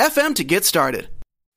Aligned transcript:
anchor.fm 0.00 0.34
to 0.36 0.44
get 0.44 0.64
started. 0.64 1.08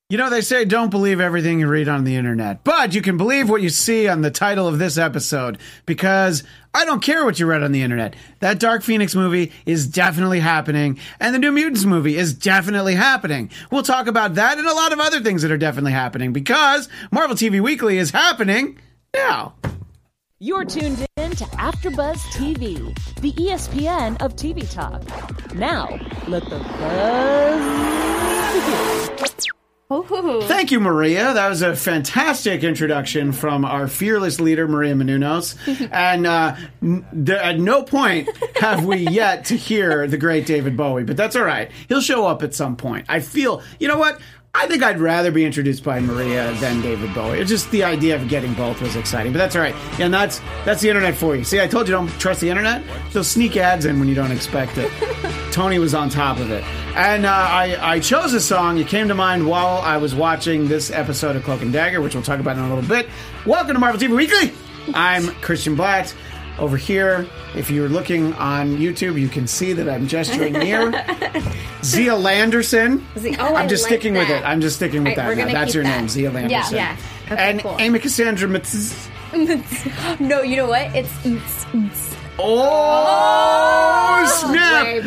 You 0.09 0.17
know, 0.17 0.29
they 0.29 0.41
say 0.41 0.65
don't 0.65 0.91
believe 0.91 1.19
everything 1.19 1.59
you 1.59 1.67
read 1.67 1.87
on 1.87 2.03
the 2.03 2.15
internet, 2.15 2.63
but 2.63 2.93
you 2.93 3.01
can 3.01 3.17
believe 3.17 3.49
what 3.49 3.63
you 3.63 3.69
see 3.69 4.07
on 4.07 4.21
the 4.21 4.29
title 4.29 4.67
of 4.67 4.77
this 4.77 4.97
episode 4.97 5.57
because 5.87 6.43
I 6.73 6.85
don't 6.85 7.01
care 7.01 7.25
what 7.25 7.39
you 7.39 7.47
read 7.47 7.63
on 7.63 7.71
the 7.71 7.81
internet. 7.81 8.15
That 8.39 8.59
Dark 8.59 8.83
Phoenix 8.83 9.15
movie 9.15 9.51
is 9.65 9.87
definitely 9.87 10.39
happening, 10.39 10.99
and 11.19 11.33
the 11.33 11.39
New 11.39 11.51
Mutants 11.51 11.85
movie 11.85 12.15
is 12.15 12.33
definitely 12.33 12.93
happening. 12.93 13.49
We'll 13.71 13.81
talk 13.81 14.05
about 14.05 14.35
that 14.35 14.59
and 14.59 14.67
a 14.67 14.75
lot 14.75 14.93
of 14.93 14.99
other 14.99 15.21
things 15.21 15.41
that 15.41 15.51
are 15.51 15.57
definitely 15.57 15.93
happening 15.93 16.31
because 16.31 16.89
Marvel 17.11 17.35
TV 17.35 17.59
Weekly 17.59 17.97
is 17.97 18.11
happening 18.11 18.77
now. 19.15 19.55
You're 20.39 20.65
tuned 20.65 21.05
in 21.15 21.31
to 21.31 21.45
AfterBuzz 21.45 22.17
TV, 22.33 22.93
the 23.21 23.31
ESPN 23.31 24.21
of 24.21 24.35
TV 24.35 24.69
talk. 24.69 25.01
Now, 25.55 25.87
let 26.27 26.43
the 26.49 26.59
buzz 26.59 27.61
begin. 27.77 28.32
Thank 30.47 30.71
you, 30.71 30.79
Maria. 30.79 31.33
That 31.33 31.49
was 31.49 31.61
a 31.61 31.75
fantastic 31.75 32.63
introduction 32.63 33.31
from 33.31 33.63
our 33.63 33.87
fearless 33.87 34.39
leader, 34.39 34.67
Maria 34.67 34.95
Menounos. 34.95 35.55
and 35.91 36.25
uh, 36.25 36.55
n- 36.81 37.05
at 37.29 37.59
no 37.59 37.83
point 37.83 38.29
have 38.57 38.85
we 38.85 38.97
yet 39.07 39.45
to 39.45 39.55
hear 39.55 40.07
the 40.07 40.17
great 40.17 40.45
David 40.45 40.75
Bowie, 40.75 41.03
but 41.03 41.15
that's 41.17 41.35
all 41.35 41.43
right. 41.43 41.69
He'll 41.89 42.01
show 42.01 42.25
up 42.25 42.41
at 42.41 42.55
some 42.55 42.75
point. 42.75 43.05
I 43.07 43.19
feel, 43.19 43.61
you 43.79 43.87
know 43.87 43.97
what? 43.97 44.19
I 44.55 44.67
think 44.67 44.83
I'd 44.83 44.99
rather 44.99 45.31
be 45.31 45.45
introduced 45.45 45.83
by 45.83 45.99
Maria 45.99 46.53
than 46.53 46.81
David 46.81 47.13
Bowie. 47.13 47.39
It's 47.39 47.49
just 47.49 47.69
the 47.71 47.83
idea 47.83 48.15
of 48.15 48.27
getting 48.29 48.53
both 48.53 48.81
was 48.81 48.95
exciting, 48.95 49.31
but 49.31 49.39
that's 49.39 49.55
all 49.55 49.63
right. 49.63 49.75
Yeah, 49.97 50.05
and 50.05 50.13
that's 50.13 50.41
that's 50.63 50.81
the 50.81 50.89
internet 50.89 51.15
for 51.15 51.35
you. 51.35 51.43
See, 51.43 51.59
I 51.59 51.65
told 51.67 51.87
you 51.87 51.93
don't 51.93 52.07
trust 52.19 52.41
the 52.41 52.49
internet. 52.51 52.83
They'll 53.11 53.23
sneak 53.23 53.57
ads 53.57 53.85
in 53.85 53.99
when 53.99 54.07
you 54.07 54.13
don't 54.15 54.31
expect 54.31 54.77
it. 54.77 54.91
Tony 55.53 55.77
was 55.77 55.93
on 55.93 56.09
top 56.09 56.39
of 56.39 56.49
it, 56.49 56.63
and 56.95 57.27
uh, 57.27 57.29
I 57.29 57.77
I 57.79 57.99
chose 57.99 58.33
a 58.33 58.41
song. 58.41 58.79
It 58.79 58.87
came 58.87 59.07
to 59.09 59.13
mind 59.13 59.47
while 59.47 59.83
I 59.83 59.97
was 59.97 60.15
watching 60.15 60.67
this 60.67 60.89
episode 60.89 61.35
of 61.35 61.43
Cloak 61.43 61.61
and 61.61 61.71
Dagger, 61.71 62.01
which 62.01 62.15
we'll 62.15 62.23
talk 62.23 62.39
about 62.39 62.57
in 62.57 62.63
a 62.63 62.73
little 62.73 62.89
bit. 62.89 63.07
Welcome 63.45 63.75
to 63.75 63.79
Marvel 63.79 64.01
TV 64.01 64.15
Weekly. 64.15 64.51
I'm 64.95 65.27
Christian 65.41 65.75
Blatt. 65.75 66.15
Over 66.57 66.75
here, 66.75 67.27
if 67.55 67.69
you're 67.69 67.87
looking 67.87 68.33
on 68.33 68.77
YouTube, 68.77 69.19
you 69.21 69.27
can 69.27 69.45
see 69.45 69.73
that 69.73 69.87
I'm 69.87 70.07
gesturing 70.07 70.53
near 70.53 70.91
Zia 71.83 72.15
Landerson. 72.15 73.05
Z- 73.19 73.35
oh, 73.37 73.53
I'm 73.53 73.69
just 73.69 73.83
like 73.83 73.91
sticking 73.91 74.15
with 74.15 74.31
it. 74.31 74.43
I'm 74.43 74.59
just 74.59 74.77
sticking 74.77 75.03
with 75.03 75.17
right, 75.19 75.37
that. 75.37 75.47
now. 75.47 75.53
That's 75.53 75.75
your 75.75 75.83
that. 75.83 75.99
name, 75.99 76.09
Zia 76.09 76.31
Landerson. 76.31 76.49
Yeah, 76.75 76.97
yeah. 76.97 77.31
Okay, 77.31 77.49
and 77.49 77.61
cool. 77.61 77.75
Amy 77.79 77.99
Cassandra 77.99 78.49
Mitz. 78.49 79.09
No, 80.19 80.41
you 80.41 80.57
know 80.57 80.67
what? 80.67 80.95
It's 80.95 81.11
it's, 82.39 84.33
it's 84.33 84.43
Oh, 84.43 84.49
snap! 84.49 84.85
way. 84.85 84.99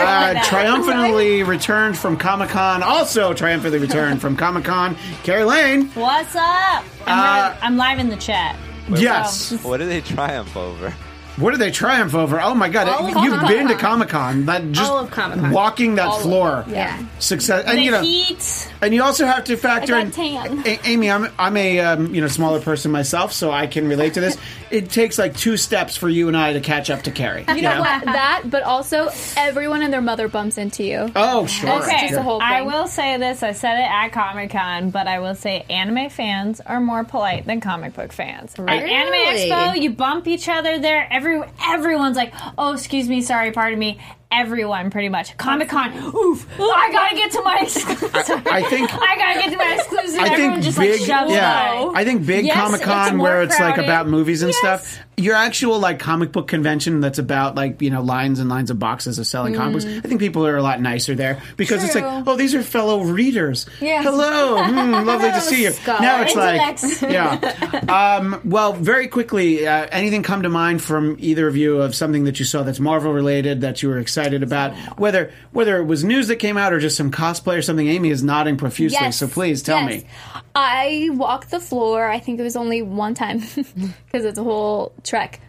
Uh, 0.00 0.42
triumphantly 0.44 1.42
returned 1.42 1.96
from 1.96 2.16
Comic 2.16 2.50
Con. 2.50 2.82
Also 2.82 3.32
triumphantly 3.34 3.78
returned 3.78 4.20
from 4.20 4.36
Comic 4.36 4.64
Con. 4.64 4.96
Carrie 5.22 5.44
Lane. 5.44 5.86
What's 5.94 6.34
up? 6.36 6.84
I'm, 7.06 7.18
Uh, 7.18 7.48
ready- 7.48 7.58
I'm 7.62 7.76
live 7.76 7.98
in 7.98 8.08
the 8.10 8.16
chat. 8.16 8.56
Yes. 8.94 9.36
So- 9.36 9.56
What 9.68 9.78
do 9.78 9.86
they 9.86 10.00
triumph 10.00 10.56
over? 10.56 10.92
What 11.38 11.52
did 11.52 11.60
they 11.60 11.70
triumph 11.70 12.14
over? 12.14 12.40
Oh 12.40 12.54
my 12.54 12.68
god! 12.68 12.88
All 12.88 13.04
You've 13.06 13.14
Comic-Con. 13.14 13.48
been 13.48 13.68
to 13.68 13.74
Comic 13.76 14.08
Con. 14.08 14.46
That 14.46 14.72
just 14.72 14.90
All 14.90 14.98
of 14.98 15.10
Comic-Con. 15.10 15.50
walking 15.52 15.94
that 15.96 16.06
All 16.08 16.16
of- 16.16 16.22
floor. 16.22 16.64
yeah. 16.68 17.02
Success. 17.18 17.64
And 17.66 17.78
the 17.78 17.82
you 17.82 17.90
know, 17.90 18.00
heat. 18.02 18.68
and 18.82 18.94
you 18.94 19.02
also 19.02 19.26
have 19.26 19.44
to 19.44 19.56
factor 19.56 19.94
I 19.94 20.00
in. 20.00 20.06
got 20.10 20.14
tan. 20.14 20.62
A- 20.66 20.80
Amy, 20.88 21.10
I'm 21.10 21.28
I'm 21.38 21.56
a 21.56 21.80
um, 21.80 22.14
you 22.14 22.20
know 22.20 22.28
smaller 22.28 22.60
person 22.60 22.90
myself, 22.90 23.32
so 23.32 23.50
I 23.52 23.66
can 23.66 23.88
relate 23.88 24.14
to 24.14 24.20
this. 24.20 24.36
it 24.70 24.90
takes 24.90 25.18
like 25.18 25.36
two 25.36 25.56
steps 25.56 25.96
for 25.96 26.08
you 26.08 26.28
and 26.28 26.36
I 26.36 26.52
to 26.52 26.60
catch 26.60 26.90
up 26.90 27.02
to 27.02 27.10
Carrie. 27.10 27.44
You 27.48 27.62
know 27.62 27.80
what? 27.80 28.04
That, 28.04 28.42
but 28.46 28.62
also 28.64 29.08
everyone 29.36 29.82
and 29.82 29.92
their 29.92 30.02
mother 30.02 30.28
bumps 30.28 30.58
into 30.58 30.84
you. 30.84 31.10
Oh 31.16 31.46
sure. 31.46 31.82
Okay, 31.82 32.08
just 32.08 32.14
a 32.14 32.22
whole 32.22 32.40
I 32.42 32.58
thing. 32.58 32.66
will 32.66 32.86
say 32.86 33.16
this. 33.16 33.42
I 33.42 33.52
said 33.52 33.78
it 33.78 33.88
at 33.90 34.08
Comic 34.10 34.50
Con, 34.50 34.90
but 34.90 35.06
I 35.06 35.20
will 35.20 35.34
say 35.34 35.64
anime 35.70 36.10
fans 36.10 36.60
are 36.60 36.80
more 36.80 37.04
polite 37.04 37.46
than 37.46 37.60
comic 37.60 37.94
book 37.94 38.12
fans. 38.12 38.54
At 38.58 38.68
Anime 38.68 39.10
Really? 39.12 39.50
Expo, 39.50 39.80
you 39.80 39.90
bump 39.90 40.26
each 40.26 40.48
other 40.48 40.78
there. 40.78 41.06
Every 41.10 41.27
everyone's 41.66 42.16
like, 42.16 42.32
"Oh, 42.56 42.72
excuse 42.72 43.08
me, 43.08 43.22
sorry, 43.22 43.52
pardon 43.52 43.78
me." 43.78 43.98
Everyone, 44.30 44.90
pretty 44.90 45.08
much. 45.08 45.36
Comic 45.38 45.70
Con, 45.70 45.90
oof! 46.14 46.46
I 46.60 46.88
gotta 46.92 47.16
get 47.16 47.32
to 47.32 47.42
my 47.42 47.60
exclusive. 47.62 48.46
I 48.46 48.62
think- 48.68 48.90
I 48.92 49.16
gotta 49.16 49.40
get 49.40 49.50
to 49.52 49.56
my 49.56 49.74
exclusive. 49.74 50.20
I 50.20 50.28
Everyone 50.28 50.52
think 50.54 50.64
just 50.64 50.78
big, 50.78 51.00
like 51.00 51.08
shoves 51.08 51.32
yeah. 51.32 51.84
by. 51.86 51.92
I 52.00 52.04
think 52.04 52.26
big 52.26 52.44
Yes, 52.44 52.54
Comic 52.56 52.80
it's 52.82 52.84
Con 52.90 53.16
more 53.16 53.24
where 53.24 53.42
it's 53.42 53.58
like 53.58 53.74
crowded. 53.76 53.84
about 53.84 54.06
movies 54.08 54.42
and 54.42 54.50
Yes. 54.50 54.58
stuff. 54.58 54.98
Your 55.16 55.34
actual 55.34 55.80
like 55.80 55.98
comic 55.98 56.30
book 56.30 56.46
convention 56.46 57.00
that's 57.00 57.18
about 57.18 57.56
like 57.56 57.82
you 57.82 57.90
know 57.90 58.02
lines 58.02 58.38
and 58.38 58.48
lines 58.48 58.70
of 58.70 58.78
boxes 58.78 59.18
of 59.18 59.26
selling 59.26 59.52
comic 59.54 59.72
books. 59.82 59.84
I 59.86 60.00
think 60.06 60.20
people 60.20 60.46
are 60.46 60.56
a 60.56 60.62
lot 60.62 60.80
nicer 60.80 61.16
there 61.16 61.42
because 61.56 61.82
it's 61.82 61.96
like, 61.96 62.04
oh, 62.04 62.36
these 62.36 62.54
are 62.54 62.62
fellow 62.62 63.02
readers. 63.02 63.66
Yeah. 63.80 64.02
Hello, 64.04 64.62
hmm, 64.62 64.92
lovely 65.08 65.30
to 65.30 65.40
see 65.40 65.64
you. 65.64 65.72
Now 65.88 66.22
it's 66.22 66.36
like, 66.36 67.02
yeah. 67.10 67.80
Um, 67.88 68.40
well, 68.44 68.74
very 68.74 69.08
quickly, 69.08 69.66
uh, 69.66 69.88
anything 69.90 70.22
come 70.22 70.42
to 70.42 70.48
mind 70.48 70.82
from 70.82 71.16
either 71.18 71.48
of 71.48 71.56
you 71.56 71.80
of 71.82 71.96
something 71.96 72.22
that 72.24 72.38
you 72.38 72.44
saw 72.44 72.62
that's 72.62 72.78
Marvel 72.78 73.12
related 73.12 73.62
that 73.62 73.82
you 73.82 73.88
were 73.88 73.98
excited 73.98 74.17
about? 74.26 74.74
Whether 74.98 75.32
whether 75.52 75.78
it 75.78 75.84
was 75.84 76.04
news 76.04 76.28
that 76.28 76.36
came 76.36 76.56
out 76.56 76.72
or 76.72 76.78
just 76.80 76.96
some 76.96 77.10
cosplay 77.10 77.58
or 77.58 77.62
something. 77.62 77.88
Amy 77.88 78.10
is 78.10 78.22
nodding 78.22 78.56
profusely, 78.56 78.98
Yes. 79.00 79.16
so 79.16 79.28
please 79.28 79.62
tell 79.62 79.78
Yes. 79.88 80.02
me. 80.02 80.08
I 80.54 81.08
walked 81.12 81.50
the 81.50 81.60
floor. 81.60 82.08
I 82.10 82.18
think 82.18 82.40
it 82.40 82.42
was 82.42 82.56
only 82.56 82.82
one 82.82 83.14
time 83.14 83.38
because 83.56 84.24
it's 84.24 84.38
a 84.38 84.44
whole 84.44 84.92
trek. 85.04 85.40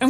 Oh, 0.00 0.06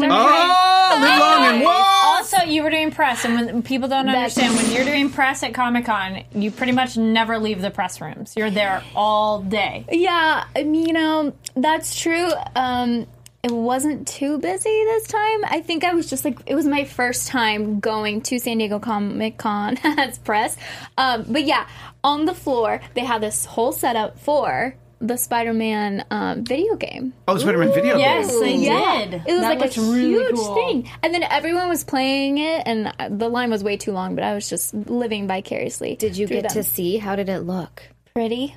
live 1.00 1.20
long 1.20 1.44
and 1.54 1.62
well. 1.62 1.84
Also, 2.18 2.38
you 2.46 2.62
were 2.62 2.68
doing 2.70 2.90
press, 2.90 3.24
and 3.24 3.34
when 3.36 3.62
people 3.62 3.88
don't 3.88 4.06
That's- 4.06 4.36
understand, 4.36 4.56
when 4.56 4.74
you're 4.76 4.84
doing 4.84 5.08
press 5.10 5.42
at 5.42 5.54
Comic 5.54 5.86
Con, 5.86 6.24
you 6.34 6.50
pretty 6.50 6.72
much 6.72 6.96
never 6.98 7.38
leave 7.38 7.62
the 7.62 7.70
press 7.70 8.00
rooms. 8.00 8.34
You're 8.36 8.50
there 8.50 8.82
all 8.94 9.40
day. 9.40 9.86
Yeah, 9.90 10.44
I 10.54 10.64
mean, 10.64 10.86
you 10.86 10.92
know, 10.92 11.32
that's 11.56 11.98
true. 11.98 12.28
Um, 12.54 13.06
it 13.42 13.52
wasn't 13.52 14.06
too 14.08 14.38
busy 14.38 14.68
this 14.84 15.06
time. 15.06 15.44
I 15.44 15.60
think 15.64 15.84
I 15.84 15.94
was 15.94 16.10
just 16.10 16.24
like, 16.24 16.38
it 16.46 16.54
was 16.54 16.66
my 16.66 16.84
first 16.84 17.28
time 17.28 17.78
going 17.80 18.20
to 18.22 18.38
San 18.38 18.58
Diego 18.58 18.78
Comic 18.78 19.38
Con 19.38 19.78
as 19.84 20.18
press. 20.18 20.56
Um, 20.96 21.24
but 21.28 21.44
yeah, 21.44 21.66
on 22.02 22.24
the 22.24 22.34
floor, 22.34 22.80
they 22.94 23.02
had 23.04 23.20
this 23.22 23.44
whole 23.44 23.72
setup 23.72 24.18
for 24.18 24.74
the 25.00 25.16
Spider 25.16 25.52
Man 25.52 26.04
um, 26.10 26.42
video 26.44 26.74
game. 26.74 27.14
Oh, 27.28 27.38
Spider-Man 27.38 27.70
video 27.72 27.96
Yes, 27.98 28.32
game. 28.32 28.40
they 28.40 28.56
Yeah, 28.66 29.04
did. 29.04 29.14
it 29.14 29.32
was 29.32 29.42
That 29.42 29.60
like 29.60 29.76
a 29.76 29.80
really 29.80 30.08
huge 30.08 30.34
cool. 30.34 30.54
thing, 30.56 30.90
and 31.04 31.14
then 31.14 31.22
everyone 31.22 31.68
was 31.68 31.84
playing 31.84 32.38
it, 32.38 32.64
and 32.66 32.92
uh, 32.98 33.08
the 33.08 33.28
line 33.28 33.48
was 33.50 33.62
way 33.62 33.76
too 33.76 33.92
long. 33.92 34.16
But 34.16 34.24
I 34.24 34.34
was 34.34 34.48
just 34.50 34.74
living 34.74 35.28
vicariously. 35.28 35.94
Did 35.94 36.16
you 36.16 36.26
through 36.26 36.42
get 36.42 36.50
to 36.54 36.64
see? 36.64 36.96
How 36.96 37.14
did 37.14 37.28
it 37.28 37.42
look? 37.42 37.82
pretty? 38.12 38.56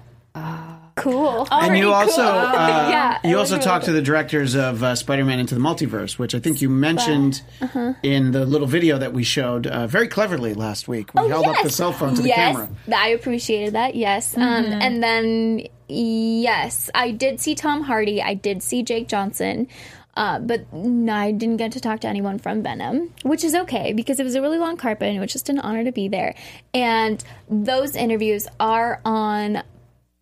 Cool. 0.96 1.48
And 1.52 1.78
you 1.82 1.92
also 1.94 2.22
uh, 2.24 2.88
Yeah, 2.90 3.20
you 3.24 3.38
also 3.38 3.58
talked 3.58 3.86
to 3.86 3.92
the 3.92 4.02
directors 4.02 4.56
of 4.56 4.84
uh, 4.84 4.96
Spider-Man 4.96 5.40
Into 5.40 5.56
the 5.56 5.62
Multiverse, 5.62 6.18
which 6.20 6.34
I 6.36 6.40
think 6.40 6.62
you 6.62 6.70
mentioned 6.70 7.42
Uh-huh. 7.62 7.94
in 8.04 8.32
the 8.32 8.46
little 8.46 8.68
video 8.68 8.98
that 8.98 9.14
we 9.14 9.24
showed 9.24 9.68
uh, 9.68 9.88
very 9.88 10.08
cleverly 10.08 10.54
last 10.54 10.88
week. 10.88 11.14
We 11.14 11.28
held 11.28 11.46
up 11.48 11.64
the 11.64 11.70
cell 11.70 11.94
phone 11.94 12.16
to 12.16 12.22
the 12.22 12.32
Oh, 12.32 12.36
yes, 12.36 12.56
camera. 12.56 12.70
I 12.96 13.10
appreciated 13.10 13.74
that. 13.74 13.96
Yes, 13.96 14.36
um, 14.38 14.42
and 14.44 15.02
then 15.04 15.68
yes, 15.88 16.90
I 16.96 17.12
did 17.12 17.40
see 17.40 17.56
Tom 17.56 17.82
Hardy. 17.84 18.22
I 18.22 18.34
did 18.34 18.64
see 18.64 18.84
Jake 18.84 19.08
Johnson. 19.08 19.68
Uh, 20.14 20.40
but 20.40 20.72
no, 20.74 21.14
I 21.14 21.32
didn't 21.32 21.56
get 21.56 21.72
to 21.72 21.80
talk 21.80 22.02
to 22.02 22.08
anyone 22.08 22.38
from 22.38 22.62
Venom, 22.64 23.14
which 23.24 23.46
is 23.46 23.56
okay 23.56 23.94
because 23.94 24.20
it 24.20 24.26
was 24.26 24.36
a 24.36 24.42
really 24.42 24.58
long 24.58 24.76
carpet 24.76 25.08
and 25.08 25.16
it 25.16 25.22
was 25.22 25.32
just 25.32 25.48
an 25.48 25.58
honor 25.60 25.86
to 25.86 25.94
be 25.94 26.10
there. 26.10 26.36
And 26.74 27.24
those 27.50 27.96
interviews 27.96 28.46
are 28.60 29.00
on 29.06 29.64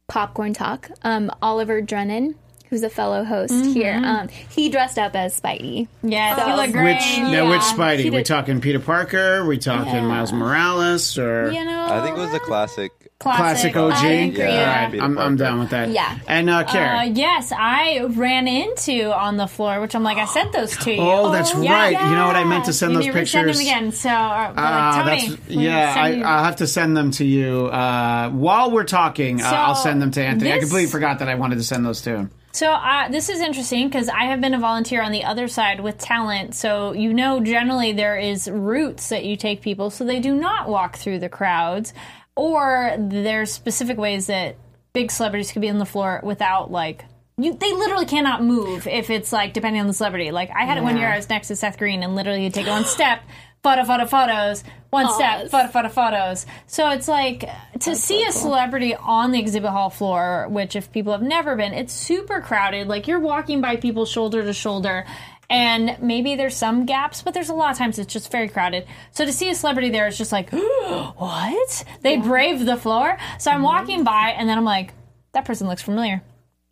Popcorn 0.09 0.53
Talk. 0.53 0.91
Um, 1.03 1.31
Oliver 1.41 1.81
Drennan, 1.81 2.35
who's 2.69 2.83
a 2.83 2.89
fellow 2.89 3.24
host 3.24 3.66
here. 3.66 4.00
Um, 4.04 4.27
he 4.50 4.69
dressed 4.69 4.98
up 5.00 5.16
as 5.16 5.39
Spidey. 5.39 5.88
Yes, 6.04 6.38
So- 6.39 6.48
you 6.48 6.56
look 6.56 6.71
great. 6.71 6.95
Which 6.95 7.18
now, 7.31 7.50
which 7.50 7.62
Yeah. 7.62 7.74
Spidey? 7.74 8.00
He 8.00 8.10
We 8.12 8.24
talking 8.24 8.62
Peter 8.62 8.80
Parker? 8.80 9.45
We 9.45 9.57
talking 9.57 9.94
Yeah. 9.94 10.01
Miles 10.01 10.31
Morales 10.31 11.18
or 11.18 11.51
You 11.51 11.66
know, 11.66 11.88
I 11.89 12.01
think 12.06 12.18
it 12.18 12.21
was 12.21 12.33
a 12.33 12.39
classic. 12.39 12.92
classic 13.19 13.75
OG? 13.75 13.94
I 13.94 14.07
agree. 14.07 14.44
Yeah. 14.44 14.86
Right, 14.86 15.01
I'm, 15.01 15.18
I'm 15.18 15.36
down 15.36 15.60
with 15.60 15.71
that. 15.71 15.89
Yeah. 15.89 16.18
And 16.27 16.50
uh, 16.50 16.57
Uh, 16.60 16.63
Karen. 16.63 17.16
yes, 17.16 17.51
I 17.57 18.06
ran 18.07 18.48
into 18.48 19.12
on 19.13 19.36
the 19.38 19.48
floor, 19.48 19.81
which 19.81 19.94
I'm 19.95 20.04
like, 20.04 20.18
I 20.18 20.25
sent 20.25 20.54
those 20.54 20.77
to 20.77 20.94
you. 20.94 21.01
oh, 21.01 21.31
that's 21.31 21.54
yeah. 21.56 21.74
right. 21.74 21.92
You 21.92 22.16
know 22.16 22.27
what? 22.27 22.36
I 22.36 22.44
meant 22.45 22.66
to 22.66 22.74
send 22.74 22.92
You 22.94 23.00
those 23.00 23.06
to 23.07 23.13
pictures. 23.13 23.42
resend 23.42 23.54
them 23.54 23.62
again. 23.62 23.92
So, 23.92 24.10
uh, 24.10 24.54
but 24.54 24.62
Ah, 24.62 25.04
like, 25.06 25.19
Tony, 25.21 25.36
that's 25.36 25.50
yeah. 25.50 25.94
I, 25.98 26.21
I'll 26.21 26.44
have 26.45 26.57
to 26.57 26.68
send 26.68 26.95
them 26.95 27.12
to 27.12 27.25
you 27.25 27.66
uh, 27.68 28.30
while 28.30 28.71
we're 28.71 28.83
talking. 28.86 29.42
uh, 29.42 29.50
So, 29.50 29.56
I'll 29.56 29.75
send 29.75 30.01
them 30.01 30.12
to 30.12 30.24
Anthony. 30.24 30.54
I 30.54 30.60
completely 30.60 30.89
forgot 30.92 31.19
that 31.19 31.27
I 31.30 31.36
wanted 31.36 31.56
to 31.56 31.63
send 31.63 31.86
those 31.86 32.01
to 32.04 32.12
him. 32.16 32.31
So 32.51 32.71
uh, 32.71 33.09
this 33.09 33.29
is 33.29 33.41
interesting 33.41 33.87
because 33.87 34.09
I 34.09 34.25
have 34.25 34.41
been 34.41 34.53
a 34.53 34.59
volunteer 34.59 35.01
on 35.01 35.11
the 35.11 35.23
other 35.23 35.47
side 35.47 35.81
with 35.81 35.97
talent. 35.97 36.55
So 36.55 36.93
you 36.93 37.13
know, 37.13 37.39
generally 37.39 37.93
there 37.93 38.17
is 38.17 38.49
routes 38.49 39.09
that 39.09 39.25
you 39.25 39.35
take 39.37 39.61
people, 39.61 39.89
so 39.89 40.03
they 40.03 40.19
do 40.19 40.35
not 40.35 40.67
walk 40.67 40.97
through 40.97 41.19
the 41.19 41.29
crowds, 41.29 41.93
or 42.35 42.95
there's 42.97 43.51
specific 43.51 43.97
ways 43.97 44.27
that 44.27 44.55
big 44.93 45.11
celebrities 45.11 45.51
could 45.51 45.61
be 45.61 45.69
on 45.69 45.77
the 45.77 45.85
floor 45.85 46.21
without 46.23 46.71
like. 46.71 47.05
You, 47.37 47.53
they 47.53 47.71
literally 47.71 48.05
cannot 48.05 48.43
move 48.43 48.85
if 48.85 49.09
it's 49.09 49.31
like 49.31 49.53
depending 49.53 49.79
on 49.79 49.87
the 49.87 49.93
celebrity. 49.93 50.31
Like 50.31 50.49
I 50.53 50.65
had 50.65 50.77
it 50.77 50.83
one 50.83 50.97
year 50.97 51.07
I 51.07 51.15
was 51.15 51.29
next 51.29 51.47
to 51.47 51.55
Seth 51.55 51.77
Green 51.77 52.03
and 52.03 52.13
literally 52.13 52.43
you 52.43 52.49
take 52.49 52.67
one 52.67 52.83
step, 52.83 53.21
photo, 53.63 53.83
photo, 53.83 54.06
photos, 54.06 54.63
one 54.89 55.07
step, 55.13 55.50
that's- 55.50 55.51
photo, 55.51 55.67
photo, 55.67 55.89
photos. 55.89 56.45
So 56.67 56.89
it's 56.89 57.07
like 57.07 57.50
to 57.81 57.95
see 57.95 58.23
a 58.25 58.31
celebrity 58.31 58.95
on 58.95 59.31
the 59.31 59.39
exhibit 59.39 59.71
hall 59.71 59.89
floor, 59.89 60.47
which 60.50 60.75
if 60.75 60.91
people 60.91 61.11
have 61.11 61.21
never 61.21 61.56
been, 61.56 61.73
it's 61.73 61.94
super 61.94 62.41
crowded. 62.41 62.88
Like 62.88 63.07
you're 63.07 63.19
walking 63.19 63.61
by 63.61 63.75
people 63.75 64.06
shoulder 64.06 64.44
to 64.44 64.53
shoulder. 64.53 65.06
And 65.51 65.97
maybe 66.00 66.35
there's 66.35 66.56
some 66.56 66.85
gaps, 66.85 67.23
but 67.23 67.33
there's 67.33 67.50
a 67.50 67.56
lot 67.56 67.71
of 67.71 67.77
times 67.77 67.97
it's 67.97 68.13
just 68.13 68.31
very 68.31 68.50
crowded. 68.50 68.85
So 69.11 69.25
to 69.25 69.33
see 69.33 69.50
a 69.50 69.56
celebrity 69.56 69.89
there 69.89 70.07
is 70.07 70.15
just 70.15 70.31
like, 70.31 70.51
what? 70.51 71.83
They 72.01 72.17
braved 72.17 72.67
the 72.67 72.77
floor. 72.77 73.17
So 73.39 73.50
I'm 73.50 73.63
walking 73.63 74.03
by, 74.03 74.35
and 74.38 74.47
then 74.47 74.59
I'm 74.59 74.65
like, 74.65 74.94
that 75.31 75.45
person 75.45 75.67
looks 75.67 75.81
familiar. 75.81 76.21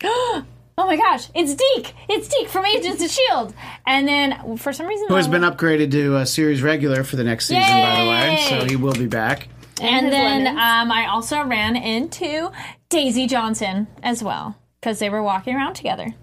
oh 0.78 0.86
my 0.86 0.96
gosh, 0.96 1.28
it's 1.34 1.54
Deke! 1.54 1.94
It's 2.08 2.28
Deke 2.28 2.48
from 2.48 2.64
Agents 2.66 3.00
of 3.02 3.06
S.H.I.E.L.D. 3.10 3.54
And 3.86 4.06
then 4.08 4.56
for 4.56 4.72
some 4.72 4.86
reason, 4.86 5.08
Who 5.08 5.14
has 5.16 5.28
been 5.28 5.42
upgraded 5.42 5.90
to 5.92 6.16
a 6.16 6.24
series 6.26 6.62
regular 6.62 7.04
for 7.04 7.16
the 7.16 7.24
next 7.24 7.46
season, 7.46 7.62
by 7.62 8.02
the 8.02 8.08
way. 8.10 8.46
So 8.48 8.64
he 8.64 8.76
will 8.76 8.92
be 8.94 9.06
back. 9.06 9.48
And 9.80 10.06
his 10.06 10.12
then 10.14 10.46
um, 10.48 10.90
I 10.90 11.06
also 11.10 11.42
ran 11.44 11.76
into 11.76 12.50
Daisy 12.88 13.26
Johnson 13.26 13.86
as 14.02 14.22
well 14.22 14.56
because 14.80 14.98
they 14.98 15.10
were 15.10 15.22
walking 15.22 15.54
around 15.54 15.74
together. 15.74 16.14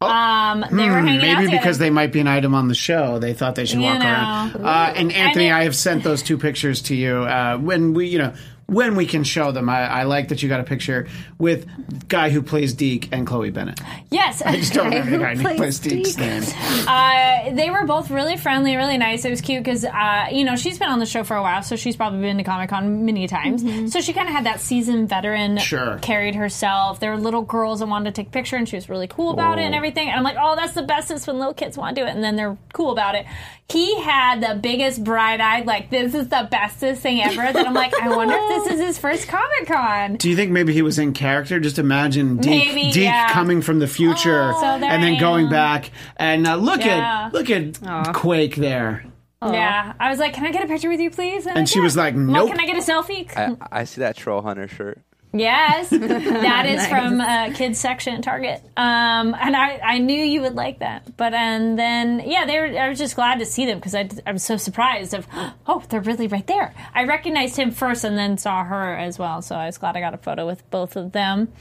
Um, 0.00 0.60
they 0.70 0.88
were 0.90 1.00
hanging 1.00 1.00
out 1.00 1.00
Oh. 1.00 1.00
Hmm, 1.00 1.04
Maybe 1.06 1.44
together. 1.46 1.50
because 1.50 1.78
they 1.78 1.88
might 1.90 2.12
be 2.12 2.20
an 2.20 2.28
item 2.28 2.54
on 2.54 2.68
the 2.68 2.74
show, 2.74 3.18
they 3.18 3.32
thought 3.32 3.54
they 3.54 3.64
should 3.64 3.78
You 3.78 3.86
walk 3.86 4.00
know. 4.00 4.04
around. 4.04 4.56
Uh, 4.56 4.92
and 4.94 5.10
Anthony, 5.12 5.46
it- 5.48 5.52
I 5.52 5.62
have 5.64 5.74
sent 5.74 6.04
those 6.04 6.22
two 6.22 6.36
pictures 6.36 6.82
to 6.82 6.94
you 6.94 7.22
uh, 7.22 7.56
when 7.56 7.94
we, 7.94 8.06
you 8.08 8.18
know, 8.18 8.34
when 8.66 8.96
we 8.96 9.06
can 9.06 9.22
show 9.24 9.52
them. 9.52 9.68
I, 9.68 9.86
I 9.88 10.02
like 10.04 10.28
that 10.28 10.42
you 10.42 10.48
got 10.48 10.60
a 10.60 10.64
picture 10.64 11.06
with 11.38 11.66
guy 12.08 12.30
who 12.30 12.42
plays 12.42 12.74
Deke 12.74 13.08
and 13.12 13.26
Chloe 13.26 13.50
Bennet. 13.50 13.80
yes, 14.10 14.42
I 14.42 14.56
just 14.56 14.72
don't 14.72 14.86
remember 14.90 15.10
the 15.10 15.18
guy 15.18 15.34
who 15.36 15.42
plays 15.42 15.56
plays 15.56 15.78
Deke's 15.78 16.14
Deke? 16.14 16.18
name. 16.26 16.42
uh, 16.88 17.50
they 17.54 17.70
were 17.70 17.84
both 17.86 18.10
really 18.10 18.36
friendly, 18.36 18.76
really 18.76 18.98
nice. 18.98 19.24
It 19.24 19.30
was 19.30 19.40
cute 19.40 19.62
because 19.62 19.84
uh, 19.84 20.26
you 20.32 20.44
know 20.44 20.56
she's 20.56 20.78
been 20.78 20.88
on 20.88 20.98
the 20.98 21.06
show 21.06 21.24
for 21.24 21.36
a 21.36 21.42
while, 21.42 21.62
so 21.62 21.76
she's 21.76 21.96
probably 21.96 22.20
been 22.20 22.38
to 22.38 22.44
Comic 22.44 22.70
Con 22.70 23.04
many 23.04 23.26
times. 23.28 23.92
So 23.92 24.00
she 24.00 24.12
kind 24.12 24.28
of 24.28 24.34
had 24.34 24.46
that 24.46 24.60
seasoned 24.60 25.08
veteran 25.08 25.58
Sure. 25.58 25.98
carried 26.02 26.34
herself. 26.34 27.00
There 27.00 27.10
were 27.12 27.18
little 27.18 27.42
girls 27.42 27.80
that 27.80 27.86
wanted 27.86 28.14
to 28.14 28.20
take 28.22 28.28
a 28.28 28.32
picture, 28.32 28.56
and 28.56 28.68
she 28.68 28.76
was 28.76 28.88
really 28.88 29.06
cool 29.06 29.30
about 29.30 29.58
it 29.58 29.62
and 29.62 29.74
everything. 29.74 30.08
And 30.08 30.16
I'm 30.16 30.24
like, 30.24 30.36
oh, 30.40 30.56
that's 30.56 30.74
the 30.74 30.82
best 30.82 31.10
is 31.10 31.26
when 31.26 31.38
little 31.38 31.54
kids 31.54 31.76
want 31.78 31.94
to 31.96 32.02
do 32.02 32.06
it, 32.06 32.10
and 32.14 32.22
then 32.24 32.36
they're 32.36 32.56
cool 32.72 32.90
about 32.92 33.14
it. 33.14 33.26
He 33.68 34.00
had 34.00 34.40
the 34.40 34.54
biggest 34.60 35.02
bright 35.02 35.40
eyed, 35.40 35.66
like 35.66 35.90
this 35.90 36.14
is 36.14 36.28
the 36.28 36.46
bestest 36.50 37.02
thing 37.02 37.20
ever. 37.20 37.52
That 37.52 37.66
I'm 37.66 37.74
like, 37.74 37.92
I 38.00 38.14
wonder 38.14 38.34
if 38.36 38.48
this 38.48 38.55
is 38.66 38.80
his 38.80 38.98
first 38.98 39.28
Comic 39.28 39.66
Con. 39.66 40.16
Do 40.16 40.30
you 40.30 40.36
think 40.36 40.50
maybe 40.52 40.72
he 40.72 40.82
was 40.82 40.98
in 40.98 41.12
character? 41.12 41.60
Just 41.60 41.78
imagine 41.78 42.36
Deke, 42.38 42.74
Maybe, 42.74 42.90
Deke 42.92 43.04
yeah. 43.04 43.32
coming 43.32 43.60
from 43.62 43.78
the 43.80 43.86
future 43.88 44.52
Oh, 44.54 44.60
so 44.60 44.66
and 44.66 45.02
then 45.02 45.18
going 45.18 45.48
back. 45.48 45.90
And 46.16 46.46
uh, 46.46 46.56
look 46.56 46.84
Yeah. 46.84 47.26
at 47.26 47.32
look 47.34 47.50
at 47.50 48.12
Quake 48.14 48.56
there. 48.56 49.04
Yeah, 49.44 49.92
I 50.00 50.10
was 50.10 50.18
like, 50.18 50.32
"Can 50.34 50.44
I 50.46 50.50
get 50.50 50.64
a 50.64 50.66
picture 50.66 50.88
with 50.88 50.98
you, 50.98 51.10
please?" 51.10 51.46
And 51.46 51.68
she 51.68 51.78
"Yeah." 51.78 51.84
was 51.84 51.96
like, 51.96 52.14
Well, 52.16 52.48
can 52.48 52.58
I 52.58 52.66
get 52.66 52.76
a 52.76 52.80
selfie? 52.80 53.30
I, 53.36 53.56
I 53.70 53.84
see 53.84 54.00
that 54.00 54.16
Troll 54.16 54.42
Hunter 54.42 54.66
shirt. 54.66 55.00
Yes, 55.32 55.90
that 55.90 56.66
is 56.66 56.86
from 56.86 57.20
uh, 57.20 57.52
kids 57.54 57.78
section 57.78 58.14
at 58.14 58.22
Target. 58.22 58.62
Um, 58.76 59.34
and 59.38 59.54
I, 59.56 59.78
I 59.82 59.98
knew 59.98 60.22
you 60.22 60.42
would 60.42 60.54
like 60.54 60.78
that, 60.80 61.16
but 61.16 61.34
and 61.34 61.78
then 61.78 62.22
yeah, 62.24 62.44
they 62.46 62.58
were. 62.60 62.78
I 62.78 62.88
was 62.88 62.98
just 62.98 63.16
glad 63.16 63.38
to 63.40 63.46
see 63.46 63.66
them 63.66 63.78
because 63.78 63.94
I, 63.94 64.08
I 64.26 64.32
was 64.32 64.42
so 64.42 64.56
surprised 64.56 65.14
of 65.14 65.26
oh 65.66 65.82
they're 65.88 66.00
really 66.00 66.26
right 66.26 66.46
there. 66.46 66.74
I 66.94 67.04
recognized 67.04 67.56
him 67.56 67.70
first 67.70 68.04
and 68.04 68.16
then 68.16 68.38
saw 68.38 68.64
her 68.64 68.96
as 68.96 69.18
well, 69.18 69.42
so 69.42 69.56
I 69.56 69.66
was 69.66 69.78
glad 69.78 69.96
I 69.96 70.00
got 70.00 70.14
a 70.14 70.18
photo 70.18 70.46
with 70.46 70.68
both 70.70 70.96
of 70.96 71.12
them. 71.12 71.52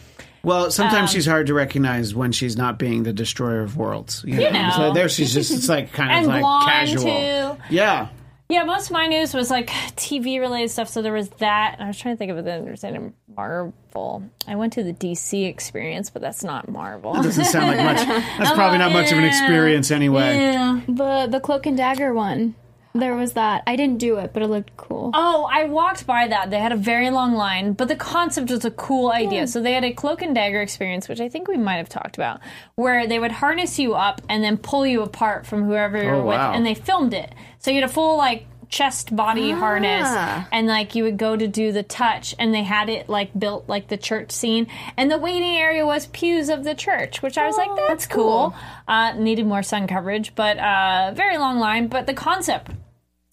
Well, 0.43 0.69
sometimes 0.69 1.09
Um, 1.09 1.15
she's 1.15 1.25
hard 1.25 1.47
to 1.47 1.55
recognize 1.55 2.13
when 2.13 2.31
she's 2.31 2.55
not 2.55 2.77
being 2.77 3.01
the 3.01 3.11
destroyer 3.13 3.61
of 3.61 3.77
worlds. 3.77 4.23
You 4.27 4.35
know? 4.41 4.49
know. 4.51 4.69
So 4.75 4.93
there 4.93 5.09
she's 5.09 5.33
just 5.33 5.51
it's 5.51 5.67
like 5.67 5.91
kind 5.91 6.11
of 6.11 6.17
And 6.31 6.43
like 6.43 6.67
casual. 6.67 7.03
too. 7.03 7.61
Yeah. 7.75 8.09
Yeah, 8.47 8.63
most 8.63 8.87
of 8.87 8.91
my 8.91 9.07
news 9.07 9.33
was 9.33 9.49
like 9.49 9.69
TV 9.69 10.39
related 10.39 10.69
stuff. 10.69 10.87
So 10.89 11.01
there 11.01 11.13
was 11.13 11.29
that. 11.39 11.77
I 11.79 11.87
was 11.87 11.97
trying 11.97 12.15
to 12.15 12.17
think 12.19 12.31
of 12.31 12.37
it 12.37 12.47
understanding 12.47 13.13
Marvel. 13.35 14.23
I 14.47 14.55
went 14.55 14.73
to 14.73 14.83
the 14.83 14.93
DC 14.93 15.47
experience, 15.47 16.11
but 16.11 16.21
that's 16.21 16.43
not 16.43 16.69
Marvel. 16.69 17.13
That 17.13 17.23
doesn't 17.23 17.45
sound 17.45 17.75
like 17.75 17.83
much. 17.83 18.07
That's 18.37 18.51
probably 18.51 18.77
not 18.77 18.91
much 18.91 19.11
of 19.11 19.17
an 19.17 19.23
experience 19.23 19.89
anyway. 19.89 20.37
Yeah. 20.37 20.81
the 20.87 21.27
the 21.29 21.39
cloak 21.39 21.65
and 21.65 21.75
dagger 21.75 22.13
one. 22.13 22.55
There 22.95 23.13
was 23.15 23.33
that. 23.33 23.61
I 23.67 23.75
didn't 23.75 23.97
do 23.97 24.17
it, 24.19 24.31
but 24.33 24.41
it 24.41 24.47
looked 24.47 24.77
cool. 24.77 25.11
Oh, 25.13 25.47
I 25.51 25.65
walked 25.65 26.07
by 26.07 26.27
that. 26.29 26.49
They 26.49 26.59
had 26.59 26.71
a 26.71 26.77
very 26.77 27.09
long 27.09 27.33
line, 27.33 27.73
but 27.73 27.89
the 27.89 27.95
concept 27.97 28.49
was 28.49 28.63
a 28.63 28.71
cool 28.71 29.11
idea. 29.11 29.47
So 29.47 29.61
they 29.61 29.73
had 29.73 29.83
a 29.83 29.91
cloak 29.93 30.21
and 30.21 30.33
dagger 30.33 30.61
experience, 30.61 31.09
which 31.09 31.19
I 31.19 31.27
think 31.27 31.49
we 31.49 31.57
might 31.57 31.75
have 31.75 31.89
talked 31.89 32.15
about, 32.15 32.39
where 32.75 33.05
they 33.05 33.19
would 33.19 33.33
harness 33.33 33.77
you 33.77 33.95
up 33.95 34.21
and 34.29 34.41
then 34.43 34.57
pull 34.57 34.87
you 34.87 35.01
apart 35.01 35.45
from 35.45 35.65
whoever 35.65 36.01
you're 36.01 36.15
Oh, 36.15 36.25
with, 36.25 36.37
wow. 36.37 36.53
and 36.53 36.65
they 36.65 36.73
filmed 36.73 37.13
it. 37.13 37.35
So 37.59 37.69
you 37.69 37.81
had 37.81 37.89
a 37.89 37.93
full 37.93 38.15
like 38.17 38.45
chest 38.67 39.15
body 39.15 39.51
harness 39.51 40.07
and 40.51 40.65
like 40.65 40.95
you 40.95 41.03
would 41.03 41.17
go 41.17 41.37
to 41.37 41.47
do 41.47 41.71
the 41.71 41.83
touch 41.83 42.33
and 42.39 42.51
they 42.51 42.63
had 42.63 42.89
it 42.89 43.07
like 43.07 43.29
built 43.37 43.69
like 43.69 43.89
the 43.89 43.95
church 43.95 44.31
scene 44.31 44.65
and 44.97 45.11
the 45.11 45.19
waiting 45.19 45.55
area 45.55 45.85
was 45.85 46.07
pews 46.07 46.49
of 46.49 46.63
the 46.63 46.73
church 46.73 47.21
which 47.21 47.37
i 47.37 47.45
was 47.45 47.55
like 47.57 47.69
that's 47.87 48.07
cool, 48.07 48.55
Uh, 48.87 49.13
needed 49.13 49.45
more 49.45 49.61
sun 49.61 49.85
coverage 49.85 50.33
but 50.33 50.57
uh, 50.57 51.11
very 51.15 51.37
long 51.37 51.59
line 51.59 51.87
but 51.87 52.07
the 52.07 52.13
concept 52.13 52.71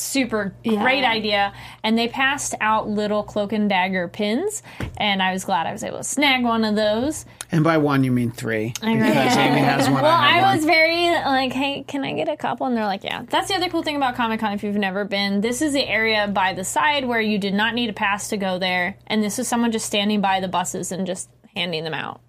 super 0.03 0.55
great 0.65 1.05
idea 1.05 1.53
and 1.83 1.97
they 1.97 2.09
passed 2.09 2.55
out 2.61 2.89
little 2.89 3.23
cloak 3.23 3.53
and 3.53 3.69
dagger 3.69 4.09
pins 4.09 4.63
and 4.97 5.23
i 5.23 5.33
was 5.33 5.45
glad 5.45 5.67
i 5.67 5.73
was 5.73 5.85
able 5.85 5.99
to 5.99 6.05
snag 6.05 6.43
one 6.45 6.65
of 6.65 6.75
those 6.77 7.25
And 7.51 7.63
by 7.63 7.77
one 7.79 8.03
you 8.05 8.11
mean 8.13 8.31
three. 8.33 8.69
Because 8.71 8.85
Yeah. 8.87 9.39
Amy 9.49 9.61
has 9.61 9.89
one. 9.89 10.03
well 10.03 10.11
I, 10.11 10.29
have 10.33 10.45
i 10.45 10.47
one. 10.49 10.57
was 10.57 10.65
very 10.65 11.11
like 11.11 11.53
hey 11.53 11.85
can 11.87 12.05
i 12.05 12.13
get 12.13 12.29
a 12.29 12.37
couple 12.37 12.67
and 12.67 12.77
they're 12.77 12.85
like 12.87 13.05
yeah 13.05 13.23
that's 13.29 13.49
the 13.49 13.55
other 13.55 13.69
cool 13.69 13.83
thing 13.83 13.97
about 13.97 14.15
comic-con 14.17 14.53
if 14.53 14.63
you've 14.65 14.77
never 14.77 15.05
been 15.05 15.41
this 15.41 15.63
is 15.63 15.73
the 15.73 15.87
area 15.87 16.27
by 16.29 16.53
the 16.55 16.65
side 16.65 17.07
where 17.07 17.21
you 17.21 17.39
did 17.39 17.55
not 17.55 17.75
need 17.75 17.91
a 17.91 17.93
pass 17.93 18.29
to 18.29 18.37
go 18.37 18.59
there 18.59 18.97
and 19.07 19.23
this 19.23 19.39
is 19.39 19.47
someone 19.49 19.71
just 19.73 19.87
standing 19.87 20.21
by 20.21 20.41
the 20.41 20.49
buses 20.49 20.93
and 20.93 21.07
just 21.07 21.29
handing 21.55 21.85
them 21.85 21.95
out 21.95 22.21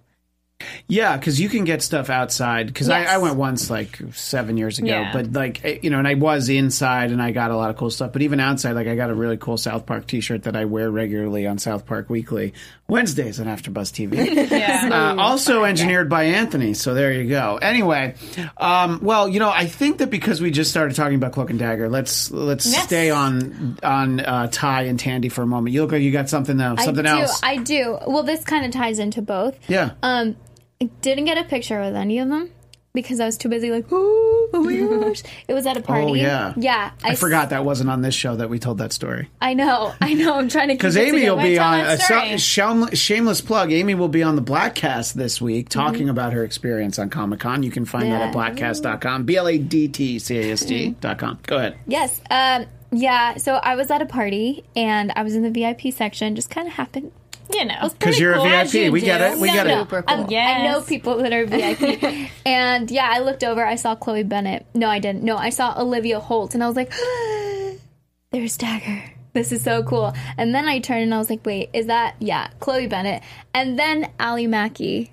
Yeah, 0.88 1.18
because 1.18 1.40
you 1.40 1.50
can 1.50 1.64
get 1.64 1.82
stuff 1.82 2.10
outside. 2.10 2.68
Because 2.68 2.88
Yes. 2.88 3.08
I, 3.10 3.16
I 3.16 3.18
went 3.18 3.36
once 3.36 3.70
like 3.70 4.00
seven 4.14 4.58
years 4.58 4.80
ago, 4.80 4.88
Yeah. 4.88 5.12
but 5.14 5.34
like 5.34 5.64
eh, 5.64 5.80
you 5.82 5.90
know, 5.90 6.00
and 6.00 6.08
I 6.08 6.14
was 6.16 6.50
inside 6.50 7.12
and 7.12 7.22
I 7.22 7.32
got 7.32 7.52
a 7.52 7.56
lot 7.56 7.70
of 7.70 7.78
cool 7.78 7.90
stuff. 7.90 8.14
But 8.14 8.22
even 8.22 8.40
outside, 8.40 8.74
like 8.74 8.88
I 8.88 8.96
got 8.96 9.10
a 9.10 9.14
really 9.16 9.38
cool 9.38 9.58
South 9.58 9.86
Park 9.86 10.08
T-shirt 10.08 10.44
that 10.44 10.56
I 10.56 10.66
wear 10.66 10.90
regularly 10.92 11.48
on 11.48 11.58
South 11.58 11.86
Park 11.86 12.10
Weekly 12.10 12.54
Wednesdays 12.88 13.40
on 13.40 13.48
AfterBuzz 13.48 13.92
TV. 13.92 14.50
yeah 14.52 14.90
Uh, 14.92 15.16
also 15.22 15.64
engineered 15.64 16.10
by 16.10 16.24
Anthony, 16.26 16.74
so 16.74 16.94
there 16.94 17.14
you 17.14 17.30
go. 17.30 17.58
Anyway, 17.62 18.16
um, 18.58 19.00
well, 19.02 19.28
you 19.30 19.40
know, 19.40 19.50
I 19.50 19.66
think 19.66 19.98
that 20.00 20.10
because 20.10 20.42
we 20.42 20.52
just 20.52 20.70
started 20.70 20.96
talking 20.96 21.16
about 21.16 21.32
Cloak 21.32 21.50
and 21.50 21.60
Dagger, 21.60 21.90
let's 21.90 22.30
let's 22.32 22.66
Yes. 22.72 22.84
stay 22.84 23.10
on 23.10 23.78
on 23.84 24.20
uh, 24.20 24.48
Ty 24.52 24.84
and 24.84 25.00
Tandy 25.00 25.30
for 25.30 25.42
a 25.42 25.48
moment. 25.48 25.74
You 25.74 25.82
look 25.84 25.92
like 25.94 26.02
you 26.02 26.12
got 26.12 26.30
something 26.30 26.58
though, 26.58 26.76
something 26.78 27.06
I 27.06 27.16
do. 27.16 27.22
else. 27.22 27.40
I 27.44 27.58
do. 27.58 27.98
Well, 28.08 28.24
this 28.24 28.44
kind 28.44 28.66
of 28.66 28.72
ties 28.72 29.00
into 29.00 29.22
both. 29.22 29.58
yeah. 29.70 29.92
Um, 30.04 30.36
I 30.84 30.90
didn't 31.02 31.26
get 31.26 31.38
a 31.38 31.44
picture 31.44 31.80
with 31.82 31.96
any 31.96 32.20
of 32.20 32.30
them 32.30 32.50
because 32.94 33.20
I 33.20 33.26
was 33.26 33.38
too 33.38 33.50
busy. 33.50 33.72
Like, 33.72 33.86
oh, 33.92 34.50
oh 34.54 34.64
my 34.64 34.76
gosh! 35.08 35.24
It 35.48 35.54
was 35.54 35.66
at 35.66 35.78
a 35.78 35.82
party. 35.82 36.06
Oh, 36.06 36.14
yeah. 36.14 36.54
yeah. 36.58 36.92
I 37.04 37.16
forgot 37.16 37.50
that 37.52 37.64
wasn't 37.66 37.90
on 37.90 38.02
this 38.02 38.14
show 38.14 38.36
that 38.36 38.50
we 38.50 38.60
told 38.60 38.78
that 38.80 38.92
story. 38.94 39.30
I 39.42 39.54
know. 39.54 39.94
I 40.02 40.14
know. 40.14 40.36
I'm 40.38 40.50
trying 40.50 40.68
to 40.68 40.74
Because 40.76 40.98
Amy 40.98 41.24
will 41.30 41.38
be 41.38 41.58
on 41.58 41.80
a 41.80 42.38
shameless, 42.38 43.42
plug. 43.42 43.72
Amy 43.72 43.96
will 43.96 44.08
be 44.10 44.24
on 44.24 44.36
the 44.36 44.42
Blackcast 44.42 45.14
this 45.14 45.42
week 45.42 45.70
Mm-hmm. 45.70 45.80
talking 45.80 46.10
about 46.10 46.34
her 46.34 46.44
experience 46.44 47.00
on 47.00 47.10
Comic 47.10 47.40
Con. 47.40 47.64
You 47.64 47.72
can 47.72 47.86
find 47.86 48.12
that 48.12 48.22
at 48.22 48.34
Yeah. 48.34 48.34
blackcast.com. 48.34 49.24
B 49.24 49.38
L 49.38 49.48
A 49.48 49.58
D 49.58 49.88
T 49.88 50.20
C 50.20 50.38
A 50.40 50.52
S 50.52 50.66
T.com. 50.66 51.40
Go 51.48 51.58
ahead. 51.58 51.78
Yes. 51.88 52.20
Um, 52.30 52.66
yeah. 52.92 53.38
So 53.38 53.54
I 53.56 53.76
was 53.76 53.90
at 53.90 54.02
a 54.02 54.06
party 54.06 54.66
and 54.76 55.12
I 55.16 55.24
was 55.24 55.36
in 55.36 55.42
the 55.44 55.50
VIP 55.50 55.92
section. 55.94 56.36
Just 56.36 56.50
kind 56.50 56.68
of 56.68 56.74
happened. 56.74 57.12
You 57.54 57.66
know, 57.66 57.90
Because 57.90 58.20
you're 58.20 58.34
a 58.34 58.38
cool. 58.38 58.46
As 58.48 58.72
VIP. 58.72 58.86
you 58.86 58.92
We 58.92 59.02
get 59.02 59.22
it. 59.22 59.38
We 59.38 59.48
No, 59.48 59.54
get 59.54 59.68
no. 59.68 59.74
it. 59.74 59.80
Super 59.80 60.04
I, 60.08 60.16
cool. 60.24 60.36
I 60.36 60.64
know 60.64 60.82
people 60.82 61.18
that 61.18 61.32
are 61.34 61.46
VIP. 61.46 62.30
and 62.46 62.90
yeah, 62.90 63.08
I 63.12 63.20
looked 63.20 63.44
over. 63.44 63.64
I 63.66 63.76
saw 63.76 63.96
Chloe 63.96 64.24
Bennet. 64.24 64.66
No, 64.74 64.88
I 64.90 65.00
didn't. 65.00 65.24
No, 65.24 65.38
I 65.38 65.50
saw 65.52 65.80
Olivia 65.80 66.20
Holt, 66.20 66.56
and 66.56 66.64
I 66.64 66.68
was 66.68 66.76
like, 66.76 66.92
"There's 68.32 68.58
Dagger. 68.58 69.04
This 69.34 69.52
is 69.52 69.64
so 69.64 69.84
cool." 69.84 70.14
And 70.38 70.54
then 70.54 70.68
I 70.68 70.80
turned 70.80 71.04
and 71.04 71.14
I 71.14 71.18
was 71.18 71.30
like, 71.30 71.46
"Wait, 71.46 71.70
is 71.74 71.88
that 71.88 72.16
yeah, 72.20 72.50
Chloe 72.60 72.88
Bennet?" 72.88 73.24
And 73.54 73.78
then 73.78 74.10
Ally 74.20 74.46
Maki. 74.46 75.10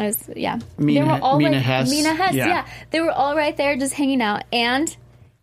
I 0.00 0.06
was, 0.06 0.28
yeah, 0.36 0.58
Mina- 0.78 1.00
they 1.00 1.12
were 1.12 1.18
all 1.20 1.38
Mina 1.38 1.56
right, 1.56 1.62
Hess. 1.62 1.90
Mina 1.90 2.14
Hess, 2.14 2.32
Yeah. 2.34 2.46
yeah. 2.46 2.66
they 2.90 3.00
were 3.00 3.10
all 3.10 3.34
right 3.36 3.56
there, 3.56 3.76
just 3.76 3.94
hanging 3.94 4.22
out. 4.22 4.44
And 4.52 4.94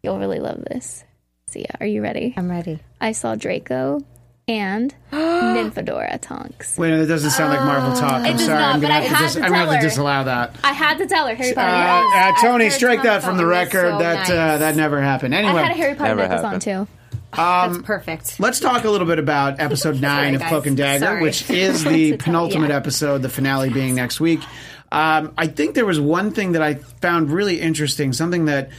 you'll 0.01 0.17
really 0.17 0.39
love 0.39 0.63
this. 0.63 1.03
So 1.47 1.59
yeah, 1.59 1.75
are 1.81 1.85
you 1.85 2.01
ready? 2.01 2.33
I'm 2.37 2.49
ready. 2.49 2.79
I 3.01 3.11
saw 3.11 3.35
Draco 3.35 4.01
and 4.47 4.93
Nymphadora 5.11 6.19
Tonks. 6.21 6.77
Wait, 6.77 6.95
that 6.95 7.07
doesn't 7.07 7.31
sound 7.31 7.53
like 7.53 7.65
Marvel 7.65 7.95
talk. 7.99 8.13
I'm 8.13 8.25
It 8.25 8.31
does 8.33 8.45
sorry. 8.45 8.59
not, 8.59 8.75
I'm 8.75 8.81
but 8.81 8.87
gonna 8.87 8.93
I 8.93 9.01
have 9.01 9.09
to, 9.09 9.15
had 9.15 9.23
dis- 9.25 9.33
to 9.33 9.39
I'm 9.41 9.45
gonna 9.51 9.57
have 9.57 9.65
tell 9.65 9.73
to 9.73 9.77
her. 9.77 9.89
disallow 9.89 10.23
that. 10.25 10.55
I 10.63 10.71
had 10.73 10.97
to 10.99 11.07
tell 11.07 11.27
her 11.27 11.35
Harry 11.35 11.51
Uh, 11.51 11.55
Potter. 11.55 11.71
uh, 11.75 12.09
yes. 12.15 12.41
Tony, 12.41 12.69
strike 12.69 13.03
that 13.03 13.23
from 13.23 13.37
the 13.37 13.45
record. 13.45 13.91
so 13.93 13.97
that 13.99 14.29
uh, 14.29 14.33
nice. 14.35 14.59
that 14.59 14.75
never 14.75 15.01
happened. 15.01 15.33
I 15.33 15.39
Anyway, 15.39 15.61
had 15.63 15.71
a 15.71 15.75
Harry 15.75 15.95
Potter 15.95 16.15
Never 16.15 16.21
necklace 16.21 16.39
on 16.39 16.43
happened. 16.45 16.61
too. 16.61 16.87
That's 17.35 17.77
perfect. 17.79 18.39
Let's 18.39 18.59
talk 18.61 18.85
a 18.85 18.89
little 18.89 19.07
bit 19.07 19.19
about 19.19 19.59
episode 19.59 19.99
nine 19.99 20.35
of. 20.35 20.41
Cloak 20.43 20.67
and 20.67 20.77
Dagger, 20.77 21.05
Sorry. 21.05 21.21
which 21.21 21.49
is 21.49 21.83
the 21.85 22.15
penultimate 22.17 22.69
yeah. 22.69 22.77
episode, 22.77 23.21
the 23.23 23.29
finale 23.29 23.69
being 23.69 23.95
next 23.95 24.19
week. 24.21 24.39
Um, 24.91 25.33
I 25.37 25.47
think 25.47 25.75
there 25.75 25.85
was 25.85 25.99
one 25.99 26.31
thing 26.31 26.53
that 26.53 26.61
I 26.61 26.75
found 26.75 27.29
really 27.31 27.59
interesting, 27.59 28.13
something 28.13 28.45
that 28.45 28.69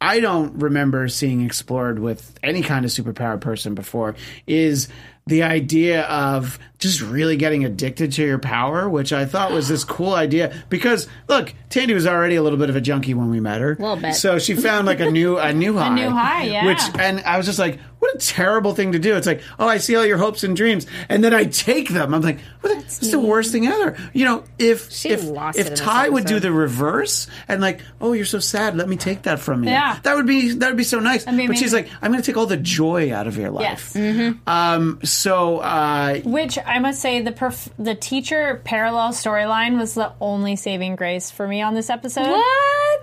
I 0.00 0.20
don't 0.20 0.60
remember 0.60 1.08
seeing 1.08 1.44
explored 1.44 1.98
with 1.98 2.38
any 2.42 2.62
kind 2.62 2.84
of 2.84 2.90
superpower 2.90 3.40
person 3.40 3.74
before, 3.74 4.14
is 4.46 4.88
the 5.26 5.42
idea 5.42 6.02
of 6.04 6.58
just 6.78 7.00
really 7.00 7.36
getting 7.36 7.64
addicted 7.64 8.12
to 8.12 8.24
your 8.24 8.38
power, 8.38 8.88
which 8.88 9.12
I 9.12 9.24
thought 9.26 9.50
was 9.50 9.68
this 9.68 9.84
cool 9.84 10.14
idea. 10.14 10.54
Because 10.68 11.08
look, 11.28 11.52
Tandy 11.70 11.94
was 11.94 12.06
already 12.06 12.36
a 12.36 12.42
little 12.42 12.58
bit 12.58 12.70
of 12.70 12.76
a 12.76 12.80
junkie 12.80 13.14
when 13.14 13.30
we 13.30 13.40
met 13.40 13.60
her, 13.60 13.72
a 13.72 13.76
Little 13.76 13.96
bit. 13.96 14.14
So 14.14 14.38
she 14.38 14.54
found 14.54 14.86
like 14.86 15.00
a 15.00 15.10
new 15.10 15.38
a 15.38 15.52
new 15.52 15.76
high, 15.76 15.88
a 15.92 15.94
new 15.94 16.10
high, 16.10 16.44
yeah. 16.44 16.66
Which 16.66 16.80
and 16.98 17.20
I 17.20 17.36
was 17.36 17.46
just 17.46 17.58
like, 17.58 17.80
what 17.98 18.14
a 18.14 18.18
terrible 18.18 18.74
thing 18.74 18.92
to 18.92 18.98
do. 18.98 19.16
It's 19.16 19.26
like, 19.26 19.42
oh, 19.58 19.66
I 19.66 19.78
see 19.78 19.96
all 19.96 20.06
your 20.06 20.18
hopes 20.18 20.44
and 20.44 20.56
dreams, 20.56 20.86
and 21.08 21.22
then 21.24 21.34
I 21.34 21.44
take 21.44 21.88
them. 21.88 22.14
I'm 22.14 22.22
like, 22.22 22.38
what? 22.60 22.74
That's 22.78 23.10
the 23.10 23.18
worst 23.18 23.52
thing 23.52 23.66
ever. 23.66 23.96
You 24.12 24.24
know, 24.24 24.44
if 24.58 24.90
She 24.90 25.10
if 25.10 25.24
if 25.56 25.74
Ty 25.74 26.08
would 26.08 26.26
do 26.26 26.38
the 26.40 26.52
reverse 26.52 27.26
and 27.48 27.60
like, 27.60 27.80
oh, 28.00 28.12
you're 28.12 28.24
so 28.24 28.38
sad, 28.38 28.76
let 28.76 28.88
me 28.88 28.96
take 28.96 29.22
that 29.22 29.40
from 29.40 29.64
you. 29.64 29.70
Yeah. 29.70 29.98
that 30.02 30.14
would 30.14 30.26
be 30.26 30.52
that 30.52 30.68
would 30.68 30.76
be 30.76 30.84
so 30.84 31.00
nice. 31.00 31.26
mean, 31.26 31.48
but 31.48 31.58
she's 31.58 31.72
like, 31.72 31.88
I'm 32.00 32.12
going 32.12 32.22
to 32.22 32.26
take 32.26 32.36
all 32.36 32.46
the 32.46 32.56
joy 32.56 33.12
out 33.12 33.26
of 33.26 33.36
your 33.36 33.50
life. 33.50 33.92
Yes. 33.94 34.34
Um. 34.46 35.00
So, 35.02 35.58
uh, 35.58 36.20
Which 36.20 36.58
I 36.68 36.78
must 36.78 37.00
say, 37.00 37.20
the 37.22 37.32
perf- 37.32 37.70
the 37.78 37.94
teacher 37.94 38.60
parallel 38.64 39.10
storyline 39.10 39.78
was 39.78 39.94
the 39.94 40.12
only 40.20 40.56
saving 40.56 40.96
grace 40.96 41.30
for 41.30 41.46
me 41.48 41.62
on 41.62 41.74
this 41.74 41.90
episode. 41.90 42.28
What? 42.28 42.46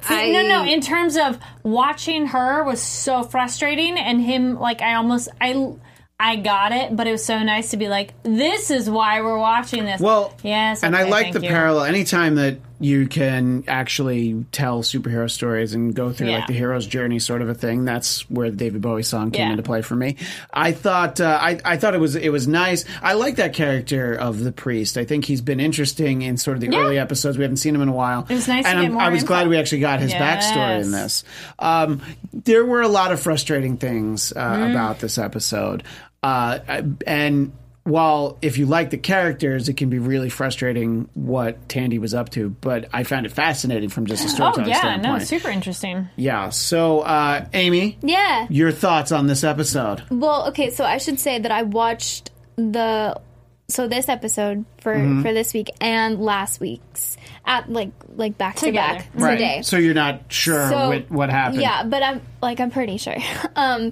I- 0.10 0.32
no, 0.32 0.42
no. 0.48 0.64
In 0.66 0.82
terms 0.82 1.18
of 1.18 1.40
watching 1.64 2.28
her 2.28 2.64
was 2.64 2.82
so 2.82 3.24
frustrating, 3.24 3.98
and 3.98 4.22
him 4.22 4.60
like 4.60 4.82
I 4.82 4.96
almost 4.96 5.30
I 5.42 5.74
I 6.20 6.38
got 6.38 6.72
it, 6.72 6.96
but 6.96 7.08
it 7.08 7.12
was 7.12 7.26
so 7.26 7.44
nice 7.44 7.72
to 7.72 7.78
be 7.78 7.90
like, 7.90 8.14
this 8.24 8.72
is 8.72 8.90
why 8.90 9.22
we're 9.22 9.38
watching 9.38 9.84
this. 9.84 10.00
Well, 10.00 10.34
yes, 10.44 10.82
and 10.84 10.96
I 10.96 11.04
like 11.04 11.34
the 11.34 11.42
you. 11.42 11.50
parallel. 11.50 11.86
Anytime 11.86 12.36
that 12.36 12.58
you 12.86 13.08
can 13.08 13.64
actually 13.68 14.46
tell 14.52 14.84
superhero 14.84 15.30
stories 15.30 15.74
and 15.74 15.96
go 15.96 16.12
through 16.12 16.30
like 16.30 16.46
the 16.48 16.54
hero's 16.54 16.86
journey, 16.86 17.18
sort 17.20 17.42
of 17.42 17.50
a 17.50 17.54
thing, 17.56 17.84
that's 17.86 18.30
where 18.30 18.52
the 18.52 18.58
David 18.58 18.82
Bowie 18.82 19.02
song 19.04 19.32
came 19.32 19.46
Yeah. 19.48 19.52
into 19.52 19.64
play 19.64 19.82
for 19.82 19.96
me. 19.96 20.18
I 20.54 20.72
thought 20.72 21.20
uh, 21.20 21.38
I, 21.42 21.60
I 21.66 21.78
thought 21.78 21.96
it 21.96 22.00
was 22.00 22.16
it 22.16 22.30
was 22.30 22.48
nice. 22.48 22.86
I 23.02 23.14
like 23.14 23.38
that 23.38 23.54
character 23.54 24.14
of 24.14 24.40
the 24.44 24.52
priest. 24.52 24.98
I 24.98 25.06
think 25.06 25.26
he's 25.26 25.42
been 25.42 25.60
interesting 25.60 26.22
in 26.22 26.38
sort 26.38 26.58
of 26.58 26.62
the 26.62 26.70
Yeah. 26.72 26.80
early 26.80 27.00
episodes. 27.00 27.38
We 27.38 27.44
haven't 27.44 27.58
seen 27.58 27.74
him 27.74 27.82
in 27.82 27.90
a 27.90 27.94
while. 27.94 28.28
It 28.30 28.36
was 28.36 28.48
nice 28.48 28.64
to 28.66 28.70
and 28.70 28.78
get 28.80 28.84
I'm- 28.84 28.94
more 28.94 29.02
I 29.02 29.10
was 29.10 29.24
glad 29.24 29.48
we 29.48 29.58
actually 29.58 29.80
got 29.82 30.00
his 30.00 30.12
Yes. 30.12 30.46
backstory 30.46 30.84
in 30.84 30.92
this. 30.92 31.24
Um, 31.58 32.02
there 32.34 32.66
were 32.66 32.82
a 32.82 32.88
lot 32.88 33.12
of 33.12 33.20
frustrating 33.20 33.78
things 33.78 34.32
uh, 34.36 34.40
Mm-hmm. 34.46 34.72
about 34.72 35.00
this 35.00 35.18
episode, 35.18 35.82
uh, 36.22 36.60
and 37.08 37.52
while 37.86 38.38
if 38.42 38.58
you 38.58 38.66
like 38.66 38.90
the 38.90 38.98
characters, 38.98 39.70
it 39.70 39.78
can 39.78 39.90
be 39.90 40.00
really 40.00 40.30
frustrating 40.30 41.08
what 41.14 41.70
Tandy 41.70 42.00
was 42.00 42.14
up 42.16 42.30
to. 42.32 42.50
But 42.50 42.90
I 42.92 43.04
found 43.04 43.26
it 43.28 43.32
fascinating 43.32 43.90
from 43.90 44.08
just 44.08 44.24
a 44.24 44.26
Oh 44.26 44.30
storytelling 44.32 44.70
yeah, 44.70 44.80
standpoint. 44.80 45.20
no, 45.20 45.24
super 45.24 45.50
interesting. 45.50 46.10
yeah. 46.16 46.50
So, 46.50 47.02
uh, 47.02 47.46
Amy, 47.54 47.98
Yeah. 48.02 48.48
your 48.50 48.72
thoughts 48.72 49.12
on 49.12 49.28
this 49.28 49.44
episode? 49.44 50.02
Well, 50.10 50.48
okay, 50.50 50.72
so 50.72 50.84
I 50.84 50.98
should 50.98 51.20
say 51.20 51.38
that 51.40 51.52
I 51.52 51.62
watched 51.62 52.32
the 52.58 53.20
so 53.68 53.88
this 53.88 54.10
episode 54.10 54.64
for 54.82 54.94
Mm-hmm. 54.96 55.22
for 55.24 55.34
this 55.34 55.52
week 55.54 55.70
and 55.82 56.20
last 56.20 56.60
week's 56.60 57.18
at 57.46 57.68
like 57.70 57.90
like 58.16 58.38
back 58.38 58.56
to 58.58 58.66
Together. 58.68 59.04
back 59.16 59.32
today. 59.32 59.62
So 59.64 59.78
you're 59.78 59.94
not 59.96 60.32
sure 60.32 60.70
So, 60.70 60.88
what, 60.90 61.10
what 61.12 61.30
happened. 61.32 61.62
Yeah, 61.62 61.84
but 61.84 62.02
I'm 62.04 62.22
like 62.44 62.60
I'm 62.60 62.70
pretty 62.72 62.98
sure. 62.98 63.16
um 63.56 63.92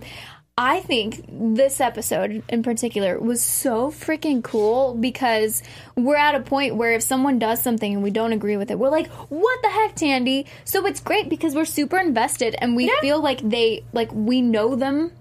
I 0.58 0.82
think 0.82 1.26
this 1.28 1.82
episode 1.82 2.44
in 2.48 2.62
particular 2.62 3.18
was 3.20 3.42
so 3.42 3.90
freaking 3.90 4.44
cool 4.44 4.94
because 4.94 5.64
we're 5.96 6.16
at 6.16 6.36
a 6.36 6.42
point 6.42 6.76
where 6.76 6.94
if 6.94 7.02
someone 7.02 7.40
does 7.40 7.64
something 7.64 7.92
and 7.92 8.04
we 8.04 8.12
don't 8.12 8.34
agree 8.34 8.56
with 8.56 8.70
it, 8.70 8.78
we're 8.78 8.90
like, 8.90 9.08
"What 9.08 9.62
the 9.64 9.70
heck, 9.70 9.96
Tandy?" 9.96 10.46
So 10.64 10.86
it's 10.86 11.00
great 11.00 11.28
because 11.28 11.56
we're 11.56 11.66
super 11.66 11.98
invested 11.98 12.56
and 12.60 12.76
we 12.76 12.94
feel 13.02 13.20
like 13.20 13.40
they 13.42 13.84
like 13.94 14.12
we 14.14 14.42
know 14.42 14.76
them 14.76 15.12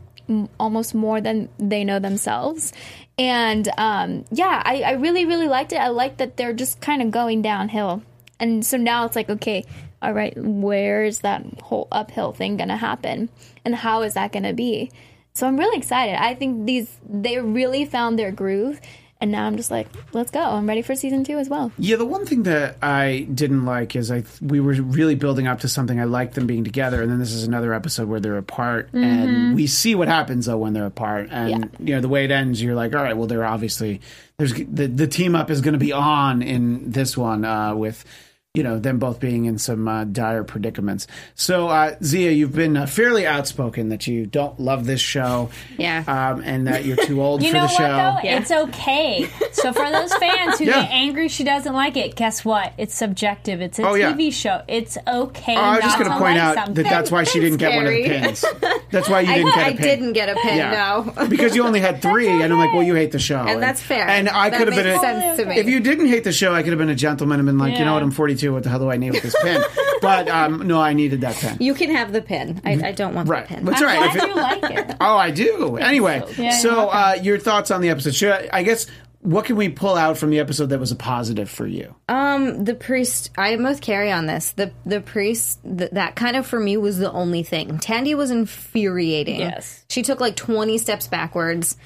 almost 0.61 0.95
more 0.95 1.23
than 1.23 1.49
they 1.59 1.83
know 1.83 1.99
themselves. 1.99 2.75
And 3.19 3.69
um, 3.79 4.27
yeah, 4.31 4.63
I, 4.65 4.83
I 4.83 4.93
really, 4.93 5.25
really 5.25 5.49
liked 5.49 5.73
it. 5.73 5.77
I 5.77 5.89
like 5.89 6.19
that 6.19 6.37
they're 6.37 6.53
just 6.53 6.81
kind 6.83 7.01
of 7.01 7.11
going 7.11 7.41
downhill. 7.41 8.03
And 8.39 8.65
so 8.67 8.77
now 8.77 9.07
it's 9.07 9.17
like, 9.17 9.31
okay, 9.31 9.65
all 10.03 10.13
right, 10.13 10.37
where 10.37 11.05
is 11.05 11.21
that 11.21 11.45
whole 11.63 11.89
uphill 11.93 12.33
thing 12.33 12.57
going 12.57 12.69
to 12.69 12.77
happen? 12.77 13.29
And 13.65 13.75
how 13.75 14.03
is 14.03 14.15
that 14.15 14.33
going 14.33 14.43
to 14.43 14.53
be? 14.53 14.91
So 15.35 15.47
I'm 15.47 15.57
really 15.59 15.79
excited. 15.79 16.21
I 16.23 16.35
think 16.35 16.67
these, 16.67 16.89
they 17.09 17.39
really 17.39 17.85
found 17.85 18.19
their 18.19 18.33
groove. 18.33 18.81
And 19.21 19.31
now 19.31 19.47
I'm 19.47 19.57
just 19.57 19.71
like, 19.71 19.87
let's 20.13 20.33
go. 20.33 20.41
I'm 20.41 20.67
ready 20.69 20.83
for 20.83 20.97
season 20.97 21.23
two 21.23 21.39
as 21.39 21.49
well. 21.49 21.71
Yeah, 21.79 21.95
the 21.95 22.05
one 22.05 22.27
thing 22.27 22.43
that 22.43 22.77
I 22.83 23.29
didn't 23.33 23.65
like 23.65 23.95
is 23.95 24.11
I 24.11 24.25
we 24.41 24.59
were 24.59 24.73
really 24.73 25.15
building 25.15 25.47
up 25.47 25.61
to 25.61 25.69
something. 25.69 26.01
I 26.01 26.05
liked 26.05 26.35
them 26.35 26.49
being 26.49 26.65
together, 26.65 27.01
and 27.01 27.09
then 27.09 27.21
this 27.21 27.31
is 27.33 27.45
another 27.45 27.73
episode 27.73 28.09
where 28.09 28.19
they're 28.19 28.37
apart, 28.37 28.89
and 28.93 29.55
we 29.55 29.69
see 29.69 29.95
what 29.95 30.09
happens 30.09 30.47
though 30.47 30.59
when 30.59 30.73
they're 30.73 30.87
apart. 30.87 31.29
And 31.31 31.51
Yeah. 31.51 31.65
you 31.79 31.95
know 31.95 32.01
the 32.01 32.09
way 32.09 32.25
it 32.25 32.33
ends, 32.33 32.61
you're 32.61 32.75
like, 32.75 32.97
all 32.97 33.03
right, 33.05 33.17
well, 33.17 33.29
they're 33.29 33.45
obviously 33.45 34.01
there's 34.39 34.55
the 34.55 34.89
the 34.89 35.07
team 35.07 35.37
up 35.37 35.53
is 35.53 35.61
going 35.61 35.75
to 35.75 35.79
be 35.79 35.93
on 35.93 36.43
in 36.43 36.91
this 36.91 37.17
one 37.17 37.45
uh, 37.45 37.77
with. 37.77 38.05
You 38.55 38.63
know 38.63 38.79
them 38.79 38.99
both 38.99 39.19
being 39.19 39.47
in 39.47 39.57
some 39.57 39.89
uh, 39.89 40.05
dire 40.05 40.45
predicaments. 40.45 41.07
So, 41.35 41.69
uh, 41.69 41.97
Zia, 42.05 42.33
you've 42.33 42.53
been 42.55 42.77
uh, 42.77 42.85
fairly 42.85 43.27
outspoken 43.27 43.89
that 43.89 44.07
you 44.07 44.27
don't 44.27 44.61
love 44.61 44.85
this 44.85 45.01
show, 45.01 45.49
Yeah. 45.79 46.05
um, 46.07 46.43
and 46.45 46.67
that 46.67 46.85
you're 46.85 46.99
too 46.99 47.23
old 47.23 47.41
You 47.43 47.49
for 47.49 47.55
know 47.57 47.61
the 47.63 47.67
what 47.69 47.77
show. 47.79 47.87
though? 47.87 48.19
Yeah. 48.29 48.39
It's 48.41 48.51
okay. 48.51 49.27
So 49.53 49.73
for 49.73 49.91
those 49.91 50.13
fans 50.17 50.59
who 50.59 50.65
Yeah. 50.67 50.83
get 50.83 50.91
angry 50.91 51.29
she 51.29 51.45
doesn't 51.45 51.73
like 51.73 51.97
it, 51.97 52.15
guess 52.15 52.45
what? 52.45 52.75
It's 52.77 52.95
subjective. 52.95 53.63
It's 53.63 53.79
a 53.79 53.89
Oh, 53.89 53.95
yeah. 53.95 54.13
TV 54.13 54.31
show. 54.31 54.61
It's 54.69 54.99
okay. 55.09 55.57
Oh, 55.57 55.59
I 55.59 55.77
was 55.77 55.85
just 55.85 55.99
going 55.99 56.11
to 56.11 56.15
to 56.15 56.21
point 56.21 56.37
like 56.37 56.43
out 56.45 56.55
something. 56.57 56.75
that 56.85 56.91
that's 56.91 57.11
why 57.11 57.25
she 57.25 57.41
didn't 57.41 57.57
get 57.57 57.75
one 57.75 57.87
of 57.87 57.91
the 57.95 58.03
pins. 58.05 58.45
That's 58.91 59.09
why 59.09 59.23
you 59.23 59.29
didn't 59.33 59.53
I, 59.53 59.55
get 59.55 59.63
a 59.63 59.65
I 59.65 59.73
pin. 59.77 59.83
didn't 59.83 60.13
get 60.13 60.29
a 60.29 60.35
pin, 60.35 60.57
Yeah. 60.59 61.05
no. 61.17 61.27
because 61.29 61.57
you 61.57 61.65
only 61.65 61.81
had 61.81 62.03
three, 62.03 62.29
and 62.29 62.53
I'm 62.53 62.59
like, 62.59 62.75
well, 62.75 62.83
you 62.83 62.97
hate 62.97 63.13
the 63.13 63.19
show, 63.19 63.39
And 63.47 63.63
that's 63.63 63.81
fair. 63.81 64.07
And 64.07 64.29
I 64.29 64.51
could 64.51 64.69
have 64.69 64.77
been 64.77 64.95
a, 64.95 64.99
sense 65.01 65.39
to 65.41 65.47
me. 65.47 65.57
if 65.59 65.67
you 65.71 65.81
didn't 65.81 66.09
hate 66.09 66.25
the 66.25 66.33
show, 66.33 66.53
I 66.55 66.63
could 66.63 66.73
have 66.73 66.79
been 66.79 66.91
a 66.91 66.95
gentleman 66.95 67.41
and 67.41 67.47
been 67.47 67.57
like, 67.57 67.79
you 67.79 67.87
know 67.87 67.95
what, 67.95 68.03
I'm 68.03 68.11
42. 68.11 68.42
What 68.51 68.63
the 68.65 68.71
hell 68.71 68.79
do 68.81 68.91
I 68.91 68.97
need 68.97 69.13
with 69.13 69.23
this 69.23 69.37
pen? 69.43 69.63
but 70.01 70.29
um, 70.29 70.67
no, 70.67 70.81
I 70.81 70.95
needed 70.95 71.21
that 71.21 71.37
pen. 71.37 71.59
You 71.61 71.75
can 71.75 71.91
have 71.91 72.13
the 72.13 72.23
pen. 72.23 72.61
I, 72.65 72.73
I 72.89 72.93
don't 72.93 73.15
want 73.15 73.29
right, 73.29 73.47
the 73.47 73.55
pin. 73.55 73.65
that's 73.65 73.81
I'm 73.83 73.89
all 73.89 73.95
right. 73.95 74.13
glad 74.13 74.17
If 74.17 74.23
it- 74.23 74.29
you 74.29 74.35
like 74.81 74.89
it. 74.91 74.97
oh, 75.01 75.17
I 75.17 75.31
do. 75.31 75.77
Anyway, 75.77 76.25
Yeah, 76.37 76.51
so 76.57 76.89
uh, 76.89 77.17
your 77.23 77.39
thoughts 77.39 77.71
on 77.71 77.81
the 77.83 77.91
episode? 77.91 78.15
Should 78.15 78.33
I, 78.33 78.49
I 78.53 78.63
guess 78.63 78.87
what 79.21 79.45
can 79.45 79.55
we 79.55 79.69
pull 79.69 79.95
out 79.95 80.19
from 80.19 80.31
the 80.31 80.41
episode 80.41 80.67
that 80.71 80.81
was 80.81 80.91
a 80.91 80.97
positive 80.97 81.49
for 81.49 81.65
you? 81.67 81.95
Um, 82.09 82.65
the 82.65 82.75
priest. 82.75 83.31
I 83.39 83.51
am 83.51 83.63
with 83.63 83.81
Carrie 83.81 84.11
on 84.11 84.27
this. 84.27 84.51
The 84.53 84.73
the 84.85 85.01
priest. 85.01 85.61
Th- 85.63 85.91
that 85.93 86.17
kind 86.17 86.37
of 86.37 86.45
for 86.45 86.59
me 86.59 86.77
was 86.77 86.99
the 86.99 87.13
only 87.13 87.45
thing. 87.45 87.79
Tandy 87.79 88.17
was 88.17 88.33
infuriating. 88.33 89.39
Yes. 89.39 89.85
she 89.89 90.03
took 90.03 90.21
like 90.21 90.35
twenty 90.35 90.77
steps 90.79 91.07
backwards, 91.07 91.77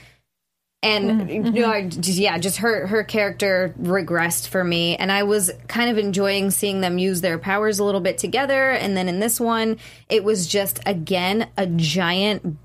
and 0.87 1.21
mm-hmm. 1.23 1.57
you 1.57 1.62
know, 1.62 1.69
mm-hmm. 1.73 2.00
I 2.00 2.12
yeah, 2.12 2.38
just 2.38 2.59
her 2.59 2.87
her 2.87 3.05
character 3.05 3.75
regressed 3.81 4.49
for 4.49 4.62
me, 4.62 4.97
and 4.97 5.11
I 5.11 5.25
was 5.25 5.50
kind 5.69 5.90
of 5.90 5.99
enjoying 5.99 6.50
seeing 6.50 6.81
them 6.81 6.99
use 6.99 7.21
their 7.21 7.38
powers 7.38 7.78
a 7.78 7.85
little 7.85 8.00
bit 8.00 8.19
together. 8.19 8.71
And 8.71 8.97
then 8.97 9.09
in 9.09 9.21
this 9.21 9.40
one, 9.40 9.78
it 10.09 10.25
was 10.25 10.47
just 10.47 10.81
again 10.87 11.49
a 11.57 11.66
giant 11.66 12.57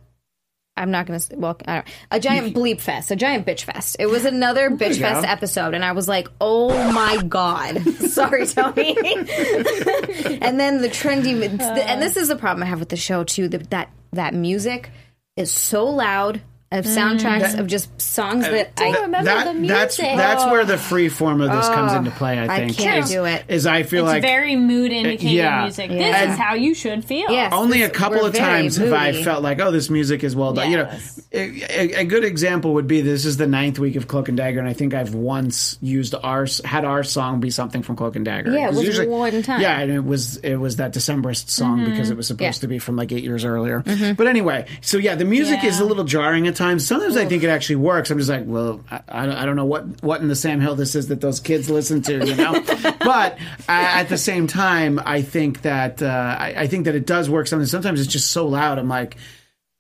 I'm 0.78 0.90
not 0.90 1.06
going 1.06 1.20
to 1.20 1.36
well, 1.36 1.58
I 1.68 1.76
don't, 1.76 1.88
a 2.12 2.20
giant 2.20 2.56
bleep 2.56 2.80
fest, 2.80 3.12
a 3.12 3.16
giant 3.16 3.46
bitch 3.46 3.64
fest. 3.64 3.98
It 4.00 4.08
was 4.08 4.26
another 4.26 4.70
bitch 4.72 5.00
go. 5.00 5.08
fest 5.08 5.28
episode, 5.28 5.74
and 5.74 5.84
I 5.84 5.92
was 5.92 6.08
like, 6.08 6.28
"Oh 6.40 6.70
my 6.92 7.22
god!" 7.24 7.82
Sorry, 8.10 8.46
Tony. 8.48 8.96
and 8.98 10.60
then 10.60 10.82
the 10.82 10.90
trendy, 10.90 11.60
and 11.60 12.02
this 12.02 12.18
is 12.18 12.30
the 12.30 12.36
problem 12.36 12.64
I 12.64 12.68
have 12.68 12.80
with 12.80 12.90
the 12.90 12.98
show 12.98 13.24
too. 13.24 13.50
That 13.50 13.90
that 14.14 14.34
music 14.34 14.92
is 15.36 15.52
so 15.52 15.86
loud 15.86 16.42
of 16.72 16.86
soundtracks 16.86 17.54
mm. 17.54 17.60
of 17.60 17.68
just 17.68 18.00
songs 18.00 18.46
uh, 18.46 18.52
that 18.52 18.72
I 18.78 18.92
remember 19.02 19.26
that, 19.26 19.54
the 19.54 19.68
that's 19.68 20.00
music. 20.00 20.16
that's 20.16 20.46
where 20.46 20.64
the 20.64 20.76
oh. 20.76 20.78
free 20.78 21.10
form 21.10 21.42
of 21.42 21.52
this 21.52 21.68
comes 21.68 21.92
oh, 21.92 21.98
into 21.98 22.12
play. 22.12 22.40
I 22.40 22.48
think 22.48 22.52
I 22.52 22.58
think 22.68 22.78
can't 22.78 23.04
is, 23.04 23.12
do 23.12 23.26
it. 23.26 23.44
Is 23.50 23.68
I 23.68 23.84
feel 23.84 24.06
It's 24.06 24.14
like 24.14 24.22
very 24.22 24.56
mood 24.56 24.94
indicating 24.94 25.36
yeah. 25.36 25.64
music. 25.64 25.92
Yeah. 25.92 26.26
This 26.26 26.34
is 26.34 26.40
how 26.40 26.54
you 26.54 26.74
should 26.74 27.04
feel. 27.04 27.30
Yes. 27.30 27.52
only 27.52 27.82
a 27.82 27.90
couple 27.90 28.24
of 28.26 28.34
very 28.34 28.46
times 28.46 28.78
have 28.78 28.94
I 28.94 29.12
felt 29.22 29.44
like, 29.44 29.60
oh, 29.60 29.72
this 29.72 29.90
music 29.90 30.24
is 30.24 30.34
well 30.34 30.54
done. 30.54 30.72
Yes. 30.72 31.22
You 31.32 31.40
know, 31.40 31.44
a, 31.44 31.98
a- 31.98 32.02
a 32.02 32.06
good 32.06 32.24
example 32.24 32.76
would 32.76 32.88
be 32.88 33.02
this 33.02 33.26
is 33.26 33.36
the 33.36 33.48
ninth 33.48 33.78
week 33.78 33.98
of 33.98 34.08
Cloak 34.08 34.30
and 34.30 34.38
Dagger, 34.38 34.60
and 34.60 34.68
I 34.70 34.74
think 34.74 34.94
I've 34.94 35.14
once 35.14 35.78
used 35.82 36.16
our 36.16 36.48
had 36.64 36.86
our 36.86 37.04
song 37.04 37.42
be 37.42 37.50
something 37.50 37.84
from 37.84 37.98
Cloak 37.98 38.16
and 38.16 38.24
Dagger. 38.24 38.52
Yeah, 38.52 38.70
it 38.70 38.74
'Cause 38.74 38.88
was 38.88 39.08
one 39.08 39.44
time. 39.44 39.60
Yeah, 39.60 39.78
and 39.80 39.92
it 39.92 40.06
was 40.06 40.38
it 40.38 40.56
was 40.56 40.78
that 40.78 40.94
Decemberist 40.94 41.50
song 41.50 41.80
mm-hmm. 41.80 41.92
because 41.92 42.10
it 42.10 42.18
was 42.18 42.28
supposed 42.28 42.60
Yeah. 42.60 42.62
to 42.62 42.68
be 42.68 42.80
from 42.80 42.96
like 42.96 43.12
eight 43.12 43.24
years 43.24 43.44
earlier. 43.44 43.82
Mm-hmm. 43.82 44.14
But 44.14 44.28
anyway, 44.28 44.68
so 44.80 44.98
yeah, 44.98 45.16
the 45.16 45.26
music 45.26 45.66
is 45.66 45.80
a 45.82 45.86
little 45.86 46.06
jarring 46.06 46.48
at 46.48 46.56
times. 46.62 46.86
Sometimes 46.86 47.18
I 47.18 47.26
think 47.26 47.44
it 47.44 47.50
actually 47.50 47.78
works. 47.78 48.10
I'm 48.12 48.18
just 48.18 48.30
like, 48.30 48.44
well, 48.46 48.84
I, 48.92 49.02
I 49.10 49.46
don't- 49.46 49.56
know 49.56 49.66
what 49.66 50.02
what 50.04 50.22
in 50.22 50.28
the 50.28 50.36
Sam 50.36 50.62
Hill 50.62 50.76
this 50.76 50.96
is 50.96 51.08
that 51.08 51.20
those 51.22 51.40
kids 51.40 51.70
listen 51.70 52.02
to, 52.04 52.26
you 52.26 52.36
know. 52.36 52.54
but 53.00 53.34
uh, 53.34 53.38
at 53.68 54.04
the 54.10 54.18
same 54.18 54.48
time, 54.48 55.00
I 55.06 55.22
think 55.22 55.64
that 55.64 56.02
uh, 56.02 56.36
I, 56.40 56.54
I 56.58 56.68
think 56.68 56.86
that 56.86 56.96
it 56.96 57.06
does 57.06 57.30
work. 57.30 57.48
Sometimes 57.48 57.72
sometimes 57.72 58.00
it's 58.00 58.12
just 58.12 58.32
so 58.32 58.48
loud. 58.48 58.80
I'm 58.80 58.88
like, 58.90 59.18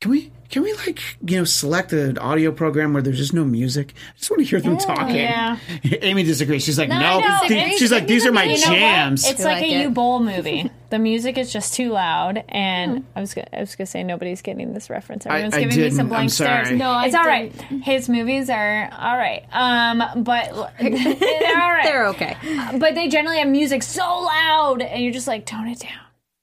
can 0.02 0.12
we? 0.12 0.32
Can 0.50 0.64
we 0.64 0.74
like 0.74 1.00
you 1.26 1.38
know 1.38 1.46
select 1.46 1.94
an 1.94 2.18
audio 2.18 2.52
program 2.52 2.92
where 2.92 3.02
there's 3.02 3.18
just 3.18 3.34
no 3.34 3.46
music? 3.46 3.94
I 3.96 4.18
just 4.18 4.30
want 4.30 4.42
to 4.44 4.46
hear 4.50 4.60
them 4.60 4.78
talking. 4.78 5.16
Yeah. 5.16 5.58
Amy 6.02 6.24
disagrees. 6.24 6.66
She's 6.66 6.78
like, 6.78 6.90
no. 6.90 6.96
I 6.98 7.20
know. 7.22 7.48
Th- 7.48 7.52
It's- 7.52 7.80
she's 7.80 7.92
like, 7.92 8.06
these 8.08 8.26
are 8.26 8.34
my 8.34 8.44
You 8.44 8.60
know 8.60 8.72
what? 8.72 8.78
jams. 8.80 9.30
It's 9.30 9.42
like, 9.46 9.62
like 9.62 9.72
a 9.72 9.74
it. 9.84 9.90
Uwe 9.90 9.94
Boll 9.94 10.20
movie. 10.20 10.70
The 10.92 11.00
music 11.00 11.38
is 11.38 11.52
just 11.52 11.74
too 11.74 11.90
loud, 11.90 12.44
and 12.50 13.06
I 13.16 13.22
was 13.22 13.34
gonna, 13.34 13.48
I 13.54 13.62
was 13.62 13.76
gonna 13.76 13.86
say 13.88 14.04
nobody's 14.04 14.42
getting 14.42 14.74
this 14.74 14.90
reference. 14.90 15.26
Everyone's 15.26 15.54
I 15.54 15.62
giving 15.62 15.76
me 15.78 15.84
didn't. 15.84 15.98
some 15.98 16.06
I'm 16.08 16.10
blank 16.10 16.30
sorry. 16.32 16.66
stares. 16.66 16.78
No, 16.80 16.92
I 16.92 17.06
it's 17.08 17.16
all 17.16 17.24
right. 17.26 17.52
His 17.84 18.08
movies 18.10 18.50
are 18.50 18.90
all 18.92 19.18
right, 19.18 19.44
um, 19.54 20.24
but 20.24 20.50
they're 20.80 21.62
all 21.62 21.72
right. 21.72 21.84
They're 21.84 22.08
okay. 22.08 22.36
But 22.78 22.94
they 22.96 23.08
generally 23.08 23.38
have 23.40 23.48
music 23.48 23.84
so 23.84 24.02
loud, 24.04 24.82
and 24.82 25.02
you're 25.04 25.14
just 25.14 25.28
like, 25.28 25.46
tone 25.46 25.68
it 25.68 25.80
down. 25.80 25.92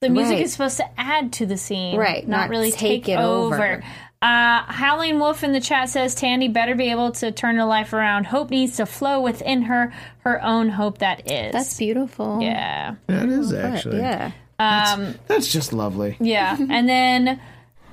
The 0.00 0.08
music 0.10 0.36
Right. 0.36 0.44
is 0.44 0.52
supposed 0.52 0.76
to 0.78 0.86
add 0.98 1.32
to 1.34 1.46
the 1.46 1.56
scene, 1.56 1.96
Right, 1.98 2.26
Not, 2.26 2.36
not 2.42 2.50
really 2.50 2.70
take 2.70 3.04
take, 3.04 3.08
it 3.10 3.18
over. 3.18 3.54
over. 3.56 3.84
Uh, 4.20 4.62
Howling 4.64 5.20
Wolf 5.20 5.44
in 5.44 5.52
the 5.52 5.60
chat 5.60 5.88
says 5.90 6.14
Tandy 6.16 6.48
better 6.48 6.74
be 6.74 6.90
able 6.90 7.12
to 7.12 7.30
turn 7.30 7.54
her 7.56 7.64
life 7.64 7.92
around. 7.92 8.24
Hope 8.26 8.50
needs 8.50 8.76
to 8.78 8.86
flow 8.86 9.20
within 9.20 9.62
her, 9.62 9.92
her 10.24 10.42
own 10.42 10.68
hope 10.70 10.98
that 10.98 11.30
is. 11.30 11.52
That's 11.52 11.76
beautiful. 11.78 12.40
yeah. 12.42 12.96
that 13.06 13.28
is 13.28 13.52
actually. 13.52 13.98
Yeah. 13.98 14.32
That's 14.58 15.46
just 15.52 15.72
lovely. 15.72 16.16
Yeah, 16.18 16.56
and 16.58 16.88
then 16.88 17.40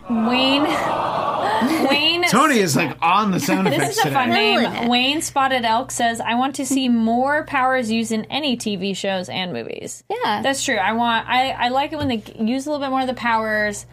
Wayne. 0.10 0.64
Wayne. 1.90 2.24
Tony 2.30 2.58
is 2.58 2.76
like 2.76 2.98
on 3.04 3.30
the 3.32 3.40
sound 3.40 3.68
effects. 3.68 3.88
This 3.96 3.98
is 4.00 4.06
a 4.06 4.12
fun 4.12 4.30
today. 4.30 4.56
name. 4.58 4.90
Wayne 4.90 5.22
Spotted 5.22 5.64
Elk 5.64 5.92
says, 5.92 6.20
"I 6.20 6.34
want 6.36 6.56
to 6.56 6.66
see 6.66 6.90
more 6.90 7.44
powers 7.44 7.92
used 7.92 8.12
in 8.12 8.26
any 8.26 8.58
TV 8.58 8.96
shows 8.96 9.30
and 9.30 9.54
movies." 9.54 10.04
Yeah. 10.10 10.42
that's 10.42 10.64
true. 10.66 10.76
I 10.78 10.94
want. 10.94 11.28
I, 11.30 11.52
I 11.52 11.68
like 11.70 11.94
it 11.94 11.98
when 11.98 12.08
they 12.08 12.24
use 12.40 12.66
a 12.66 12.72
little 12.72 12.84
bit 12.84 12.90
more 12.90 13.02
of 13.02 13.08
the 13.08 13.14
powers. 13.14 13.86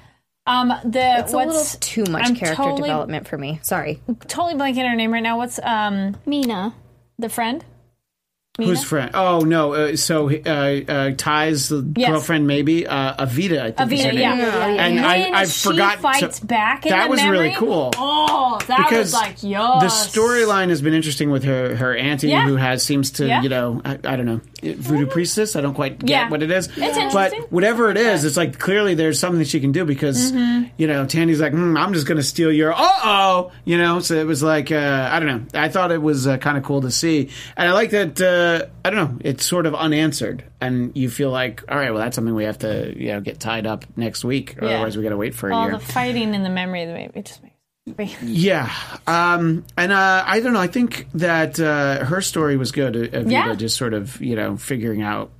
Um, 0.46 0.68
the 0.84 1.18
It's 1.20 1.32
a 1.32 1.36
what's 1.36 1.74
little 1.74 1.80
too 1.80 2.04
much 2.10 2.26
I'm 2.28 2.34
character 2.34 2.62
totally, 2.64 2.82
development 2.88 3.28
for 3.28 3.38
me. 3.38 3.60
Sorry. 3.62 4.00
Totally 4.26 4.54
blanking 4.54 4.88
her 4.88 4.96
name 4.96 5.12
right 5.12 5.22
now. 5.22 5.36
What's 5.38 5.60
um 5.62 6.16
Mina. 6.26 6.74
the 7.18 7.28
friend? 7.28 7.64
Who's 8.58 8.84
friend? 8.84 9.12
Oh 9.14 9.40
no! 9.40 9.72
Uh, 9.72 9.96
so 9.96 10.28
uh, 10.30 10.34
uh, 10.86 11.10
Ty's 11.16 11.70
the 11.70 11.90
Yes. 11.96 12.10
girlfriend, 12.10 12.46
maybe 12.46 12.86
uh, 12.86 13.24
Evita. 13.24 13.58
I 13.62 13.70
think 13.70 13.92
is 13.92 14.04
her 14.04 14.10
Evita, 14.10 14.14
name. 14.14 14.38
yeah. 14.40 14.66
And 14.66 14.94
When 14.96 15.04
I, 15.06 15.30
I 15.30 15.44
she 15.46 15.70
forgot. 15.70 15.94
to- 15.94 16.02
fights 16.02 16.38
back. 16.40 16.84
In 16.84 16.90
that 16.90 17.04
the 17.04 17.10
was 17.12 17.20
memory, 17.22 17.38
really 17.38 17.54
cool. 17.54 17.92
Oh, 17.96 18.58
that 18.66 18.76
because 18.90 18.98
was 19.06 19.14
like 19.14 19.42
yes. 19.42 20.12
the 20.12 20.20
storyline 20.20 20.68
has 20.68 20.82
been 20.82 20.92
interesting 20.92 21.30
with 21.30 21.44
her 21.44 21.76
her 21.76 21.96
auntie 21.96 22.28
Yeah. 22.28 22.46
who 22.46 22.56
has 22.56 22.82
seems 22.82 23.10
to 23.12 23.26
Yeah. 23.26 23.40
you 23.42 23.48
know 23.48 23.80
I, 23.86 23.92
I 24.04 24.16
don't 24.16 24.26
know 24.26 24.42
voodoo 24.62 25.06
priestess 25.06 25.56
I 25.56 25.60
don't 25.60 25.74
quite 25.74 25.98
get 25.98 26.08
Yeah. 26.08 26.28
what 26.30 26.42
it 26.42 26.50
is 26.50 26.68
It's 26.68 26.78
interesting. 26.96 27.40
but 27.42 27.50
whatever 27.52 27.90
it 27.90 27.96
is 27.96 28.24
it's 28.24 28.36
like 28.36 28.58
clearly 28.58 28.94
there's 28.94 29.18
something 29.18 29.42
she 29.44 29.58
can 29.60 29.72
do 29.72 29.84
because 29.84 30.32
Mm-hmm. 30.32 30.68
you 30.76 30.86
know 30.86 31.04
Tandy's 31.06 31.40
like 31.40 31.52
hmm, 31.52 31.76
I'm 31.76 31.92
just 31.94 32.06
gonna 32.06 32.22
steal 32.22 32.52
your 32.52 32.72
uh 32.72 32.76
oh 32.80 33.52
you 33.64 33.76
know 33.76 33.98
so 34.00 34.14
it 34.14 34.26
was 34.26 34.42
like 34.42 34.70
uh, 34.70 35.08
I 35.10 35.18
don't 35.18 35.28
know 35.28 35.60
I 35.60 35.68
thought 35.68 35.90
it 35.90 36.00
was 36.00 36.26
uh, 36.26 36.36
kind 36.38 36.56
of 36.56 36.62
cool 36.64 36.80
to 36.82 36.90
see 36.90 37.30
and 37.56 37.68
I 37.68 37.72
like 37.72 37.90
that 37.90 38.20
uh, 38.20 38.66
I 38.84 38.90
don't 38.90 39.12
know 39.12 39.18
it's 39.24 39.44
sort 39.44 39.66
of 39.66 39.74
unanswered 39.74 40.44
and 40.60 40.96
you 40.96 41.10
feel 41.10 41.30
like 41.30 41.64
all 41.68 41.76
right 41.76 41.90
well 41.92 42.00
that's 42.02 42.14
something 42.14 42.34
we 42.34 42.44
have 42.44 42.58
to 42.58 42.94
you 42.96 43.08
know 43.12 43.20
get 43.20 43.40
tied 43.40 43.66
up 43.66 43.84
next 43.96 44.24
week 44.24 44.62
or 44.62 44.66
Yeah. 44.66 44.74
otherwise 44.74 44.96
we 44.96 45.02
gotta 45.02 45.16
wait 45.16 45.34
for 45.34 45.50
a 45.50 45.54
all 45.56 45.64
year 45.68 45.72
the 45.78 45.84
fighting 45.84 46.34
in 46.34 46.42
the 46.44 46.50
memory 46.50 46.82
of 46.82 46.88
the 46.88 46.94
movie. 46.94 47.10
It 47.14 47.24
just. 47.26 47.40
Yeah, 48.22 48.72
um, 49.08 49.64
and 49.76 49.92
uh, 49.92 50.22
I 50.26 50.38
don't 50.40 50.52
know. 50.52 50.60
I 50.60 50.68
think 50.68 51.08
that 51.14 51.58
uh, 51.58 52.04
her 52.04 52.20
story 52.20 52.56
was 52.56 52.70
good. 52.70 52.94
Of 53.14 53.30
Yeah. 53.30 53.54
just 53.54 53.76
sort 53.76 53.92
of 53.94 54.20
you 54.20 54.36
know 54.36 54.56
figuring 54.56 55.02
out 55.02 55.30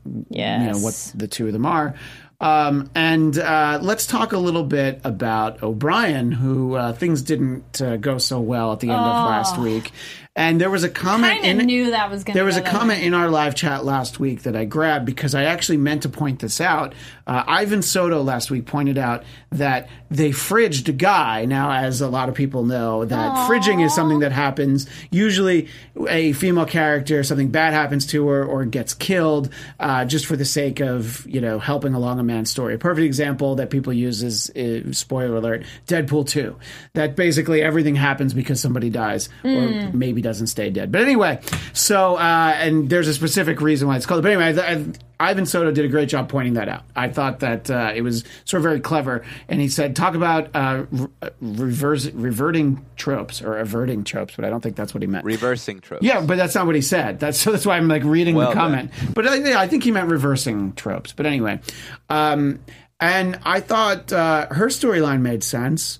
you 0.60 0.72
know 0.72 0.78
what 0.78 1.12
the 1.14 1.28
two 1.28 1.46
of 1.46 1.52
them 1.52 1.66
are. 1.66 1.94
Um, 2.40 2.90
and 2.96 3.38
uh, 3.38 3.78
let's 3.80 4.04
talk 4.04 4.32
a 4.32 4.38
little 4.38 4.64
bit 4.64 5.00
about 5.04 5.62
O'Brien, 5.62 6.32
who 6.32 6.74
uh, 6.74 6.92
things 6.92 7.22
didn't 7.22 7.80
uh, 7.80 7.96
go 7.98 8.18
so 8.18 8.40
well 8.40 8.72
at 8.72 8.80
the 8.80 8.88
end 8.90 8.98
of 8.98 9.06
last 9.28 9.58
week. 9.58 9.92
And 10.34 10.58
there 10.58 10.70
was 10.70 10.82
a 10.82 10.88
comment 10.88 11.42
Kind 11.42 11.60
of 11.60 11.66
knew 11.66 11.90
that 11.90 12.10
was 12.10 12.24
going. 12.24 12.34
there 12.34 12.46
was 12.46 12.56
a 12.56 12.60
go 12.60 12.64
that 12.64 12.72
comment 12.72 13.00
way. 13.00 13.06
in 13.06 13.12
our 13.12 13.28
live 13.28 13.54
chat 13.54 13.84
last 13.84 14.18
week 14.18 14.44
that 14.44 14.56
I 14.56 14.64
grabbed 14.64 15.04
because 15.04 15.34
I 15.34 15.44
actually 15.44 15.76
meant 15.76 16.04
to 16.04 16.08
point 16.08 16.38
this 16.40 16.58
out. 16.58 16.94
Uh, 17.26 17.44
Ivan 17.46 17.82
Soto 17.82 18.22
last 18.22 18.50
week 18.50 18.64
pointed 18.64 18.96
out 18.96 19.24
that 19.50 19.90
they 20.10 20.30
fridged 20.30 20.88
a 20.88 20.92
guy. 20.92 21.44
Now, 21.44 21.70
as 21.70 22.00
a 22.00 22.08
lot 22.08 22.30
of 22.30 22.34
people 22.34 22.64
know, 22.64 23.04
that 23.04 23.46
fridging 23.46 23.84
is 23.84 23.94
something 23.94 24.20
that 24.20 24.32
happens. 24.32 24.88
Usually, 25.10 25.68
a 26.08 26.32
female 26.32 26.64
character, 26.66 27.22
something 27.22 27.50
bad 27.50 27.74
happens 27.74 28.06
to 28.06 28.26
her 28.28 28.42
or 28.42 28.64
gets 28.64 28.94
killed 28.94 29.50
uh, 29.80 30.06
just 30.06 30.24
for 30.24 30.36
the 30.36 30.46
sake 30.46 30.80
of 30.80 31.26
you 31.28 31.42
know 31.42 31.58
helping 31.58 31.92
along 31.92 32.18
a 32.20 32.22
man's 32.22 32.50
story. 32.50 32.74
A 32.74 32.78
perfect 32.78 33.04
example 33.04 33.56
that 33.56 33.68
people 33.68 33.92
use 33.92 34.22
is, 34.22 34.48
is 34.54 34.96
spoiler 34.96 35.36
alert: 35.36 35.64
Deadpool 35.86 36.26
two. 36.26 36.56
That 36.94 37.16
basically 37.16 37.60
everything 37.60 37.96
happens 37.96 38.32
because 38.32 38.60
somebody 38.62 38.88
dies 38.88 39.28
or 39.44 39.90
maybe 39.92 40.21
doesn't 40.22 40.46
stay 40.46 40.70
dead. 40.70 40.90
But 40.90 41.02
anyway, 41.02 41.40
so 41.72 42.16
uh, 42.16 42.54
and 42.56 42.88
there's 42.88 43.08
a 43.08 43.14
specific 43.14 43.60
reason 43.60 43.88
why 43.88 43.96
it's 43.96 44.06
called. 44.06 44.22
But 44.22 44.32
anyway, 44.32 44.58
I, 44.58 44.72
I, 44.72 44.84
Ivan 45.30 45.46
Soto 45.46 45.70
did 45.70 45.84
a 45.84 45.88
great 45.88 46.08
job 46.08 46.28
pointing 46.28 46.54
that 46.54 46.68
out. 46.68 46.82
I 46.96 47.08
thought 47.08 47.40
that 47.40 47.70
uh, 47.70 47.92
it 47.94 48.02
was 48.02 48.24
sort 48.44 48.58
of 48.58 48.64
very 48.64 48.80
clever, 48.80 49.24
and 49.48 49.60
he 49.60 49.68
said, 49.68 49.94
"Talk 49.94 50.14
about 50.14 50.48
uh, 50.54 50.84
re- 50.90 51.08
reverse, 51.40 52.10
reverting 52.10 52.84
tropes 52.96 53.40
or 53.40 53.58
averting 53.58 54.02
tropes," 54.04 54.34
but 54.34 54.44
I 54.44 54.50
don't 54.50 54.60
think 54.60 54.74
that's 54.74 54.94
what 54.94 55.02
he 55.02 55.06
meant. 55.06 55.24
Reversing 55.24 55.80
tropes. 55.80 56.02
Yeah, 56.02 56.22
but 56.22 56.36
that's 56.36 56.54
not 56.54 56.66
what 56.66 56.74
he 56.74 56.82
said. 56.82 57.20
That's 57.20 57.38
so 57.38 57.52
that's 57.52 57.64
why 57.64 57.76
I'm 57.76 57.88
like 57.88 58.02
reading 58.04 58.34
Well 58.34 58.48
the 58.48 58.54
comment. 58.54 58.90
But 59.14 59.28
I, 59.28 59.36
yeah, 59.36 59.60
I 59.60 59.68
think 59.68 59.84
he 59.84 59.92
meant 59.92 60.10
reversing 60.10 60.72
tropes. 60.72 61.12
But 61.12 61.26
anyway, 61.26 61.60
um, 62.08 62.58
and 62.98 63.38
I 63.44 63.60
thought 63.60 64.12
uh, 64.12 64.46
her 64.50 64.66
storyline 64.68 65.20
made 65.20 65.44
sense, 65.44 65.98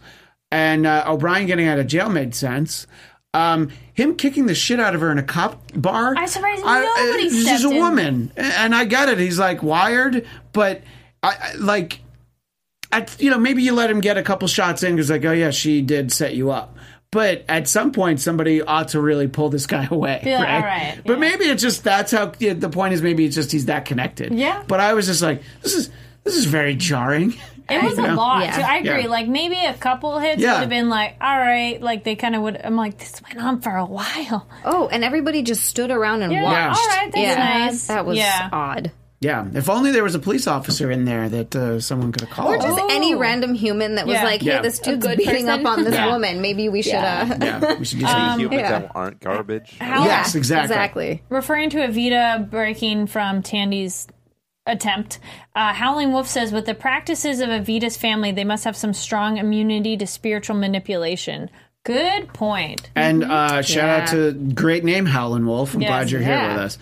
and 0.50 0.86
uh, 0.86 1.04
O'Brien 1.06 1.46
getting 1.46 1.66
out 1.66 1.78
of 1.78 1.86
jail 1.86 2.08
made 2.08 2.34
sense. 2.34 2.86
Um, 3.34 3.70
him 3.94 4.16
kicking 4.16 4.46
the 4.46 4.54
shit 4.54 4.78
out 4.78 4.94
of 4.94 5.00
her 5.00 5.10
in 5.10 5.18
a 5.18 5.22
cop 5.22 5.60
bar. 5.74 6.14
I'm 6.16 6.26
surprised 6.26 6.62
I- 6.66 6.82
nobody 6.82 7.30
She's 7.30 7.44
stepped 7.44 7.64
a 7.64 7.70
in. 7.70 7.76
woman, 7.82 8.32
and 8.36 8.74
I 8.74 8.84
get 8.84 9.08
it. 9.08 9.18
He's 9.18 9.38
like 9.38 9.62
wired, 9.62 10.26
but 10.52 10.82
I, 11.22 11.28
I 11.40 11.54
like 11.58 12.00
at 12.90 13.18
you 13.22 13.30
know 13.30 13.38
maybe 13.38 13.62
you 13.62 13.72
let 13.72 13.90
him 13.90 14.00
get 14.00 14.18
a 14.18 14.22
couple 14.22 14.46
shots 14.48 14.82
in 14.82 14.96
because 14.96 15.08
like 15.10 15.24
oh 15.24 15.32
yeah 15.32 15.50
she 15.50 15.80
did 15.80 16.12
set 16.12 16.34
you 16.34 16.50
up 16.50 16.76
but 17.10 17.42
at 17.48 17.66
some 17.66 17.90
point 17.90 18.20
somebody 18.20 18.60
ought 18.60 18.88
to 18.88 19.00
really 19.00 19.26
pull 19.28 19.48
this 19.48 19.66
guy 19.66 19.86
away 19.90 20.20
Yeah, 20.26 20.42
right, 20.42 20.54
all 20.56 20.60
right, 20.60 21.00
but 21.06 21.14
yeah. 21.14 21.18
maybe 21.18 21.44
it's 21.46 21.62
just 21.62 21.84
that's 21.84 22.12
how 22.12 22.32
yeah, 22.38 22.52
the 22.52 22.68
point 22.68 22.92
is 22.92 23.00
maybe 23.00 23.24
it's 23.24 23.34
just 23.34 23.50
he's 23.50 23.64
that 23.64 23.86
connected 23.86 24.34
Yeah. 24.34 24.62
but 24.68 24.78
i 24.78 24.92
was 24.92 25.06
just 25.06 25.22
like 25.22 25.42
this 25.62 25.72
is 25.74 25.88
this 26.24 26.36
is 26.36 26.44
very 26.44 26.74
jarring 26.74 27.32
It 27.70 27.82
was 27.82 27.96
You 27.98 28.06
a 28.06 28.12
lot. 28.14 28.44
Yeah. 28.44 28.56
too. 28.56 28.62
I 28.62 28.76
agree. 28.78 29.02
Yeah. 29.02 29.08
Like 29.08 29.28
maybe 29.28 29.56
a 29.64 29.74
couple 29.74 30.18
hits 30.18 30.40
Yeah. 30.40 30.54
would 30.54 30.60
have 30.60 30.68
been 30.68 30.88
like, 30.88 31.16
all 31.20 31.38
right. 31.38 31.80
Like 31.80 32.04
they 32.04 32.16
kind 32.16 32.34
of 32.34 32.42
would. 32.42 32.60
I'm 32.62 32.76
like, 32.76 32.98
this 32.98 33.20
went 33.22 33.38
on 33.42 33.60
for 33.60 33.74
a 33.76 33.84
while. 33.86 34.46
Oh, 34.64 34.88
and 34.88 35.04
everybody 35.04 35.42
just 35.42 35.64
stood 35.64 35.90
around 35.90 36.22
and 36.22 36.32
Yeah. 36.32 36.42
watched. 36.42 36.80
All 36.80 36.86
right. 36.88 37.12
That's 37.12 37.16
yeah, 37.22 37.34
nice. 37.66 37.86
that 37.88 38.06
was 38.06 38.18
yeah. 38.18 38.48
odd. 38.52 38.92
yeah 39.20 39.46
if 39.54 39.70
only 39.70 39.92
there 39.92 40.02
was 40.02 40.16
a 40.16 40.18
police 40.18 40.48
officer 40.48 40.90
in 40.90 41.04
there 41.04 41.28
that 41.28 41.54
uh, 41.54 41.78
someone 41.78 42.10
could 42.10 42.22
have 42.22 42.30
called 42.30 42.54
Or 42.54 42.58
just 42.58 42.80
Oh. 42.80 42.88
any 42.90 43.14
random 43.14 43.54
human 43.54 43.94
that 43.94 44.04
was 44.06 44.14
Yeah. 44.14 44.24
like, 44.24 44.40
"Hey, 44.42 44.48
Yeah. 44.48 44.62
this 44.62 44.80
dude's 44.80 45.06
good 45.06 45.16
beating 45.18 45.46
person. 45.46 45.48
up 45.48 45.64
on 45.64 45.84
this 45.84 45.94
Yeah. 45.94 46.10
woman. 46.10 46.40
Maybe 46.42 46.68
we 46.68 46.82
should." 46.82 46.94
Uh, 46.94 47.36
yeah 47.40 47.74
we 47.78 47.84
should 47.84 48.00
do 48.00 48.06
Any 48.06 48.12
something 48.14 48.40
humans 48.40 48.60
yeah. 48.62 48.78
that 48.80 48.90
aren't 48.96 49.20
garbage. 49.20 49.76
How- 49.80 50.04
yes 50.04 50.34
exactly 50.34 50.74
exactly. 50.74 51.22
Referring 51.28 51.70
to 51.70 51.78
Evita 51.78 52.50
breaking 52.50 53.06
from 53.06 53.42
Tandy's 53.42 54.08
attempt, 54.66 55.18
uh, 55.54 55.72
Howling 55.72 56.12
Wolf 56.12 56.28
says, 56.28 56.52
with 56.52 56.66
the 56.66 56.74
practices 56.74 57.40
of 57.40 57.50
a 57.50 57.60
Evita's 57.60 57.96
family, 57.96 58.32
they 58.32 58.44
must 58.44 58.64
have 58.64 58.76
some 58.76 58.92
strong 58.92 59.38
immunity 59.38 59.96
to 59.96 60.06
spiritual 60.06 60.56
manipulation. 60.56 61.50
Good 61.84 62.32
point. 62.32 62.90
And 62.94 63.24
uh, 63.24 63.62
shout 63.62 63.88
out 63.88 64.08
to 64.10 64.32
great 64.32 64.84
name 64.84 65.04
Howling 65.04 65.46
Wolf. 65.46 65.74
I'm 65.74 65.80
Yes, 65.82 65.88
glad 65.88 66.10
you're 66.10 66.20
yeah. 66.20 66.40
here 66.40 66.48
with 66.50 66.58
us. 66.58 66.78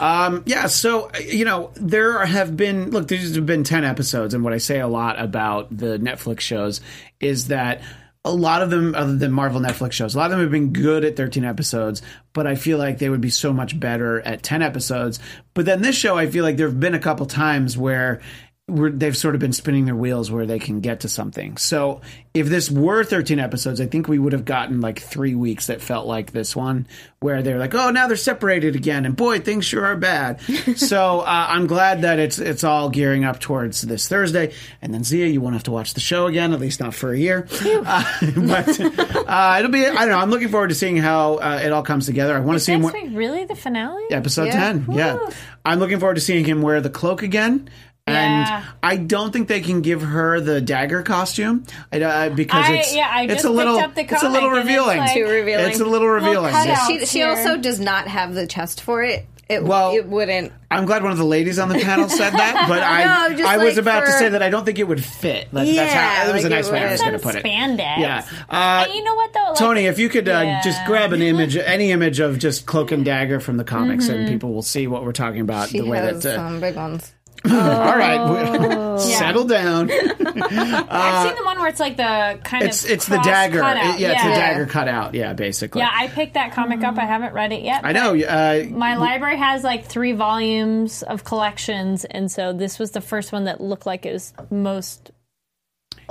Um, 0.00 0.42
yeah, 0.46 0.66
so 0.66 1.10
you 1.20 1.44
know 1.44 1.70
there 1.76 2.24
have 2.24 2.56
been 2.56 2.90
look. 2.90 3.08
There's 3.08 3.38
been 3.38 3.64
ten 3.64 3.84
episodes, 3.84 4.34
and 4.34 4.42
what 4.42 4.52
I 4.52 4.58
say 4.58 4.80
a 4.80 4.88
lot 4.88 5.20
about 5.20 5.76
the 5.76 5.98
Netflix 5.98 6.40
shows 6.40 6.80
is 7.20 7.48
that 7.48 7.80
a 8.24 8.32
lot 8.32 8.62
of 8.62 8.70
them, 8.70 8.94
other 8.94 9.16
than 9.16 9.32
Marvel 9.32 9.60
Netflix 9.60 9.92
shows, 9.92 10.14
a 10.14 10.18
lot 10.18 10.26
of 10.26 10.30
them 10.32 10.40
have 10.40 10.50
been 10.50 10.72
good 10.72 11.04
at 11.04 11.14
13 11.14 11.44
episodes, 11.44 12.00
but 12.32 12.46
I 12.46 12.54
feel 12.54 12.78
like 12.78 12.98
they 12.98 13.10
would 13.10 13.20
be 13.20 13.28
so 13.30 13.52
much 13.52 13.78
better 13.78 14.20
at 14.22 14.42
10 14.42 14.62
episodes. 14.62 15.20
But 15.52 15.66
then 15.66 15.82
this 15.82 15.94
show, 15.94 16.16
I 16.16 16.26
feel 16.28 16.42
like 16.42 16.56
there 16.56 16.68
have 16.68 16.80
been 16.80 16.94
a 16.94 16.98
couple 16.98 17.26
times 17.26 17.76
where 17.76 18.22
they've 18.66 19.16
sort 19.16 19.34
of 19.34 19.42
been 19.42 19.52
spinning 19.52 19.84
their 19.84 19.94
wheels 19.94 20.30
where 20.30 20.46
they 20.46 20.58
can 20.58 20.80
get 20.80 21.00
to 21.00 21.08
something. 21.08 21.58
So 21.58 22.00
if 22.32 22.46
this 22.46 22.70
were 22.70 23.04
13 23.04 23.38
episodes, 23.38 23.78
I 23.78 23.86
think 23.86 24.08
we 24.08 24.18
would 24.18 24.32
have 24.32 24.46
gotten 24.46 24.80
like 24.80 25.00
three 25.00 25.34
weeks 25.34 25.66
that 25.66 25.82
felt 25.82 26.06
like 26.06 26.32
this 26.32 26.56
one, 26.56 26.86
where 27.20 27.42
they're 27.42 27.58
like, 27.58 27.74
oh, 27.74 27.90
now 27.90 28.06
they're 28.06 28.16
separated 28.16 28.74
again, 28.74 29.04
and 29.04 29.14
boy, 29.14 29.40
things 29.40 29.66
sure 29.66 29.84
are 29.84 29.96
bad. 29.96 30.40
so 30.76 31.20
uh, 31.20 31.46
I'm 31.50 31.66
glad 31.66 32.02
that 32.02 32.18
it's 32.18 32.38
it's 32.38 32.64
all 32.64 32.88
gearing 32.88 33.24
up 33.24 33.38
towards 33.38 33.82
this 33.82 34.08
Thursday, 34.08 34.54
and 34.80 34.94
then 34.94 35.04
Zia, 35.04 35.26
you 35.26 35.42
won't 35.42 35.54
have 35.54 35.64
to 35.64 35.70
watch 35.70 35.92
the 35.92 36.00
show 36.00 36.26
again, 36.26 36.54
at 36.54 36.60
least 36.60 36.80
not 36.80 36.94
for 36.94 37.12
a 37.12 37.18
year. 37.18 37.46
Uh, 37.86 38.04
but 38.36 38.80
uh, 38.80 39.56
it'll 39.58 39.70
be 39.70 39.86
I 39.86 39.92
don't 39.94 40.08
know. 40.08 40.18
I'm 40.18 40.30
looking 40.30 40.48
forward 40.48 40.68
to 40.68 40.74
seeing 40.74 40.96
how 40.96 41.34
uh, 41.34 41.60
it 41.62 41.72
all 41.72 41.82
comes 41.82 42.06
together. 42.06 42.34
I 42.34 42.40
want 42.40 42.56
to 42.56 42.64
see 42.64 42.76
more. 42.76 42.92
really 43.10 43.44
the 43.44 43.56
finale? 43.56 44.04
Episode 44.10 44.46
Yeah. 44.46 44.72
10, 44.72 44.86
yeah. 44.92 45.18
I'm 45.64 45.80
looking 45.80 45.98
forward 45.98 46.14
to 46.14 46.20
seeing 46.20 46.44
him 46.44 46.62
wear 46.62 46.80
the 46.80 46.90
cloak 46.90 47.22
again. 47.22 47.68
And 48.06 48.46
Yeah. 48.46 48.62
I 48.82 48.96
don't 48.96 49.32
think 49.32 49.48
they 49.48 49.60
can 49.62 49.80
give 49.80 50.02
her 50.02 50.38
the 50.40 50.60
dagger 50.60 51.02
costume 51.02 51.64
I, 51.90 52.00
uh, 52.02 52.28
because 52.30 52.66
I- 52.68 52.72
it's 52.74 52.94
yeah, 52.94 53.08
I 53.10 53.22
it's 53.24 53.44
a 53.44 53.48
little 53.50 53.76
picked 53.78 53.88
up 53.88 53.94
the 53.94 54.14
it's 54.14 54.22
a 54.22 54.28
little 54.28 54.50
comic 54.50 54.60
and 54.66 54.68
it's 54.70 54.78
revealing. 54.78 54.98
like- 54.98 55.14
Too 55.14 55.24
revealing. 55.26 55.66
It's 55.70 55.80
a 55.80 55.84
little 55.86 56.08
revealing. 56.08 56.52
cut 56.52 56.66
Yeah. 56.68 56.86
She, 56.86 57.06
she 57.06 57.22
also 57.22 57.56
does 57.56 57.80
not 57.80 58.06
have 58.08 58.34
the 58.34 58.46
chest 58.46 58.82
for 58.82 59.02
it. 59.02 59.24
It, 59.48 59.62
Well- 59.64 59.94
it 59.94 60.06
wouldn't. 60.06 60.52
I'm 60.70 60.84
glad 60.84 61.02
one 61.02 61.12
of 61.12 61.18
the 61.18 61.24
ladies 61.24 61.58
on 61.58 61.68
the 61.70 61.78
panel 61.78 62.08
said 62.10 62.32
that, 62.34 62.64
but 62.68 62.82
I 62.82 63.04
No, 63.30 63.36
just 63.36 63.48
I 63.50 63.56
was 63.56 63.74
like 63.74 63.82
about 63.82 64.04
to 64.06 64.12
say 64.12 64.28
that 64.30 64.42
I 64.42 64.50
don't 64.50 64.64
think 64.66 64.78
it 64.78 64.84
would 64.88 65.02
fit. 65.02 65.48
That, 65.52 65.64
that's 65.64 65.70
Yeah, 65.70 65.86
how, 65.86 66.26
that 66.26 66.34
was 66.34 66.42
like 66.44 66.52
a 66.52 66.54
nice 66.56 66.70
way 66.70 66.84
I 66.84 66.92
was 66.92 67.00
going 67.00 67.12
to 67.14 67.18
put 67.18 67.34
it. 67.36 67.44
Spandex. 67.44 67.98
Yeah. 67.98 68.22
Uh, 68.50 68.84
And 68.86 68.94
you 68.94 69.02
know 69.04 69.14
what 69.14 69.32
though? 69.32 69.48
Like, 69.50 69.58
Tony, 69.58 69.86
if 69.86 69.98
you 69.98 70.10
could 70.10 70.28
uh, 70.28 70.60
just 70.62 70.84
grab 70.86 71.12
an 71.14 71.22
image, 71.32 71.56
any 71.56 71.90
image 71.90 72.20
of 72.20 72.38
just 72.38 72.66
cloak 72.66 72.92
and 72.92 73.02
dagger 73.04 73.40
from 73.40 73.56
the 73.56 73.64
comics, 73.64 74.06
Mm-hmm. 74.08 74.14
and 74.14 74.28
people 74.28 74.52
will 74.52 74.62
see 74.62 74.86
what 74.86 75.04
we're 75.04 75.12
talking 75.12 75.40
about. 75.40 75.70
She 75.70 75.78
the 75.78 75.86
way 75.86 75.98
has 75.98 76.22
that. 76.22 76.34
Uh, 76.34 76.36
some 76.36 76.60
big 76.60 76.76
ones. 76.76 77.12
All 77.50 77.96
right, 77.96 78.98
settle 79.00 79.44
down. 79.44 79.90
I've 79.90 81.26
seen 81.26 81.36
the 81.36 81.42
one 81.44 81.58
where 81.58 81.68
it's 81.68 81.80
like 81.80 81.96
the 81.96 82.38
kind 82.42 82.64
It's 82.64 82.84
of 82.84 82.90
it's 82.90 83.06
the 83.06 83.16
cross 83.16 83.26
dagger. 83.26 83.60
cutout. 83.60 83.94
It- 83.96 84.00
yeah, 84.00 84.12
it's 84.12 84.22
the 84.22 84.28
yeah. 84.30 84.36
dagger 84.52 84.66
cut 84.66 84.88
out. 84.88 85.14
Yeah, 85.14 85.32
basically. 85.34 85.80
Yeah, 85.82 85.90
I 85.92 86.08
picked 86.08 86.34
that 86.34 86.52
comic 86.52 86.82
up. 86.82 86.98
I 86.98 87.04
haven't 87.04 87.34
read 87.34 87.52
it 87.52 87.62
yet. 87.62 87.84
I 87.84 87.92
know. 87.92 88.14
Uh, 88.16 88.64
My 88.70 88.96
library 88.96 89.36
has 89.36 89.62
like 89.62 89.84
three 89.86 90.12
volumes 90.12 91.02
of 91.02 91.24
collections, 91.24 92.04
and 92.04 92.30
so 92.30 92.52
this 92.52 92.78
was 92.78 92.92
the 92.92 93.00
first 93.00 93.32
one 93.32 93.44
that 93.44 93.60
looked 93.60 93.86
like 93.86 94.06
it 94.06 94.12
was 94.12 94.32
most 94.50 95.10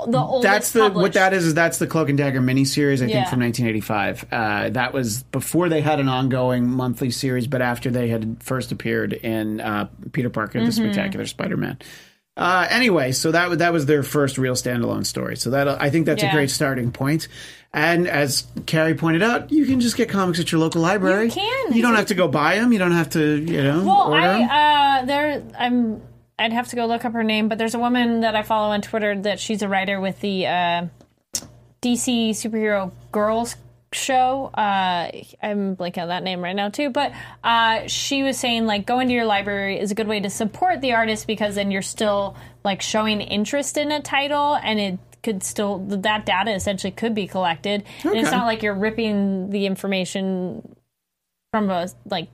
the 0.07 0.39
that's 0.41 0.71
the 0.71 0.89
what 0.89 1.13
that 1.13 1.33
is. 1.33 1.45
Is 1.45 1.53
that's 1.53 1.77
the 1.77 1.87
Cloak 1.87 2.09
and 2.09 2.17
Dagger 2.17 2.41
miniseries? 2.41 3.01
I 3.03 3.07
think 3.07 3.27
from 3.27 3.39
1985. 3.41 4.25
Uh, 4.31 4.69
that 4.69 4.93
was 4.93 5.23
before 5.23 5.69
they 5.69 5.81
had 5.81 5.99
an 5.99 6.09
ongoing 6.09 6.69
monthly 6.69 7.11
series, 7.11 7.47
but 7.47 7.61
after 7.61 7.91
they 7.91 8.07
had 8.09 8.41
first 8.41 8.71
appeared 8.71 9.13
in 9.13 9.61
uh, 9.61 9.87
Peter 10.11 10.29
Parker: 10.29 10.59
The 10.59 10.65
Mm-hmm. 10.67 10.83
Spectacular 10.83 11.25
Spider-Man. 11.25 11.77
Uh, 12.35 12.65
anyway, 12.71 13.11
so 13.11 13.31
that 13.31 13.59
that 13.59 13.71
was 13.73 13.85
their 13.85 14.01
first 14.01 14.37
real 14.39 14.55
standalone 14.55 15.05
story. 15.05 15.37
So 15.37 15.51
that 15.51 15.67
I 15.67 15.89
think 15.91 16.07
that's 16.07 16.23
a 16.23 16.31
great 16.31 16.49
starting 16.49 16.91
point. 16.91 17.27
And 17.75 18.07
as 18.07 18.47
Carrie 18.67 18.93
pointed 18.95 19.23
out, 19.23 19.51
you 19.51 19.65
can 19.65 19.79
just 19.79 19.97
get 19.97 20.07
comics 20.09 20.39
at 20.39 20.51
your 20.51 20.59
local 20.61 20.81
library. 20.81 21.25
You 21.25 21.31
can. 21.31 21.73
You 21.73 21.81
don't 21.81 21.95
have 21.95 22.07
to 22.07 22.15
go 22.15 22.27
buy 22.27 22.55
them. 22.55 22.71
You 22.71 22.79
don't 22.79 22.91
have 22.91 23.09
to, 23.11 23.37
you 23.37 23.63
know, 23.63 23.83
Well. 23.83 24.13
I 24.13 24.99
uh, 25.01 25.05
there 25.05 25.43
I'm. 25.57 26.01
I'd 26.43 26.51
have 26.51 26.67
to 26.67 26.75
go 26.75 26.85
look 26.87 27.05
up 27.05 27.13
her 27.13 27.23
name, 27.23 27.47
but 27.47 27.57
there's 27.57 27.73
a 27.73 27.79
woman 27.79 28.19
that 28.19 28.35
I 28.35 28.43
follow 28.43 28.73
on 28.73 28.81
Twitter 28.81 29.17
that 29.21 29.39
she's 29.39 29.61
a 29.61 29.69
writer 29.69 30.01
with 30.01 30.19
the 30.19 30.45
uh, 30.45 30.87
DC 31.81 32.31
superhero 32.31 32.91
girls 33.13 33.55
show. 33.93 34.51
Uh, 34.53 35.09
I'm 35.41 35.77
blanking 35.77 36.01
on 36.01 36.07
that 36.09 36.21
name 36.21 36.41
right 36.41 36.55
now 36.55 36.67
too, 36.67 36.89
but 36.89 37.13
uh, 37.45 37.87
she 37.87 38.23
was 38.23 38.37
saying 38.37 38.65
like 38.65 38.85
going 38.85 39.07
to 39.07 39.13
your 39.13 39.23
library 39.23 39.79
is 39.79 39.91
a 39.91 39.95
good 39.95 40.07
way 40.07 40.19
to 40.19 40.29
support 40.29 40.81
the 40.81 40.91
artist 40.91 41.27
because 41.27 41.55
then 41.55 41.71
you're 41.71 41.81
still 41.81 42.35
like 42.65 42.81
showing 42.81 43.21
interest 43.21 43.77
in 43.77 43.89
a 43.93 44.01
title 44.01 44.55
and 44.55 44.81
it 44.81 44.99
could 45.23 45.43
still 45.43 45.79
that 45.79 46.25
data 46.25 46.53
essentially 46.53 46.91
could 46.91 47.15
be 47.15 47.25
collected 47.27 47.85
and 48.03 48.15
it's 48.17 48.29
not 48.29 48.45
like 48.45 48.61
you're 48.61 48.75
ripping 48.75 49.49
the 49.51 49.65
information 49.65 50.75
from 51.53 51.69
a 51.69 51.87
like 52.09 52.27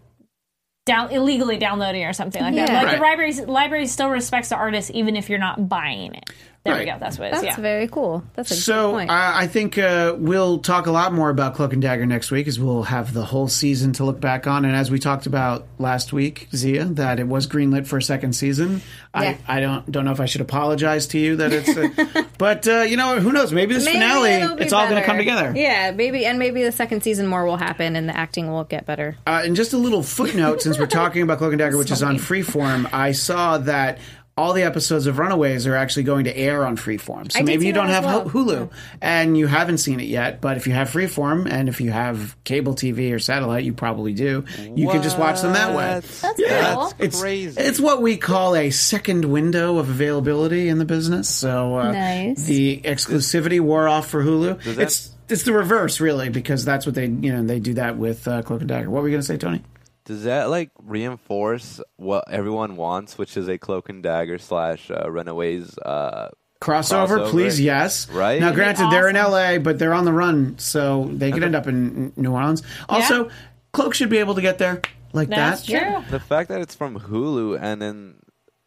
down 0.89 1.11
illegally 1.11 1.57
downloading 1.57 2.03
or 2.03 2.13
something 2.13 2.41
like 2.41 2.55
that. 2.55 2.67
Yeah. 2.67 2.81
Like 2.81 2.95
the 2.95 3.01
library 3.01 3.33
library 3.45 3.85
still 3.85 4.09
respects 4.09 4.49
the 4.49 4.55
artist 4.55 4.89
even 4.89 5.15
if 5.15 5.29
you're 5.29 5.37
not 5.37 5.69
buying 5.69 6.15
it. 6.15 6.31
There 6.65 6.77
we 6.77 6.85
go. 6.85 6.97
That's 6.99 7.17
what 7.17 7.29
it 7.29 7.35
is. 7.35 7.41
That's 7.41 7.57
Yeah. 7.57 7.61
very 7.63 7.87
cool. 7.87 8.23
That's 8.35 8.51
a 8.51 8.55
So 8.55 8.87
good 8.89 8.93
point. 8.97 9.11
I, 9.11 9.43
I 9.43 9.47
think 9.47 9.77
uh, 9.77 10.15
we'll 10.17 10.59
talk 10.59 10.87
a 10.87 10.91
lot 10.91 11.13
more 11.13 11.29
about 11.29 11.55
Cloak 11.55 11.71
and 11.73 11.81
Dagger 11.81 12.05
next 12.05 12.31
week, 12.31 12.47
as 12.47 12.59
we'll 12.59 12.83
have 12.83 13.13
the 13.13 13.23
whole 13.23 13.47
season 13.47 13.93
to 13.93 14.03
look 14.03 14.19
back 14.19 14.45
on. 14.45 14.65
And 14.65 14.75
as 14.75 14.91
we 14.91 14.99
talked 14.99 15.25
about 15.25 15.65
last 15.79 16.11
week, 16.13 16.47
Zia, 16.53 16.85
that 16.85 17.19
it 17.19 17.27
was 17.27 17.47
greenlit 17.47 17.87
for 17.87 17.97
a 17.97 18.01
second 18.03 18.33
season. 18.33 18.81
Yeah. 19.15 19.37
I, 19.47 19.57
I 19.57 19.59
don't 19.61 19.89
don't 19.91 20.05
know 20.05 20.11
if 20.11 20.19
I 20.19 20.25
should 20.25 20.41
apologize 20.41 21.07
to 21.07 21.17
you 21.17 21.37
that 21.37 21.51
it's, 21.53 21.75
uh, 21.75 22.23
but 22.37 22.67
uh, 22.67 22.81
you 22.81 22.97
know 22.97 23.19
who 23.19 23.31
knows? 23.31 23.51
Maybe 23.51 23.73
this 23.73 23.85
Maybe 23.85 23.97
finale, 23.99 24.55
be 24.57 24.63
it's 24.63 24.73
all 24.73 24.87
going 24.87 24.99
to 25.01 25.05
come 25.05 25.17
together. 25.17 25.53
Yeah, 25.55 25.91
maybe, 25.91 26.25
and 26.25 26.37
maybe 26.37 26.63
the 26.63 26.71
second 26.71 27.01
season 27.01 27.25
more 27.25 27.45
will 27.45 27.57
happen, 27.57 27.95
and 27.95 28.07
the 28.07 28.15
acting 28.15 28.51
will 28.51 28.65
get 28.65 28.85
better. 28.85 29.17
Uh, 29.25 29.41
and 29.45 29.55
just 29.55 29.73
a 29.73 29.77
little 29.77 30.03
footnote, 30.03 30.61
since 30.61 30.77
we're 30.77 30.85
talking 30.85 31.21
about 31.23 31.39
Cloak 31.39 31.53
and 31.53 31.59
Dagger, 31.59 31.77
which 31.77 31.89
is 31.89 32.03
on 32.03 32.17
Freeform, 32.17 32.87
I 32.93 33.13
saw 33.13 33.57
that 33.59 33.97
all 34.39 34.53
the 34.53 34.63
episodes 34.63 35.05
of 35.05 35.19
Runaways 35.19 35.67
are 35.67 35.75
actually 35.75 36.03
going 36.03 36.23
to 36.25 36.37
air 36.37 36.65
on 36.65 36.77
Freeform. 36.77 37.31
So 37.31 37.39
I 37.39 37.43
maybe 37.43 37.65
you 37.67 37.73
don't 37.73 37.89
have 37.89 38.05
well. 38.05 38.23
Hulu 38.29 38.71
and 39.01 39.37
you 39.37 39.47
haven't 39.47 39.79
seen 39.79 39.99
it 39.99 40.07
yet. 40.07 40.39
But 40.39 40.57
if 40.57 40.65
you 40.67 40.73
have 40.73 40.89
Freeform 40.89 41.47
and 41.51 41.67
if 41.67 41.81
you 41.81 41.91
have 41.91 42.41
cable 42.45 42.73
TV 42.73 43.13
or 43.13 43.19
satellite, 43.19 43.63
you 43.65 43.73
probably 43.73 44.13
do. 44.13 44.45
You 44.75 44.87
can 44.89 45.03
just 45.03 45.17
watch 45.19 45.41
them 45.41 45.53
that 45.53 45.75
way. 45.75 46.01
What? 46.21 46.35
Yeah, 46.39 46.73
cool. 46.75 46.93
it's 46.99 47.19
crazy. 47.21 47.59
It's 47.61 47.79
what 47.79 48.01
we 48.01 48.17
call 48.17 48.55
a 48.55 48.69
second 48.69 49.25
window 49.25 49.77
of 49.77 49.89
availability 49.89 50.69
in 50.69 50.77
the 50.79 50.85
business. 50.85 51.27
So 51.29 51.77
uh, 51.77 51.91
Nice. 51.91 52.45
the 52.45 52.81
exclusivity 52.85 53.59
wore 53.59 53.87
off 53.87 54.07
for 54.09 54.23
Hulu. 54.23 54.63
that- 54.63 54.79
It's 54.79 55.13
it's 55.27 55.43
the 55.43 55.53
reverse, 55.53 55.99
really, 55.99 56.29
because 56.29 56.65
that's 56.65 56.85
what 56.87 56.95
they 56.95 57.05
you 57.05 57.31
know 57.31 57.43
they 57.43 57.59
do 57.59 57.75
that 57.75 57.97
with 57.97 58.27
uh, 58.27 58.41
Cloak 58.41 58.61
and 58.61 58.69
Dagger. 58.69 58.89
What 58.89 58.99
were 58.99 59.05
we 59.05 59.11
going 59.11 59.21
to 59.21 59.27
say, 59.27 59.37
Tony? 59.37 59.61
Does 60.09 60.23
that 60.23 60.49
like 60.49 60.71
reinforce 60.81 61.79
what 61.97 62.23
everyone 62.31 62.77
wants, 62.77 63.15
which 63.19 63.37
is 63.37 63.47
a 63.47 63.59
cloak 63.59 63.89
and 63.89 64.01
dagger 64.01 64.39
slash 64.39 64.89
uh, 64.89 65.07
Runaways? 65.07 65.77
Uh, 65.77 66.29
Crossover, 66.59 67.19
Crossover. 67.19 67.29
please, 67.29 67.61
yes. 67.61 68.09
Right? 68.09 68.41
Now, 68.41 68.51
granted, 68.51 68.89
they're 68.89 69.07
in. 69.07 69.15
LA, 69.15 69.59
but 69.59 69.77
they're 69.77 69.93
on 69.93 70.05
the 70.05 70.11
run, 70.11 70.57
so 70.57 71.07
they 71.13 71.31
could 71.31 71.43
end 71.43 71.53
up 71.55 71.67
in 71.67 72.11
New 72.15 72.33
Orleans. 72.33 72.63
Also, 72.89 73.29
Cloak 73.71 73.93
should 73.93 74.09
be 74.09 74.17
able 74.17 74.33
to 74.33 74.41
get 74.41 74.57
there 74.57 74.81
like 75.13 75.29
That's 75.29 75.67
that. 75.67 76.03
true. 76.03 76.03
the 76.09 76.19
fact 76.19 76.49
that 76.49 76.59
it's 76.61 76.73
from 76.73 76.99
Hulu 76.99 77.59
and 77.61 77.79
then 77.79 78.15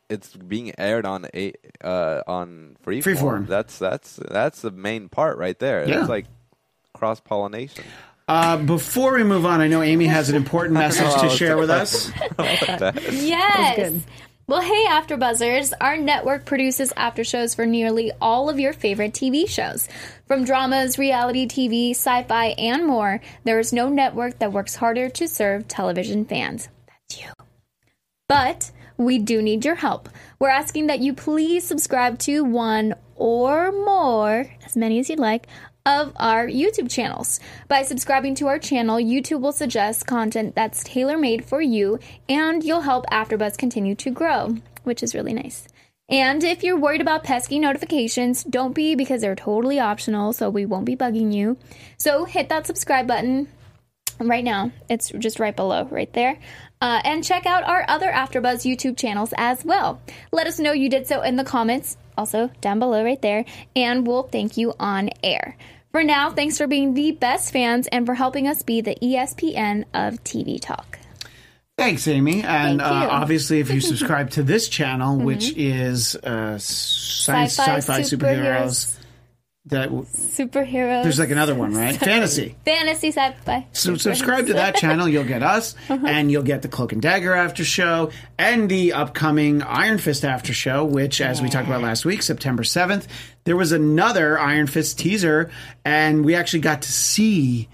it's 0.09 0.37
being 0.37 0.73
aired 0.79 1.05
on 1.05 1.27
a 1.35 1.55
uh, 1.83 2.23
on 2.29 2.77
Freeform. 2.87 3.03
Freeform. 3.03 3.47
That's 3.49 3.81
that's 3.81 4.15
that's 4.31 4.63
the 4.63 4.71
main 4.71 5.09
part 5.09 5.39
right 5.39 5.59
there. 5.59 5.89
Yeah. 5.89 6.03
It's 6.03 6.09
like 6.09 6.27
cross 6.95 7.19
pollination. 7.19 7.85
Uh, 8.29 8.57
before 8.57 9.15
we 9.15 9.25
move 9.25 9.45
on, 9.45 9.61
I 9.61 9.69
know 9.69 9.83
Amy 9.83 10.07
has 10.07 10.29
an 10.29 10.37
important 10.37 10.75
message 10.79 11.21
to 11.21 11.29
share 11.29 11.57
with 11.57 11.71
us. 11.71 12.11
Yes. 13.13 14.05
Well, 14.49 14.61
hey, 14.61 14.85
AfterBuzzers! 14.89 15.73
Our 15.81 15.97
network 15.97 16.45
produces 16.45 16.93
after 16.97 17.23
shows 17.23 17.55
for 17.55 17.65
nearly 17.65 18.11
all 18.21 18.51
of 18.51 18.59
your 18.59 18.73
favorite 18.73 19.13
TV 19.13 19.49
shows, 19.49 19.89
from 20.27 20.45
dramas, 20.45 20.99
reality 20.99 21.47
TV, 21.47 21.91
sci-fi, 21.91 22.49
and 22.59 22.87
more. 22.87 23.21
There 23.45 23.61
is 23.61 23.73
no 23.73 23.89
network 23.89 24.41
that 24.41 24.53
works 24.53 24.75
harder 24.75 25.09
to 25.11 25.29
serve 25.29 25.69
television 25.69 26.25
fans. 26.25 26.69
That's 26.87 27.23
you. 27.23 27.31
But 28.29 28.73
we 28.97 29.19
do 29.19 29.41
need 29.41 29.65
your 29.65 29.77
help. 29.77 30.09
We're 30.39 30.49
asking 30.49 30.89
that 30.89 31.01
you 31.01 31.15
please 31.15 31.65
subscribe 31.65 32.19
to 32.21 32.43
one 32.43 32.95
or 33.15 33.71
more, 33.71 34.51
as 34.67 34.77
many 34.77 34.99
as 34.99 35.09
you'd 35.09 35.21
like, 35.21 35.47
of 35.85 36.13
our 36.17 36.47
YouTube 36.47 36.91
channels. 36.91 37.41
By 37.69 37.83
subscribing 37.83 38.35
to 38.37 38.47
our 38.47 38.59
channel, 38.59 38.97
YouTube 38.97 39.41
will 39.41 39.53
suggest 39.53 40.07
content 40.07 40.55
that's 40.55 40.85
tailor 40.85 41.19
made 41.19 41.45
for 41.45 41.61
you, 41.61 41.99
and 42.29 42.63
you'll 42.63 42.83
help 42.83 43.07
AfterBuzz 43.07 43.59
continue 43.59 43.95
to 43.97 44.11
grow, 44.11 44.57
which 44.85 45.03
is 45.03 45.15
really 45.15 45.35
nice. 45.35 45.67
And 46.09 46.45
if 46.45 46.63
you're 46.63 46.79
worried 46.79 47.01
about 47.01 47.25
pesky 47.25 47.59
notifications, 47.59 48.45
don't 48.45 48.75
be 48.75 48.95
because 48.95 49.23
they're 49.23 49.35
totally 49.35 49.81
optional, 49.81 50.33
so 50.33 50.51
we 50.51 50.67
won't 50.67 50.85
be 50.85 50.97
bugging 50.97 51.33
you. 51.33 51.57
So 51.97 52.25
hit 52.25 52.49
that 52.51 52.67
subscribe 52.67 53.07
button 53.07 53.49
right 54.21 54.45
now. 54.45 54.73
It's 54.89 55.11
just 55.19 55.41
right 55.41 55.57
below, 55.57 55.85
right 55.91 56.13
there. 56.13 56.39
Uh, 56.81 57.01
and 57.05 57.25
check 57.25 57.47
out 57.47 57.63
our 57.63 57.85
other 57.89 58.11
AfterBuzz 58.11 58.69
YouTube 58.69 58.97
channels 58.97 59.33
as 59.39 59.65
well. 59.65 60.01
Let 60.33 60.47
us 60.47 60.59
know 60.59 60.73
you 60.73 60.91
did 60.91 61.07
so 61.07 61.23
in 61.23 61.37
the 61.37 61.45
comments, 61.45 61.97
also 62.19 62.51
down 62.61 62.79
below, 62.79 63.05
right 63.05 63.23
there, 63.23 63.45
and 63.77 64.07
we'll 64.07 64.25
thank 64.25 64.57
you 64.57 64.75
on 64.81 65.11
air. 65.23 65.57
For 65.93 66.03
now, 66.03 66.31
thanks 66.31 66.57
for 66.57 66.67
being 66.67 66.95
the 66.95 67.13
best 67.13 67.53
fans 67.53 67.87
and 67.87 68.07
for 68.07 68.15
helping 68.15 68.49
us 68.49 68.63
be 68.63 68.81
the 68.81 68.97
ESPN 69.03 69.85
of 69.93 70.25
TV 70.25 70.59
talk. 70.59 70.99
Thanks, 71.77 72.09
Amy. 72.09 72.43
And 72.43 72.81
Thank 72.81 72.83
uh. 72.83 73.03
Mm-hmm. 73.03 73.11
obviously, 73.11 73.61
if 73.61 73.71
you 73.71 73.81
subscribe 73.83 74.31
to 74.31 74.43
this 74.43 74.69
channel, 74.69 75.19
which 75.19 75.53
is 75.55 76.17
uh, 76.17 76.57
science, 76.59 77.59
sci-fi, 77.59 78.01
superheroes, 78.01 78.99
that 79.67 79.91
Superheroes. 79.91 81.05
there's 81.05 81.21
like 81.21 81.31
another 81.31 81.55
one, 81.55 81.73
right? 81.73 81.95
Fantasy. 81.95 82.57
fantasy 82.65 83.13
sci-fi. 83.13 83.67
So 83.73 83.97
subscribe 83.97 84.49
to 84.49 84.55
that 84.55 84.75
channel. 84.77 85.07
You'll 85.07 85.23
get 85.25 85.45
us, 85.45 85.77
and 85.89 86.33
you'll 86.33 86.43
get 86.43 86.63
the 86.63 86.69
Cloak 86.69 86.93
and 86.93 87.01
Dagger 87.01 87.33
after 87.33 87.65
show, 87.65 88.11
and 88.39 88.69
the 88.69 88.95
upcoming 88.95 89.63
Iron 89.63 89.99
Fist 89.99 90.25
after 90.25 90.53
show, 90.53 90.85
which, 90.85 91.21
as 91.21 91.41
we 91.41 91.49
talked 91.49 91.69
about 91.69 91.81
last 91.83 92.05
week, 92.05 92.23
September 92.23 92.65
seventh, 92.65 93.07
there 93.45 93.57
was 93.57 93.73
another 93.73 94.39
Iron 94.39 94.67
Fist 94.67 94.99
teaser, 94.99 95.51
and 95.85 96.25
we 96.25 96.35
actually 96.35 96.61
got 96.61 96.83
to 96.83 96.93
see 96.93 97.69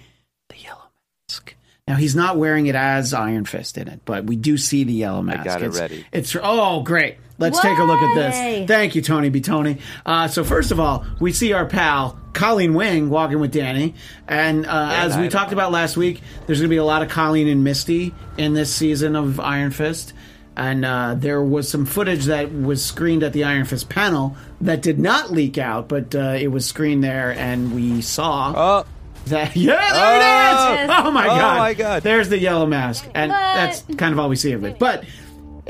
the 0.49 0.57
yellow 0.57 0.91
mask. 1.29 1.55
Now 1.87 1.97
he's 1.97 2.17
not 2.17 2.37
wearing 2.37 2.67
it 2.67 2.75
as 2.75 3.15
Iron 3.15 3.45
Fist 3.45 3.79
in 3.79 3.89
it, 3.89 4.01
but 4.05 4.25
we 4.25 4.37
do 4.37 4.57
see 4.57 4.85
the 4.85 4.93
yellow 4.93 5.23
mask. 5.23 5.41
I 5.41 5.45
got 5.45 5.63
it 5.63 5.67
it's, 5.67 5.81
ready. 5.81 6.07
It's 6.13 6.37
oh 6.41 6.83
great. 6.83 7.19
Let's 7.39 7.61
take 7.61 7.79
a 7.79 7.85
look 7.85 8.03
at 8.03 8.15
this. 8.17 8.69
Thank 8.69 8.97
you, 8.97 9.03
Tony 9.03 9.29
B. 9.29 9.41
Tony. 9.41 9.79
Uh, 10.05 10.27
so 10.27 10.43
first 10.43 10.73
of 10.73 10.81
all, 10.81 11.07
we 11.21 11.33
see 11.33 11.53
our 11.53 11.67
pal 11.67 12.19
Colleen 12.33 12.75
Wing 12.75 13.11
walking 13.11 13.39
with 13.39 13.53
Danny, 13.53 13.95
and 14.27 14.67
uh, 14.67 14.91
as 14.93 15.17
we 15.17 15.29
talked 15.29 15.53
know. 15.53 15.57
about 15.57 15.71
last 15.71 15.97
week, 15.97 16.21
there's 16.47 16.59
going 16.59 16.69
to 16.69 16.73
be 16.73 16.79
a 16.79 16.85
lot 16.85 17.03
of 17.03 17.09
Colleen 17.09 17.47
and 17.47 17.63
Misty 17.63 18.13
in 18.37 18.55
this 18.55 18.75
season 18.75 19.15
of 19.15 19.39
Iron 19.39 19.71
Fist. 19.71 20.15
And 20.59 20.85
uh, 20.85 21.15
there 21.17 21.41
was 21.43 21.69
some 21.69 21.87
footage 21.87 22.25
that 22.25 22.53
was 22.53 22.85
screened 22.85 23.23
at 23.23 23.33
the 23.33 23.45
Iron 23.45 23.65
Fist 23.65 23.89
panel 23.89 24.37
that 24.61 24.83
did 24.83 24.99
not 24.99 25.31
leak 25.31 25.57
out, 25.57 25.89
but 25.89 26.15
uh, 26.17 26.35
it 26.39 26.49
was 26.49 26.67
screened 26.67 27.05
there, 27.05 27.31
and 27.31 27.73
we 27.75 28.03
saw 28.03 28.53
Oh, 28.83 28.87
that. 29.27 29.55
Yeah, 29.57 29.77
there 29.77 30.81
it 30.81 30.85
is! 30.85 30.91
Oh 30.93 31.11
my 31.13 31.27
Oh 31.27 31.37
god! 31.39 31.59
my 31.59 31.75
God. 31.75 32.03
There's 32.03 32.29
the 32.29 32.39
yellow 32.39 32.67
mask, 32.67 33.09
and 33.15 33.31
What? 33.31 33.39
that's 33.39 33.83
kind 33.97 34.13
of 34.13 34.19
all 34.19 34.29
we 34.29 34.35
see 34.37 34.51
of 34.53 34.65
it. 34.65 34.81
But 34.81 35.05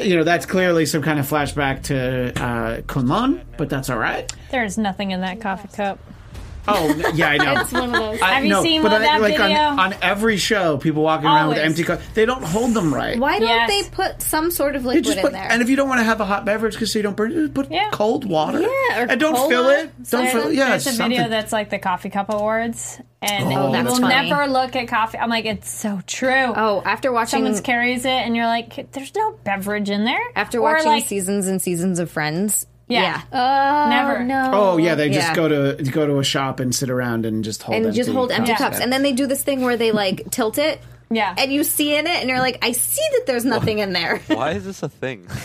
you 0.00 0.16
know, 0.16 0.24
that's 0.24 0.46
clearly 0.46 0.86
some 0.86 1.02
kind 1.02 1.18
of 1.18 1.28
flashback 1.28 1.82
to 1.84 2.28
uh, 2.42 2.80
K'un-Lun, 2.82 3.42
but 3.58 3.68
that's 3.68 3.90
all 3.90 3.98
right. 3.98 4.32
There's 4.50 4.78
nothing 4.78 5.10
in 5.10 5.20
that 5.20 5.40
coffee 5.40 5.68
cup. 5.68 5.98
Oh 6.68 7.10
yeah, 7.14 7.28
I 7.30 7.36
know. 7.38 7.60
It's 7.60 7.72
one 7.72 7.94
of 7.94 8.00
those. 8.00 8.20
I, 8.20 8.34
Have 8.34 8.44
you 8.44 8.50
no, 8.50 8.62
seen 8.62 8.82
but 8.82 8.92
one- 8.92 9.02
I- 9.02 9.04
that 9.06 9.20
like 9.22 9.36
video? 9.38 9.56
On, 9.58 9.78
on 9.78 9.94
every 10.02 10.36
show, 10.36 10.76
people 10.78 11.02
walking 11.02 11.26
around 11.26 11.48
with 11.48 11.58
Always. 11.58 11.70
empty 11.70 11.84
cups. 11.84 12.04
They 12.14 12.26
don't 12.26 12.42
hold 12.44 12.74
them 12.74 12.92
right. 12.94 13.18
Why 13.18 13.38
don't 13.38 13.48
Yes. 13.48 13.70
they 13.84 13.90
put 13.90 14.20
some 14.22 14.50
sort 14.50 14.76
of 14.76 14.82
They 14.82 14.88
liquid 14.90 15.04
just 15.04 15.16
in 15.18 15.22
put, 15.22 15.32
there? 15.32 15.50
and 15.50 15.62
if 15.62 15.68
you 15.68 15.76
don't 15.76 15.88
want 15.88 16.00
to 16.00 16.04
have 16.04 16.20
a 16.20 16.24
hot 16.24 16.44
beverage 16.44 16.74
because 16.74 16.94
you 16.94 17.02
don't 17.02 17.16
burn, 17.16 17.32
just 17.32 17.54
put 17.54 17.70
Yeah. 17.70 17.88
cold 17.92 18.24
water. 18.24 18.60
Yeah, 18.60 18.68
or 19.04 19.06
and 19.10 19.20
don't 19.20 19.34
cola. 19.34 19.48
fill 19.48 19.68
it. 19.70 19.90
Don't 20.10 20.22
There- 20.24 20.30
fill. 20.32 20.52
Yeah, 20.52 20.68
there's 20.70 20.86
a 20.86 20.90
something. 20.92 21.16
video 21.16 21.28
that's 21.30 21.52
like 21.52 21.70
the 21.70 21.78
coffee 21.78 22.10
cup 22.10 22.32
awards, 22.32 23.00
and 23.22 23.46
Oh, 23.52 23.66
you 23.68 23.72
that's 23.72 23.88
will 23.88 24.00
funny. 24.08 24.28
never 24.30 24.46
look 24.46 24.76
at 24.76 24.88
coffee. 24.88 25.18
I'm 25.18 25.30
like, 25.30 25.46
it's 25.46 25.70
so 25.70 26.00
true. 26.06 26.52
oh, 26.56 26.82
after 26.84 27.12
watching 27.12 27.44
Someone 27.44 27.62
carries 27.62 28.04
it, 28.04 28.08
and 28.10 28.36
you're 28.36 28.46
like, 28.46 28.90
there's 28.92 29.14
no 29.14 29.32
beverage 29.44 29.90
in 29.90 30.04
there. 30.04 30.20
after 30.36 30.58
Or, 30.58 30.62
watching 30.74 30.86
like, 30.92 31.06
seasons 31.06 31.46
and 31.48 31.60
seasons 31.62 31.98
of 31.98 32.10
Friends, 32.10 32.66
Yeah. 32.88 33.20
Oh, 33.32 33.88
Never. 33.90 34.24
No. 34.24 34.50
Oh 34.52 34.76
yeah, 34.78 34.94
they 34.94 35.08
just 35.10 35.28
Yeah. 35.28 35.34
go 35.34 35.48
to 35.76 35.82
go 35.90 36.06
to 36.06 36.18
a 36.18 36.24
shop 36.24 36.58
and 36.60 36.74
sit 36.74 36.88
around 36.90 37.26
and 37.26 37.44
just 37.44 37.62
hold 37.62 37.76
and 37.76 37.86
empty 37.86 37.96
just 37.98 38.10
hold 38.10 38.32
empty 38.32 38.52
cups. 38.52 38.62
cups, 38.62 38.80
and 38.80 38.92
then 38.92 39.02
they 39.02 39.12
do 39.12 39.26
this 39.26 39.42
thing 39.42 39.60
where 39.62 39.76
they 39.76 39.92
like 39.92 40.30
tilt 40.30 40.58
it. 40.58 40.80
Yeah. 41.10 41.34
And 41.38 41.52
you 41.52 41.64
see 41.64 41.96
in 41.96 42.06
it, 42.06 42.16
and 42.20 42.28
you're 42.28 42.38
like, 42.40 42.58
I 42.62 42.72
see 42.72 43.02
that 43.12 43.26
there's 43.26 43.44
nothing 43.44 43.78
in 43.78 43.92
there. 43.92 44.18
why 44.26 44.52
is 44.52 44.64
this 44.64 44.82
a 44.82 44.88
thing? 44.88 45.26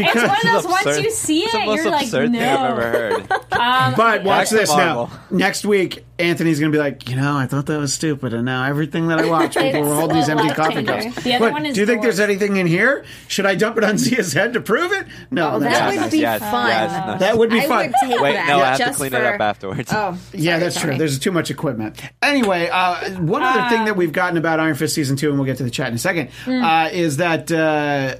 It's 0.00 0.14
one 0.14 0.56
of 0.56 0.62
those 0.62 0.66
once 0.66 0.98
you 1.00 1.10
see 1.10 1.40
it, 1.40 1.66
most 1.66 1.82
you're 1.82 1.90
like, 1.90 2.04
absurd 2.04 2.30
thing 2.32 2.40
I've 2.40 2.70
ever 2.70 2.80
no. 2.80 2.86
heard. 2.86 3.32
Um, 3.52 3.60
um, 3.60 3.94
but 3.96 4.22
watch 4.24 4.50
this 4.50 4.70
now. 4.70 5.10
Next 5.30 5.64
week, 5.64 6.04
Anthony's 6.18 6.60
going 6.60 6.70
to 6.72 6.76
be 6.76 6.80
like, 6.80 7.08
you 7.08 7.16
know, 7.16 7.36
I 7.36 7.46
thought 7.46 7.66
that 7.66 7.78
was 7.78 7.92
stupid, 7.92 8.34
and 8.34 8.44
now 8.44 8.64
everything 8.64 9.08
that 9.08 9.18
I 9.18 9.28
watch, 9.28 9.56
people 9.56 9.82
will 9.82 9.94
hold 9.94 10.12
these 10.12 10.28
empty 10.28 10.48
life 10.48 10.56
coffee 10.56 10.84
cups. 10.84 11.22
The 11.22 11.34
other 11.34 11.46
But 11.46 11.52
one 11.52 11.66
is 11.66 11.74
do 11.74 11.80
you 11.80 11.86
think 11.86 12.02
the 12.02 12.06
there's 12.08 12.20
anything 12.20 12.56
in 12.56 12.66
here? 12.66 13.04
Should 13.28 13.46
I 13.46 13.54
dump 13.54 13.78
it 13.78 13.84
on 13.84 13.98
Zia's 13.98 14.32
head 14.32 14.52
to 14.52 14.60
prove 14.60 14.92
it? 14.92 15.06
No, 15.30 15.52
Oh, 15.54 15.58
that 15.60 15.90
would 15.90 16.00
nice. 16.00 16.10
be 16.12 16.18
yes, 16.18 16.40
fun. 16.40 16.68
yes, 16.68 17.20
That 17.20 17.38
would 17.38 17.50
be 17.50 17.60
I 17.60 17.66
fun. 17.66 17.86
would 17.86 17.94
take 18.10 18.20
Wait, 18.20 18.32
that. 18.34 18.48
no, 18.48 18.60
I 18.60 18.76
have 18.76 18.78
to 18.78 18.92
clean 18.94 19.10
for, 19.10 19.16
it 19.18 19.24
up 19.34 19.40
afterwards. 19.40 19.90
Oh, 19.92 20.18
Yeah, 20.32 20.52
sorry, 20.58 20.60
that's 20.60 20.80
true. 20.80 20.98
There's 20.98 21.18
too 21.18 21.32
much 21.32 21.50
equipment. 21.50 22.00
Anyway, 22.22 22.68
uh, 22.72 23.10
one 23.20 23.42
other 23.42 23.68
thing 23.68 23.82
uh, 23.82 23.84
that 23.86 23.96
we've 23.96 24.12
gotten 24.12 24.36
about 24.38 24.60
Iron 24.68 24.76
Fist 24.76 24.94
season 24.94 25.16
two, 25.16 25.30
and 25.30 25.38
we'll 25.38 25.46
get 25.46 25.56
to 25.56 25.64
the 25.64 25.70
chat 25.70 25.88
in 25.88 25.94
a 25.94 25.98
second, 25.98 26.28
uh, 26.46 26.90
is 26.92 27.16
that 27.16 27.50
uh, 27.50 28.16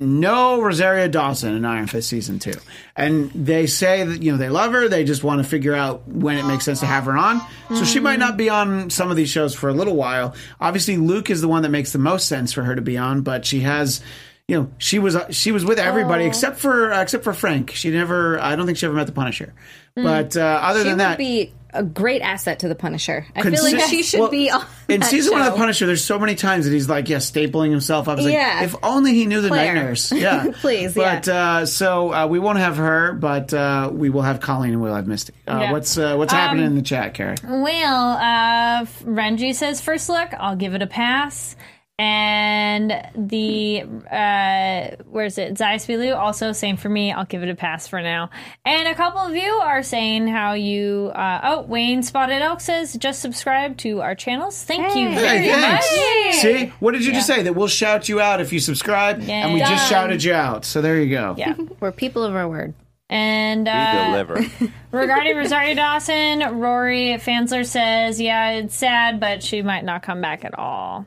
no 0.00 0.60
Rosario 0.60 1.06
Dawson 1.06 1.54
in 1.54 1.64
Iron 1.64 1.86
Fist 1.86 2.08
season 2.08 2.38
two, 2.40 2.54
and 2.96 3.30
they 3.32 3.66
say 3.68 4.02
that 4.04 4.20
you 4.20 4.32
know 4.32 4.38
they 4.38 4.48
love 4.48 4.72
her. 4.72 4.88
They 4.88 5.04
just 5.04 5.22
want 5.22 5.40
to 5.42 5.48
figure 5.48 5.74
out 5.74 6.08
when 6.08 6.38
it 6.38 6.44
makes 6.44 6.64
sense 6.64 6.80
to 6.80 6.86
have 6.86 7.04
her 7.04 7.16
on. 7.16 7.40
So 7.76 7.84
she 7.84 8.00
might 8.00 8.18
not 8.18 8.36
be 8.36 8.50
on 8.50 8.90
some 8.90 9.10
of 9.10 9.16
these 9.16 9.30
shows 9.30 9.54
for 9.54 9.68
a 9.68 9.72
little 9.72 9.94
while. 9.96 10.34
Obviously, 10.60 10.96
Luke 10.96 11.30
is 11.30 11.40
the 11.40 11.48
one 11.48 11.62
that 11.62 11.68
makes 11.70 11.92
the 11.92 11.98
most 12.00 12.26
sense 12.26 12.52
for 12.52 12.62
her 12.64 12.74
to 12.74 12.82
be 12.82 12.98
on, 12.98 13.22
but 13.22 13.46
she 13.46 13.60
has. 13.60 14.02
You 14.48 14.60
know, 14.60 14.70
she 14.78 14.98
was 14.98 15.16
she 15.30 15.52
was 15.52 15.64
with 15.64 15.78
everybody 15.78 16.24
except 16.24 16.58
for 16.58 16.92
uh, 16.92 17.00
except 17.00 17.22
for 17.22 17.32
Frank. 17.32 17.70
She 17.70 17.90
never. 17.90 18.40
I 18.40 18.56
don't 18.56 18.66
think 18.66 18.76
she 18.76 18.86
ever 18.86 18.94
met 18.94 19.06
the 19.06 19.12
Punisher. 19.12 19.54
But 19.94 20.36
uh, 20.36 20.58
other 20.62 20.82
She 20.82 20.88
than 20.88 20.98
that, 20.98 21.16
be 21.16 21.52
a 21.72 21.82
great 21.82 22.20
asset 22.22 22.58
to 22.60 22.68
the 22.68 22.74
Punisher. 22.74 23.26
I 23.34 23.42
feel 23.42 23.62
like 23.62 23.80
she 23.88 24.02
should 24.02 24.20
well, 24.20 24.28
be 24.30 24.50
on 24.50 24.64
in 24.88 25.00
that 25.00 25.06
season 25.10 25.32
one 25.32 25.40
of 25.42 25.52
the 25.52 25.58
Punisher. 25.58 25.86
There's 25.86 26.04
so 26.04 26.18
many 26.18 26.34
times 26.34 26.66
that 26.66 26.72
he's 26.72 26.88
like, 26.88 27.08
yeah, 27.08 27.16
stapling 27.18 27.70
himself. 27.70 28.08
I 28.08 28.14
was 28.14 28.24
like, 28.24 28.34
Yeah. 28.34 28.64
if 28.64 28.74
only 28.82 29.14
he 29.14 29.26
knew 29.26 29.40
the 29.40 29.48
Claire. 29.48 29.74
night 29.74 29.82
nurse. 29.82 30.12
Yeah, 30.22 30.46
Please, 30.60 30.94
But 30.94 31.26
yeah. 31.26 31.34
uh, 31.60 31.66
so 31.66 32.12
uh, 32.12 32.26
we 32.26 32.38
won't 32.38 32.58
have 32.58 32.76
her, 32.76 33.12
but 33.14 33.52
uh, 33.54 33.90
we 33.92 34.10
will 34.10 34.22
have 34.22 34.40
Colleen 34.40 34.72
and 34.72 34.82
we'll 34.82 34.94
have 34.94 35.06
Misty. 35.06 35.32
Uh, 35.48 35.58
Yeah. 35.62 35.72
What's 35.72 35.96
uh, 35.96 36.16
what's 36.16 36.32
happening 36.32 36.66
in 36.66 36.74
the 36.76 36.82
chat, 36.82 37.14
Carrie? 37.14 37.36
Well, 37.42 38.10
uh, 38.12 38.84
Renji 39.04 39.54
says 39.54 39.80
first 39.80 40.08
look, 40.08 40.30
I'll 40.38 40.56
give 40.56 40.74
it 40.74 40.82
a 40.82 40.86
pass. 40.86 41.56
And 42.02 42.90
the 43.14 43.82
uh, 44.10 44.96
where's 45.08 45.38
it? 45.38 45.54
Zayas 45.54 45.86
Vilu 45.86 46.16
also 46.16 46.50
same 46.50 46.76
for 46.76 46.88
me. 46.88 47.12
I'll 47.12 47.26
give 47.26 47.44
it 47.44 47.48
a 47.48 47.54
pass 47.54 47.86
for 47.86 48.02
now. 48.02 48.28
And 48.64 48.88
a 48.88 48.94
couple 48.96 49.20
of 49.20 49.36
you 49.36 49.52
are 49.52 49.84
saying 49.84 50.26
how 50.26 50.54
you. 50.54 51.12
Uh, 51.14 51.40
oh, 51.44 51.62
Wayne 51.62 52.02
Spotted 52.02 52.42
Elk 52.42 52.60
says 52.60 52.94
just 52.94 53.20
subscribe 53.20 53.76
to 53.78 54.00
our 54.02 54.16
channels. 54.16 54.60
Thank 54.64 54.96
you 54.96 55.10
very 55.14 55.46
Hey, 55.46 55.60
much. 55.60 55.84
thanks. 55.84 56.42
See, 56.42 56.66
what 56.80 56.90
did 56.92 57.04
you 57.06 57.12
just 57.12 57.28
say? 57.28 57.42
That 57.42 57.52
we'll 57.54 57.68
shout 57.68 58.08
you 58.08 58.20
out 58.20 58.40
if 58.40 58.52
you 58.52 58.58
subscribe, 58.58 59.22
and 59.28 59.54
we 59.54 59.60
just 59.60 59.88
shouted 59.88 60.24
you 60.24 60.34
out. 60.34 60.64
So 60.64 60.82
there 60.82 61.00
you 61.00 61.08
go. 61.08 61.36
Yeah. 61.38 61.54
We're 61.80 61.92
people 61.92 62.24
of 62.24 62.34
our 62.34 62.48
word. 62.48 62.74
And 63.10 63.66
We 63.66 63.70
uh, 63.70 64.06
deliver. 64.06 64.44
regarding 64.90 65.36
Rosario 65.36 65.76
Dawson, 65.76 66.58
Rory 66.58 67.10
Fansler 67.20 67.64
says, 67.64 68.20
"Yeah, 68.20 68.52
it's 68.52 68.74
sad, 68.74 69.20
but 69.20 69.42
she 69.44 69.62
might 69.62 69.84
not 69.84 70.02
come 70.02 70.20
back 70.20 70.44
at 70.44 70.58
all." 70.58 71.06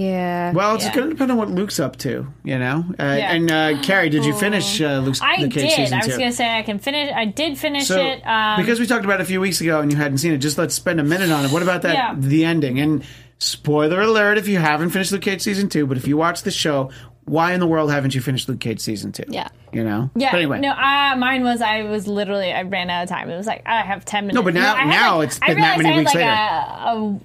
Yeah. 0.00 0.52
Well, 0.52 0.76
it's 0.76 0.84
Yeah. 0.84 0.94
going 0.94 1.06
to 1.08 1.14
depend 1.14 1.30
on 1.30 1.36
what 1.36 1.50
Luke's 1.50 1.78
up 1.78 1.96
to, 1.98 2.26
you 2.44 2.58
know. 2.58 2.84
Uh, 2.98 3.02
Yeah. 3.18 3.32
And 3.34 3.50
uh, 3.50 3.82
Carrie, 3.82 4.08
did 4.08 4.24
you 4.24 4.32
finish 4.34 4.80
uh, 4.80 4.98
Luke's 5.00 5.20
I 5.20 5.36
Luke 5.36 5.52
Cage 5.52 5.62
did. 5.64 5.70
season 5.72 6.00
I 6.00 6.06
was 6.06 6.16
going 6.16 6.30
to 6.30 6.36
say 6.36 6.58
I 6.58 6.62
can 6.62 6.78
finish. 6.78 7.12
I 7.14 7.26
did 7.26 7.58
finish 7.58 7.86
So, 7.86 8.00
it. 8.00 8.22
Um, 8.26 8.60
because 8.60 8.80
we 8.80 8.86
talked 8.86 9.04
about 9.04 9.20
it 9.20 9.22
a 9.24 9.26
few 9.26 9.40
weeks 9.40 9.60
ago 9.60 9.80
and 9.80 9.90
you 9.92 9.98
hadn't 9.98 10.18
seen 10.18 10.32
it, 10.32 10.38
just 10.38 10.56
let's 10.58 10.74
spend 10.74 11.00
a 11.00 11.04
minute 11.04 11.30
on 11.30 11.44
it. 11.44 11.50
What 11.52 11.62
about 11.62 11.82
that? 11.82 11.94
Yeah. 11.94 12.14
The 12.16 12.44
ending 12.44 12.78
and 12.80 13.04
spoiler 13.38 14.00
alert 14.00 14.38
if 14.38 14.48
you 14.48 14.58
haven't 14.58 14.90
finished 14.90 15.12
Luke 15.12 15.22
Cage 15.22 15.42
season 15.42 15.68
two, 15.68 15.86
but 15.86 15.96
if 15.96 16.06
you 16.08 16.16
watch 16.16 16.42
the 16.42 16.50
show, 16.50 16.90
why 17.26 17.52
in 17.52 17.60
the 17.60 17.66
world 17.66 17.90
haven't 17.90 18.14
you 18.14 18.20
finished 18.20 18.48
Luke 18.48 18.60
Cage 18.60 18.80
season 18.80 19.12
two? 19.12 19.24
Yeah. 19.28 19.48
you 19.72 19.84
know. 19.84 20.10
yeah. 20.16 20.30
But 20.30 20.38
anyway, 20.38 20.60
No, 20.60 20.70
uh, 20.72 21.14
mine 21.16 21.44
was. 21.44 21.60
I 21.60 21.82
was 21.82 22.06
literally. 22.08 22.52
I 22.52 22.62
ran 22.62 22.90
out 22.90 23.02
of 23.04 23.08
time. 23.08 23.28
It 23.30 23.36
was 23.36 23.46
like 23.46 23.62
I 23.66 23.82
have 23.82 24.04
ten 24.04 24.24
minutes. 24.24 24.34
No, 24.34 24.42
but 24.42 24.54
now- 24.54 24.74
I 24.74 24.78
had, 24.80 24.88
now 24.88 25.16
like- 25.18 25.28
it's 25.28 25.38
I 25.42 25.46
been 25.48 25.60
that 25.60 25.76
many 25.78 25.88
I 25.90 25.92
had, 25.92 25.98
weeks 25.98 26.14
like, 26.14 26.24
later. 26.24 26.30
A, 26.32 26.96
a, 26.96 27.20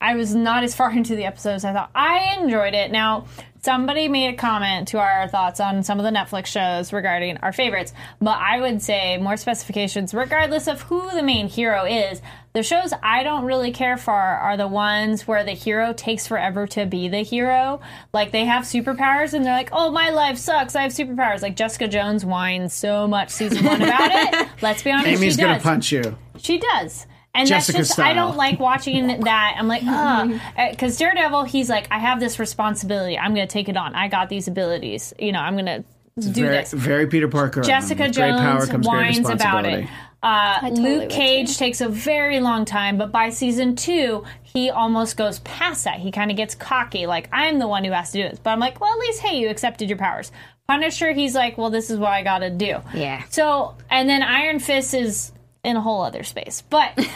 I 0.00 0.14
was 0.16 0.34
not 0.34 0.64
as 0.64 0.74
far 0.74 0.90
into 0.96 1.16
the 1.16 1.24
episodes. 1.24 1.64
as 1.64 1.70
I 1.70 1.72
thought 1.72 1.90
I 1.94 2.36
enjoyed 2.40 2.74
it. 2.74 2.90
Now 2.90 3.26
somebody 3.62 4.08
made 4.08 4.32
a 4.32 4.36
comment 4.36 4.88
to 4.88 4.98
our 4.98 5.28
thoughts 5.28 5.60
on 5.60 5.82
some 5.82 5.98
of 6.00 6.04
the 6.04 6.10
Netflix 6.10 6.46
shows 6.46 6.92
regarding 6.94 7.36
our 7.38 7.52
favorites, 7.52 7.92
but 8.20 8.38
I 8.38 8.58
would 8.60 8.80
say 8.80 9.18
more 9.18 9.36
specifications, 9.36 10.14
regardless 10.14 10.66
of 10.66 10.80
who 10.82 11.10
the 11.10 11.22
main 11.22 11.46
hero 11.46 11.84
is. 11.84 12.22
The 12.54 12.62
shows 12.62 12.92
I 13.02 13.22
don't 13.22 13.44
really 13.44 13.70
care 13.70 13.96
for 13.96 14.12
are 14.12 14.56
the 14.56 14.66
ones 14.66 15.28
where 15.28 15.44
the 15.44 15.52
hero 15.52 15.92
takes 15.92 16.26
forever 16.26 16.66
to 16.68 16.84
be 16.86 17.08
the 17.08 17.22
hero. 17.22 17.80
Like 18.12 18.32
they 18.32 18.44
have 18.46 18.64
superpowers 18.64 19.34
and 19.34 19.44
they're 19.44 19.54
like, 19.54 19.68
"Oh, 19.72 19.92
my 19.92 20.10
life 20.10 20.36
sucks. 20.36 20.74
I 20.74 20.82
have 20.82 20.90
superpowers." 20.92 21.42
Like 21.42 21.54
Jessica 21.54 21.86
Jones 21.86 22.24
whines 22.24 22.72
so 22.72 23.06
much 23.06 23.30
season 23.30 23.64
one 23.64 23.82
about 23.82 24.10
it. 24.10 24.48
Let's 24.62 24.82
be 24.82 24.90
honest, 24.90 25.06
Amy's 25.08 25.34
she 25.34 25.40
gonna 25.42 25.60
punch 25.60 25.92
you. 25.92 26.16
She 26.38 26.58
does. 26.58 27.06
And 27.32 27.48
Jessica 27.48 27.78
that's 27.78 27.88
just, 27.90 28.00
I 28.00 28.12
don't 28.12 28.36
like 28.36 28.58
watching 28.58 29.20
that. 29.20 29.54
I'm 29.56 29.68
like, 29.68 29.82
ugh. 29.86 30.40
Because 30.70 30.96
Daredevil, 30.96 31.44
he's 31.44 31.70
like, 31.70 31.86
I 31.90 31.98
have 31.98 32.18
this 32.18 32.38
responsibility. 32.38 33.16
I'm 33.16 33.34
going 33.34 33.46
to 33.46 33.52
take 33.52 33.68
it 33.68 33.76
on. 33.76 33.94
I 33.94 34.08
got 34.08 34.28
these 34.28 34.48
abilities. 34.48 35.14
You 35.18 35.32
know, 35.32 35.38
I'm 35.38 35.54
going 35.54 35.66
to 35.66 35.84
do 36.20 36.42
Very, 36.42 36.56
this. 36.56 36.72
very 36.72 37.06
Peter 37.06 37.28
Parker. 37.28 37.62
Jessica 37.62 38.02
With 38.02 38.16
great 38.16 38.32
power 38.32 38.58
Jones 38.58 38.70
comes 38.70 38.86
whines 38.86 39.28
about 39.28 39.64
it. 39.64 39.88
Uh, 40.22 40.60
totally 40.60 40.82
Luke 40.82 41.08
Cage 41.10 41.56
takes 41.56 41.80
a 41.80 41.88
very 41.88 42.40
long 42.40 42.66
time, 42.66 42.98
but 42.98 43.10
by 43.10 43.30
season 43.30 43.74
two, 43.74 44.24
he 44.42 44.68
almost 44.68 45.16
goes 45.16 45.38
past 45.38 45.84
that. 45.84 45.98
He 45.98 46.10
kind 46.10 46.30
of 46.30 46.36
gets 46.36 46.54
cocky, 46.54 47.06
like, 47.06 47.28
I'm 47.32 47.58
the 47.58 47.68
one 47.68 47.84
who 47.84 47.92
has 47.92 48.10
to 48.12 48.22
do 48.22 48.28
this. 48.28 48.38
But 48.38 48.50
I'm 48.50 48.60
like, 48.60 48.80
well, 48.80 48.92
at 48.92 48.98
least, 48.98 49.20
hey, 49.20 49.38
you 49.38 49.48
accepted 49.48 49.88
your 49.88 49.96
powers. 49.96 50.30
Punisher, 50.68 51.12
he's 51.12 51.34
like, 51.34 51.56
well, 51.56 51.70
this 51.70 51.90
is 51.90 51.98
what 51.98 52.10
I 52.10 52.22
got 52.22 52.40
to 52.40 52.50
do. 52.50 52.80
Yeah. 52.92 53.24
So, 53.30 53.76
and 53.88 54.08
then 54.10 54.22
Iron 54.22 54.58
Fist 54.58 54.92
is 54.92 55.32
in 55.62 55.76
a 55.76 55.80
whole 55.80 56.02
other 56.02 56.22
space. 56.22 56.62
But 56.70 56.92
it's 56.96 57.10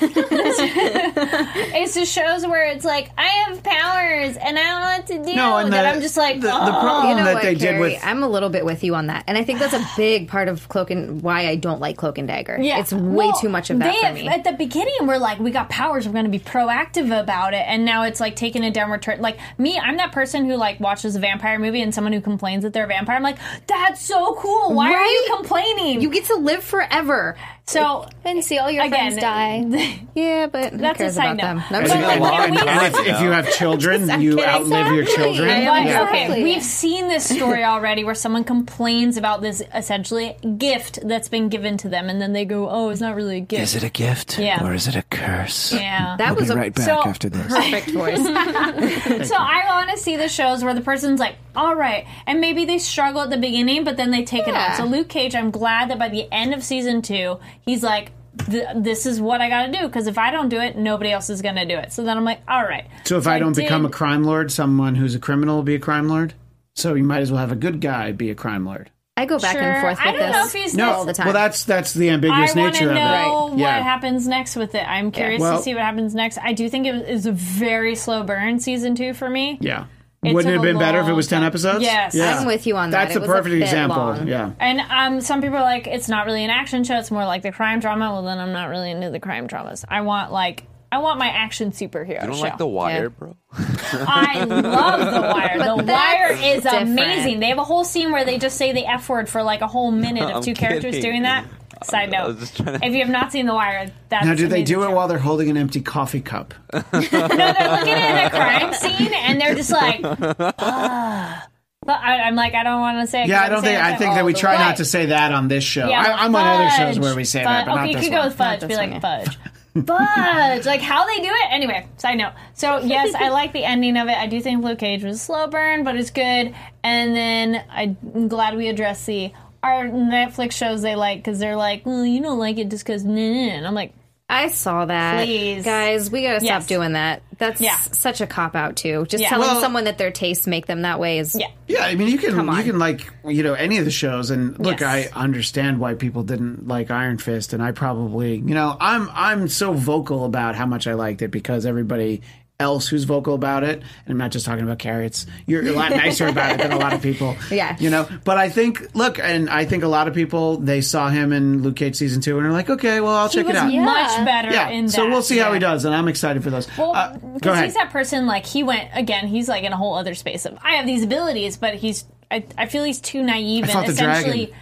the 1.94 2.04
shows 2.04 2.46
where 2.46 2.66
it's 2.68 2.84
like, 2.84 3.10
I 3.16 3.26
have 3.46 3.62
powers 3.62 4.36
and 4.36 4.58
I 4.58 4.62
don't 4.62 4.80
want 4.80 4.98
what 4.98 5.06
to 5.08 5.24
do. 5.30 5.36
No, 5.36 5.56
and 5.56 5.72
that 5.72 5.82
the- 5.82 5.88
I'm 5.88 6.00
just 6.02 6.16
like, 6.16 6.40
the- 6.40 6.48
the 6.48 6.52
oh. 6.54 6.80
problem- 6.80 7.08
You 7.10 7.14
know 7.16 7.24
that 7.24 7.34
what, 7.34 7.42
they 7.42 7.54
did 7.54 7.60
Carrie? 7.60 7.80
with- 7.80 8.00
I'm 8.04 8.22
a 8.22 8.28
little 8.28 8.50
bit 8.50 8.64
with 8.64 8.84
you 8.84 8.94
on 8.94 9.06
that, 9.08 9.24
and 9.26 9.38
I 9.38 9.44
think 9.44 9.58
that's 9.60 9.72
a 9.72 9.84
big 9.96 10.28
part 10.28 10.48
of 10.48 10.68
Cloak 10.68 10.90
and 10.90 11.22
why 11.22 11.48
I 11.48 11.56
don't 11.56 11.80
like 11.80 11.96
Cloak 11.96 12.18
and 12.18 12.28
Dagger. 12.28 12.58
Yeah. 12.60 12.80
it's 12.80 12.92
way 12.92 13.26
Well, 13.28 13.32
too 13.32 13.48
much 13.48 13.70
of 13.70 13.78
that 13.78 13.92
they 13.94 14.00
for 14.00 14.06
have- 14.06 14.14
me. 14.14 14.28
At 14.28 14.44
the 14.44 14.52
beginning, 14.52 14.94
we're 15.06 15.18
like, 15.18 15.38
we 15.38 15.50
got 15.50 15.70
powers, 15.70 16.06
we're 16.06 16.12
going 16.12 16.24
to 16.26 16.30
be 16.30 16.38
proactive 16.38 17.18
about 17.18 17.54
it, 17.54 17.64
and 17.66 17.84
now 17.84 18.02
it's 18.04 18.20
like 18.20 18.36
taking 18.36 18.64
a 18.64 18.70
downward 18.70 19.02
turn. 19.02 19.20
Like 19.20 19.38
me, 19.58 19.78
I'm 19.78 19.96
that 19.96 20.12
person 20.12 20.44
who 20.44 20.56
like 20.56 20.80
watches 20.80 21.16
a 21.16 21.20
vampire 21.20 21.58
movie 21.58 21.80
and 21.82 21.94
someone 21.94 22.12
who 22.12 22.20
complains 22.20 22.62
that 22.64 22.72
they're 22.72 22.84
a 22.84 22.88
vampire. 22.88 23.16
I'm 23.16 23.22
like, 23.22 23.38
that's 23.66 24.00
so 24.02 24.34
cool. 24.34 24.74
Why 24.74 24.92
are 24.92 25.06
you 25.06 25.26
complaining? 25.36 26.02
you 26.02 26.10
get 26.10 26.24
to 26.26 26.34
live 26.36 26.62
forever. 26.62 27.36
So 27.66 28.06
And 28.24 28.44
see 28.44 28.58
all 28.58 28.70
your 28.70 28.84
again, 28.84 29.18
friends 29.18 29.72
die. 29.72 30.00
Yeah, 30.14 30.46
but 30.46 30.72
who 30.72 30.78
That's 30.78 31.00
a 31.00 31.10
side 31.10 31.34
about 31.34 31.38
them? 31.40 31.56
note. 31.58 31.70
No, 31.70 31.78
And, 31.78 31.88
But, 31.88 31.96
I'm 31.96 32.20
like, 32.20 32.40
kidding. 32.40 32.54
when 32.54 32.68
and- 32.68 32.80
we- 32.94 33.00
if, 33.00 33.06
if 33.16 33.20
you 33.22 33.30
have 33.30 33.50
children, 33.52 34.20
you 34.20 34.40
outlive 34.44 34.92
your 34.94 35.04
children. 35.06 35.48
I 35.50 35.64
But, 35.64 35.86
Yeah. 35.86 36.02
okay, 36.04 36.42
we've 36.44 36.62
seen 36.62 37.08
this 37.08 37.28
story 37.36 37.64
already 37.64 38.04
where 38.04 38.14
someone 38.14 38.44
complains 38.44 39.16
about 39.16 39.40
this 39.42 39.60
essentially 39.74 40.36
gift 40.58 41.00
that's 41.02 41.28
been 41.28 41.48
given 41.48 41.76
to 41.78 41.88
them, 41.88 42.08
and 42.08 42.20
then 42.22 42.32
they 42.32 42.44
go, 42.44 42.68
"Oh, 42.70 42.90
it's 42.90 43.00
not 43.00 43.16
really 43.16 43.38
a 43.38 43.40
gift." 43.40 43.62
Is 43.62 43.74
it 43.74 43.82
a 43.82 43.88
gift 43.90 44.38
Yeah. 44.38 44.62
or 44.64 44.72
is 44.72 44.86
it 44.86 44.94
a 44.94 45.02
curse? 45.10 45.72
Yeah. 45.72 46.14
That 46.18 46.30
We'll 46.36 46.40
was 46.42 46.48
be 46.50 46.54
a 46.54 46.56
right 46.58 46.74
back 46.74 46.84
so- 46.86 47.02
after 47.04 47.28
this. 47.28 47.46
perfect 47.48 47.90
voice. 47.90 48.18
So 49.28 49.34
I 49.36 49.64
want 49.70 49.90
to 49.90 49.96
see 49.96 50.16
the 50.16 50.28
shows 50.28 50.62
where 50.62 50.74
the 50.74 50.80
person's 50.80 51.18
like, 51.18 51.36
all 51.56 51.74
right, 51.74 52.06
and 52.26 52.40
maybe 52.40 52.64
they 52.64 52.78
struggle 52.78 53.20
at 53.22 53.30
the 53.30 53.36
beginning, 53.36 53.84
but 53.84 53.96
then 53.96 54.10
they 54.10 54.22
take 54.24 54.46
it 54.46 54.54
Yeah. 54.54 54.70
on. 54.72 54.76
So 54.76 54.84
Luke 54.84 55.08
Cage, 55.08 55.34
I'm 55.34 55.50
glad 55.50 55.90
that 55.90 55.98
by 55.98 56.08
the 56.08 56.30
end 56.32 56.52
of 56.54 56.62
season 56.62 57.00
two, 57.02 57.38
he's 57.64 57.82
like, 57.82 58.12
this 58.36 59.06
is 59.06 59.20
what 59.20 59.40
I 59.40 59.48
got 59.48 59.66
to 59.66 59.72
do 59.72 59.86
because 59.86 60.06
if 60.06 60.18
I 60.18 60.30
don't 60.30 60.48
do 60.48 60.58
it, 60.60 60.76
nobody 60.76 61.10
else 61.12 61.30
is 61.30 61.40
going 61.40 61.54
to 61.56 61.64
do 61.64 61.76
it. 61.76 61.92
So 61.92 62.02
then 62.02 62.16
I'm 62.16 62.24
like, 62.24 62.40
all 62.48 62.62
right. 62.64 62.86
So 63.04 63.16
if 63.18 63.26
I 63.26 63.38
don't 63.38 63.54
become 63.56 63.86
a 63.86 63.90
crime 63.90 64.24
lord, 64.24 64.50
someone 64.50 64.94
who's 64.96 65.14
a 65.14 65.20
criminal 65.20 65.56
will 65.56 65.62
be 65.62 65.76
a 65.76 65.80
crime 65.80 66.08
lord. 66.08 66.34
So 66.74 66.94
you 66.94 67.04
might 67.04 67.20
as 67.20 67.30
well 67.30 67.40
have 67.40 67.52
a 67.52 67.56
good 67.56 67.80
guy 67.80 68.10
be 68.12 68.30
a 68.30 68.34
crime 68.34 68.64
lord. 68.66 68.90
I 69.16 69.26
go 69.26 69.38
back 69.38 69.52
Sure. 69.52 69.62
and 69.62 69.80
forth 69.80 69.98
with 69.98 70.06
I 70.08 70.10
don't 70.10 70.20
this 70.20 70.32
know 70.32 70.44
if 70.46 70.52
he's 70.52 70.74
No, 70.74 70.90
all 70.90 71.04
the 71.04 71.12
time. 71.12 71.26
well 71.26 71.34
that's 71.34 71.62
that's 71.62 71.94
the 71.94 72.10
ambiguous 72.10 72.36
I 72.56 72.60
ambiguous 72.60 72.64
want 72.64 72.74
to 72.74 72.80
nature 72.86 72.94
know 72.94 73.46
of 73.46 73.52
it. 73.52 73.62
what 73.62 73.72
happens 73.84 74.26
next 74.26 74.56
with 74.56 74.74
it. 74.74 74.82
I'm 74.82 75.12
curious 75.12 75.40
Well- 75.40 75.58
to 75.58 75.62
see 75.62 75.72
what 75.72 75.84
happens 75.84 76.16
next. 76.16 76.38
I 76.42 76.52
do 76.52 76.68
think 76.68 76.88
it 76.88 77.06
was 77.08 77.24
a 77.26 77.30
very 77.32 77.94
slow 77.94 78.24
burn 78.24 78.58
season 78.58 78.96
two 78.96 79.14
for 79.14 79.30
me. 79.30 79.58
Yeah. 79.60 79.84
It 80.24 80.34
Wouldn't 80.34 80.50
it 80.50 80.54
have 80.54 80.62
been 80.62 80.78
better 80.78 81.00
if 81.00 81.08
it 81.08 81.12
was 81.12 81.26
ten 81.26 81.40
time. 81.40 81.46
episodes? 81.48 81.82
Yes. 81.82 82.14
Yeah. 82.14 82.38
I'm 82.38 82.46
with 82.46 82.66
you 82.66 82.76
on 82.76 82.90
that. 82.90 83.04
That's 83.04 83.16
It 83.16 83.18
a 83.18 83.20
was 83.20 83.28
a 83.28 83.32
perfect 83.32 83.52
bit 83.54 83.62
example. 83.62 83.96
long. 83.98 84.26
Yeah. 84.28 84.52
And 84.58 84.80
um, 84.80 85.20
some 85.20 85.40
people 85.42 85.56
are 85.58 85.62
like, 85.62 85.86
it's 85.86 86.08
not 86.08 86.26
really 86.26 86.44
an 86.44 86.50
action 86.50 86.84
show; 86.84 86.98
it's 86.98 87.10
more 87.10 87.24
like 87.24 87.42
the 87.42 87.52
crime 87.52 87.80
drama. 87.80 88.10
Well, 88.12 88.22
then 88.22 88.38
I'm 88.38 88.52
not 88.52 88.68
really 88.70 88.90
into 88.90 89.10
the 89.10 89.20
crime 89.20 89.46
dramas. 89.46 89.84
I 89.88 90.00
want 90.02 90.32
like, 90.32 90.64
I 90.92 90.98
want 90.98 91.18
my 91.18 91.28
action 91.28 91.72
superhero 91.72 92.20
You 92.20 92.26
don't 92.28 92.34
show. 92.36 92.40
like 92.42 92.58
The 92.58 92.66
Wire, 92.66 93.02
Yeah. 93.02 93.08
bro? 93.08 93.36
I 93.52 94.44
love 94.44 95.12
The 95.14 95.20
Wire. 95.20 95.58
The 95.58 95.84
Wire 95.84 96.34
that's 96.36 96.42
is 96.56 96.62
different. 96.62 96.90
amazing. 96.90 97.40
They 97.40 97.48
have 97.48 97.58
a 97.58 97.64
whole 97.64 97.84
scene 97.84 98.12
where 98.12 98.24
they 98.24 98.38
just 98.38 98.56
say 98.56 98.72
the 98.72 98.86
F 98.86 99.08
word 99.08 99.28
for 99.28 99.42
like 99.42 99.60
a 99.60 99.66
whole 99.66 99.90
minute 99.90 100.22
of 100.24 100.36
I'm 100.36 100.42
two 100.42 100.54
characters 100.54 100.94
kidding. 100.94 101.02
doing 101.02 101.22
that. 101.22 101.44
Side 101.86 102.12
I 102.14 102.26
was 102.26 102.34
note: 102.36 102.40
just 102.40 102.56
trying 102.56 102.80
to- 102.80 102.86
If 102.86 102.92
you 102.92 103.00
have 103.00 103.10
not 103.10 103.32
seen 103.32 103.46
The 103.46 103.54
Wire, 103.54 103.90
that's 104.08 104.26
Now, 104.26 104.34
do 104.34 104.46
they 104.48 104.62
do 104.62 104.82
it 104.82 104.86
show. 104.86 104.94
while 104.94 105.08
they're 105.08 105.18
holding 105.18 105.50
an 105.50 105.56
empty 105.56 105.80
coffee 105.80 106.20
cup? 106.20 106.54
No, 106.72 106.80
they're 106.90 107.28
looking 107.28 107.94
at 107.94 108.26
a 108.26 108.30
crime 108.30 108.74
scene 108.74 109.12
and 109.14 109.40
they're 109.40 109.54
just 109.54 109.70
like, 109.70 110.00
ah. 110.58 111.46
But 111.86 112.00
I, 112.00 112.22
I'm 112.22 112.34
like, 112.34 112.54
I 112.54 112.62
don't 112.62 112.80
want 112.80 112.98
to 113.02 113.06
say. 113.06 113.26
Yeah, 113.26 113.42
I 113.42 113.48
don't 113.50 113.62
think. 113.62 113.78
I 113.78 113.94
think 113.96 114.14
that 114.14 114.24
we 114.24 114.32
try 114.32 114.54
way. 114.54 114.58
not 114.58 114.76
to 114.78 114.86
say 114.86 115.06
that 115.06 115.32
on 115.32 115.48
this 115.48 115.62
show. 115.64 115.86
Yeah, 115.86 116.00
I, 116.00 116.24
I'm 116.24 116.34
on 116.34 116.46
other 116.46 116.70
shows 116.70 116.98
where 116.98 117.14
we 117.14 117.24
say 117.24 117.44
Fudge. 117.44 117.46
that, 117.46 117.66
but 117.66 117.74
not 117.74 117.82
okay, 117.82 117.90
you 117.90 117.96
this 117.98 118.04
could 118.06 118.14
go 118.14 118.24
with 118.24 118.36
fudge. 118.36 118.66
Be 118.66 118.74
like 118.74 118.90
one, 118.92 119.00
fudge. 119.02 119.38
Fudge, 119.86 120.64
like 120.66 120.80
how 120.80 121.04
they 121.06 121.16
do 121.18 121.28
it. 121.28 121.48
Anyway, 121.50 121.86
side 121.98 122.16
note. 122.16 122.32
So 122.54 122.78
yes, 122.78 123.14
I 123.14 123.28
like 123.30 123.52
the 123.52 123.64
ending 123.64 123.96
of 123.98 124.08
it. 124.08 124.16
I 124.16 124.28
do 124.28 124.40
think 124.40 124.64
Luke 124.64 124.78
Cage 124.78 125.02
was 125.04 125.16
a 125.16 125.18
slow 125.18 125.46
burn, 125.48 125.84
but 125.84 125.96
it's 125.96 126.10
good. 126.10 126.54
And 126.82 127.14
then 127.16 127.62
I'm 127.70 128.28
glad 128.28 128.56
we 128.56 128.68
addressed 128.68 129.04
the 129.04 129.32
our 129.64 129.84
Netflix 129.86 130.52
shows 130.52 130.82
they 130.82 130.94
like 130.96 131.18
because 131.18 131.38
they're 131.38 131.56
like, 131.56 131.86
well, 131.86 132.04
you 132.04 132.22
don't 132.22 132.38
like 132.38 132.58
it 132.58 132.68
just 132.68 132.84
because. 132.84 133.02
And 133.04 133.66
I'm 133.66 133.74
like, 133.74 133.92
I 134.28 134.48
saw 134.48 134.86
that. 134.86 135.24
Please. 135.24 135.64
Guys, 135.64 136.10
we 136.10 136.22
gotta 136.22 136.40
stop 136.40 136.60
Yes. 136.60 136.66
doing 136.66 136.92
that. 136.94 137.22
That's 137.38 137.60
Yeah. 137.60 137.76
such 137.76 138.20
a 138.22 138.26
cop 138.26 138.54
out 138.56 138.74
too. 138.76 139.04
Just 139.08 139.22
Yeah. 139.22 139.28
telling 139.28 139.48
Well- 139.48 139.60
someone 139.60 139.84
that 139.84 139.98
their 139.98 140.10
tastes 140.10 140.46
make 140.46 140.66
them 140.66 140.82
that 140.82 140.98
way 140.98 141.18
is 141.18 141.34
yeah. 141.38 141.48
Yeah, 141.68 141.84
I 141.84 141.94
mean, 141.94 142.08
you 142.08 142.18
can 142.18 142.30
you 142.46 142.62
can 142.62 142.78
like 142.78 143.02
you 143.26 143.42
know 143.42 143.54
any 143.54 143.78
of 143.78 143.84
the 143.84 143.90
shows, 143.90 144.30
and 144.30 144.58
look, 144.58 144.80
Yes. 144.80 145.10
I 145.14 145.18
understand 145.18 145.78
why 145.78 145.94
people 145.94 146.22
didn't 146.22 146.66
like 146.68 146.90
Iron 146.90 147.18
Fist, 147.18 147.52
and 147.52 147.62
I 147.62 147.72
probably 147.72 148.36
you 148.36 148.54
know 148.54 148.76
I'm 148.80 149.10
I'm 149.14 149.48
so 149.48 149.72
vocal 149.72 150.24
about 150.24 150.54
how 150.54 150.66
much 150.66 150.86
I 150.86 150.94
liked 150.94 151.20
it 151.22 151.30
because 151.30 151.66
everybody 151.66 152.22
else 152.60 152.86
who's 152.86 153.02
vocal 153.04 153.34
about 153.34 153.64
it, 153.64 153.78
and 153.80 154.08
I'm 154.08 154.16
not 154.16 154.30
just 154.30 154.46
talking 154.46 154.62
about 154.64 154.78
carrots. 154.78 155.26
You're 155.46 155.66
a 155.66 155.72
lot 155.72 155.90
nicer 155.90 156.28
about 156.28 156.52
it 156.52 156.58
than 156.58 156.70
a 156.72 156.78
lot 156.78 156.92
of 156.92 157.02
people. 157.02 157.36
Yeah. 157.50 157.76
you 157.80 157.90
know. 157.90 158.08
But 158.24 158.38
I 158.38 158.48
think 158.48 158.94
look, 158.94 159.18
and 159.18 159.50
I 159.50 159.64
think 159.64 159.82
a 159.82 159.88
lot 159.88 160.06
of 160.08 160.14
people 160.14 160.58
they 160.58 160.80
saw 160.80 161.08
him 161.08 161.32
in 161.32 161.62
Luke 161.62 161.76
Cage 161.76 161.96
season 161.96 162.20
two, 162.22 162.38
and 162.38 162.46
are 162.46 162.52
like, 162.52 162.70
okay, 162.70 163.00
well 163.00 163.14
I'll 163.14 163.28
He 163.28 163.34
check 163.38 163.46
was 163.46 163.56
it 163.56 163.58
out. 163.58 163.72
much 163.72 164.24
better 164.24 164.50
Yeah, 164.52 164.68
in 164.68 164.88
so 164.88 165.08
we'll 165.08 165.22
see 165.22 165.38
how 165.38 165.52
he 165.52 165.58
does, 165.58 165.84
and 165.84 165.94
I'm 165.94 166.06
excited 166.08 166.42
for 166.44 166.50
those. 166.50 166.68
Well, 166.78 166.94
Uh, 166.94 167.16
go 167.16 167.28
because 167.34 167.52
ahead. 167.54 167.64
he's 167.66 167.74
that 167.74 167.90
person. 167.90 168.26
Like 168.26 168.46
he 168.46 168.62
went 168.62 168.88
again. 168.94 169.26
He's 169.26 169.48
like 169.48 169.64
in 169.64 169.72
a 169.72 169.76
whole 169.76 169.94
other 169.94 170.14
space 170.14 170.46
of 170.46 170.56
I 170.62 170.72
have 170.76 170.86
these 170.86 171.02
abilities, 171.04 171.56
but 171.56 171.74
he's. 171.74 172.04
I, 172.30 172.44
I 172.56 172.66
feel 172.66 172.84
he's 172.84 173.00
too 173.00 173.22
naive 173.22 173.66
fought 173.70 173.84
and 173.84 173.92
essentially 173.92 174.52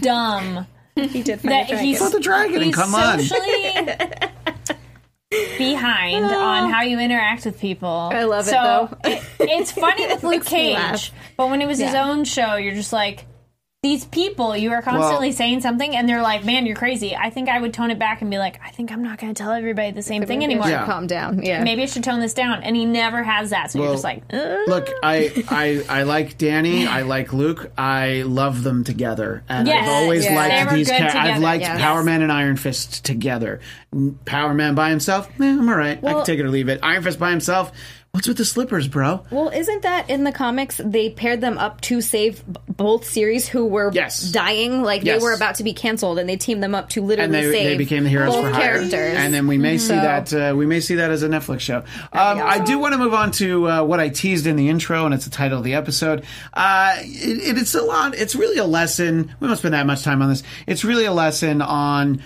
dumb. 0.00 0.66
he 0.96 1.22
did 1.22 1.40
that 1.40 1.66
he's 1.66 1.98
Fought 1.98 2.12
the 2.12 2.20
dragon, 2.20 2.56
and 2.56 2.64
he's 2.64 2.74
come 2.74 2.94
on. 2.94 3.20
behind 5.30 6.24
on 6.24 6.70
how 6.70 6.82
you 6.82 6.98
interact 6.98 7.44
with 7.44 7.58
people. 7.60 7.88
I 7.88 8.24
love 8.24 8.46
it, 8.46 8.50
so 8.50 8.88
though. 9.02 9.10
it- 9.10 9.22
it's 9.40 9.72
funny 9.72 10.06
with 10.06 10.22
Luke 10.24 10.32
Makes 10.44 10.52
me 10.52 10.74
laugh. 10.74 11.00
Cage, 11.00 11.12
but 11.36 11.48
when 11.50 11.62
it 11.62 11.66
was 11.66 11.78
his 11.78 11.94
own 11.94 12.24
show, 12.24 12.56
you're 12.56 12.74
just 12.74 12.92
like. 12.92 13.26
These 13.82 14.04
people, 14.04 14.54
you 14.54 14.72
are 14.72 14.82
constantly 14.82 15.28
Well- 15.28 15.36
saying 15.36 15.62
something, 15.62 15.96
and 15.96 16.06
they're 16.06 16.20
like, 16.20 16.44
"Man, 16.44 16.66
you're 16.66 16.76
crazy." 16.76 17.16
I 17.16 17.30
think 17.30 17.48
I 17.48 17.58
would 17.58 17.72
tone 17.72 17.90
it 17.90 17.98
back 17.98 18.20
and 18.20 18.30
be 18.30 18.36
like, 18.36 18.60
"I 18.62 18.68
think 18.68 18.92
I'm 18.92 19.02
not 19.02 19.16
going 19.18 19.32
to 19.32 19.42
tell 19.42 19.52
everybody 19.52 19.90
the 19.90 20.02
same 20.02 20.26
thing 20.26 20.44
anymore." 20.44 20.68
Yeah. 20.68 20.84
Calm 20.84 21.06
down. 21.06 21.42
Yeah. 21.42 21.64
Maybe 21.64 21.82
I 21.82 21.86
should 21.86 22.04
tone 22.04 22.20
this 22.20 22.34
down. 22.34 22.62
And 22.62 22.76
he 22.76 22.84
never 22.84 23.22
has 23.22 23.48
that. 23.50 23.70
So 23.70 23.78
you're 23.82 23.92
just 23.92 24.04
like, 24.04 24.22
"Ugh." 24.34 24.58
Look, 24.66 24.90
I, 25.02 25.32
I 25.48 25.82
I 26.00 26.02
like 26.02 26.36
Danny. 26.36 26.86
I 26.98 27.02
like 27.02 27.32
Luke. 27.32 27.72
I 27.78 28.20
love 28.26 28.64
them 28.64 28.84
together, 28.84 29.44
and 29.48 29.66
Yes. 29.66 29.88
I've 29.88 30.02
always 30.02 30.24
Yeah. 30.26 30.34
liked 30.36 30.70
They 30.70 30.76
these. 30.76 30.90
good 30.90 31.00
Ca- 31.10 31.18
I've 31.18 31.40
liked 31.40 31.62
yes. 31.62 31.80
Power 31.80 32.02
Man 32.02 32.20
and 32.20 32.30
Iron 32.30 32.56
Fist 32.58 33.02
together. 33.02 33.60
Power 34.26 34.52
Man 34.52 34.74
by 34.74 34.90
himself, 34.90 35.26
eh, 35.40 35.44
I'm 35.44 35.66
all 35.70 35.74
right. 35.74 35.98
I 36.04 36.12
can 36.12 36.24
take 36.26 36.38
it 36.38 36.44
or 36.44 36.50
leave 36.50 36.68
it. 36.68 36.80
Iron 36.82 37.02
Fist 37.02 37.18
by 37.18 37.30
himself, 37.30 37.72
what's 38.12 38.26
with 38.26 38.36
the 38.38 38.44
slippers, 38.44 38.88
bro? 38.88 39.24
Well, 39.30 39.48
isn't 39.50 39.82
that 39.82 40.10
in 40.10 40.24
the 40.24 40.32
comics? 40.32 40.80
They 40.84 41.10
paired 41.10 41.40
them 41.40 41.56
up 41.58 41.80
to 41.82 42.00
save 42.00 42.42
b- 42.52 42.58
both 42.68 43.04
series 43.08 43.46
who 43.48 43.66
were 43.66 43.90
Yes. 43.94 44.20
dying, 44.32 44.82
like 44.82 45.04
Yes. 45.04 45.18
they 45.20 45.24
were 45.24 45.32
about 45.32 45.54
to 45.56 45.64
be 45.64 45.72
canceled, 45.72 46.18
and 46.18 46.28
they 46.28 46.36
teamed 46.36 46.62
them 46.62 46.74
up 46.74 46.88
to 46.90 47.00
And 47.00 47.08
literally 47.08 47.32
they, 47.32 47.52
save 47.52 47.64
they 47.66 47.76
became 47.76 48.02
the 48.04 48.10
heroes 48.10 48.34
both 48.34 48.46
for 48.46 48.50
hire. 48.52 48.78
characters. 48.78 49.16
And 49.16 49.32
then 49.32 49.46
we 49.46 49.58
may 49.58 49.78
see 49.78 49.88
So- 49.88 49.94
that 49.94 50.32
uh, 50.32 50.54
we 50.56 50.66
may 50.66 50.80
see 50.80 50.96
that 50.96 51.10
as 51.10 51.22
a 51.22 51.28
Netflix 51.28 51.60
show. 51.60 51.78
Um, 52.12 52.40
I 52.42 52.58
do 52.58 52.78
want 52.78 52.92
to 52.94 52.98
move 52.98 53.14
on 53.14 53.30
to 53.32 53.68
uh, 53.70 53.82
what 53.84 54.00
I 54.00 54.08
teased 54.08 54.46
in 54.46 54.56
the 54.56 54.68
intro, 54.68 55.04
and 55.04 55.14
it's 55.14 55.24
the 55.24 55.30
title 55.30 55.58
of 55.58 55.64
the 55.64 55.74
episode. 55.74 56.24
Uh, 56.52 56.96
it, 56.98 57.56
it's 57.58 57.74
a 57.74 57.82
lot. 57.82 58.14
It's 58.16 58.34
really 58.34 58.58
a 58.58 58.64
lesson. 58.64 59.34
We 59.40 59.46
won't 59.46 59.58
spend 59.58 59.74
that 59.74 59.86
much 59.86 60.02
time 60.02 60.20
on 60.20 60.28
this. 60.30 60.42
It's 60.66 60.84
really 60.84 61.04
a 61.04 61.12
lesson 61.12 61.62
on 61.62 62.20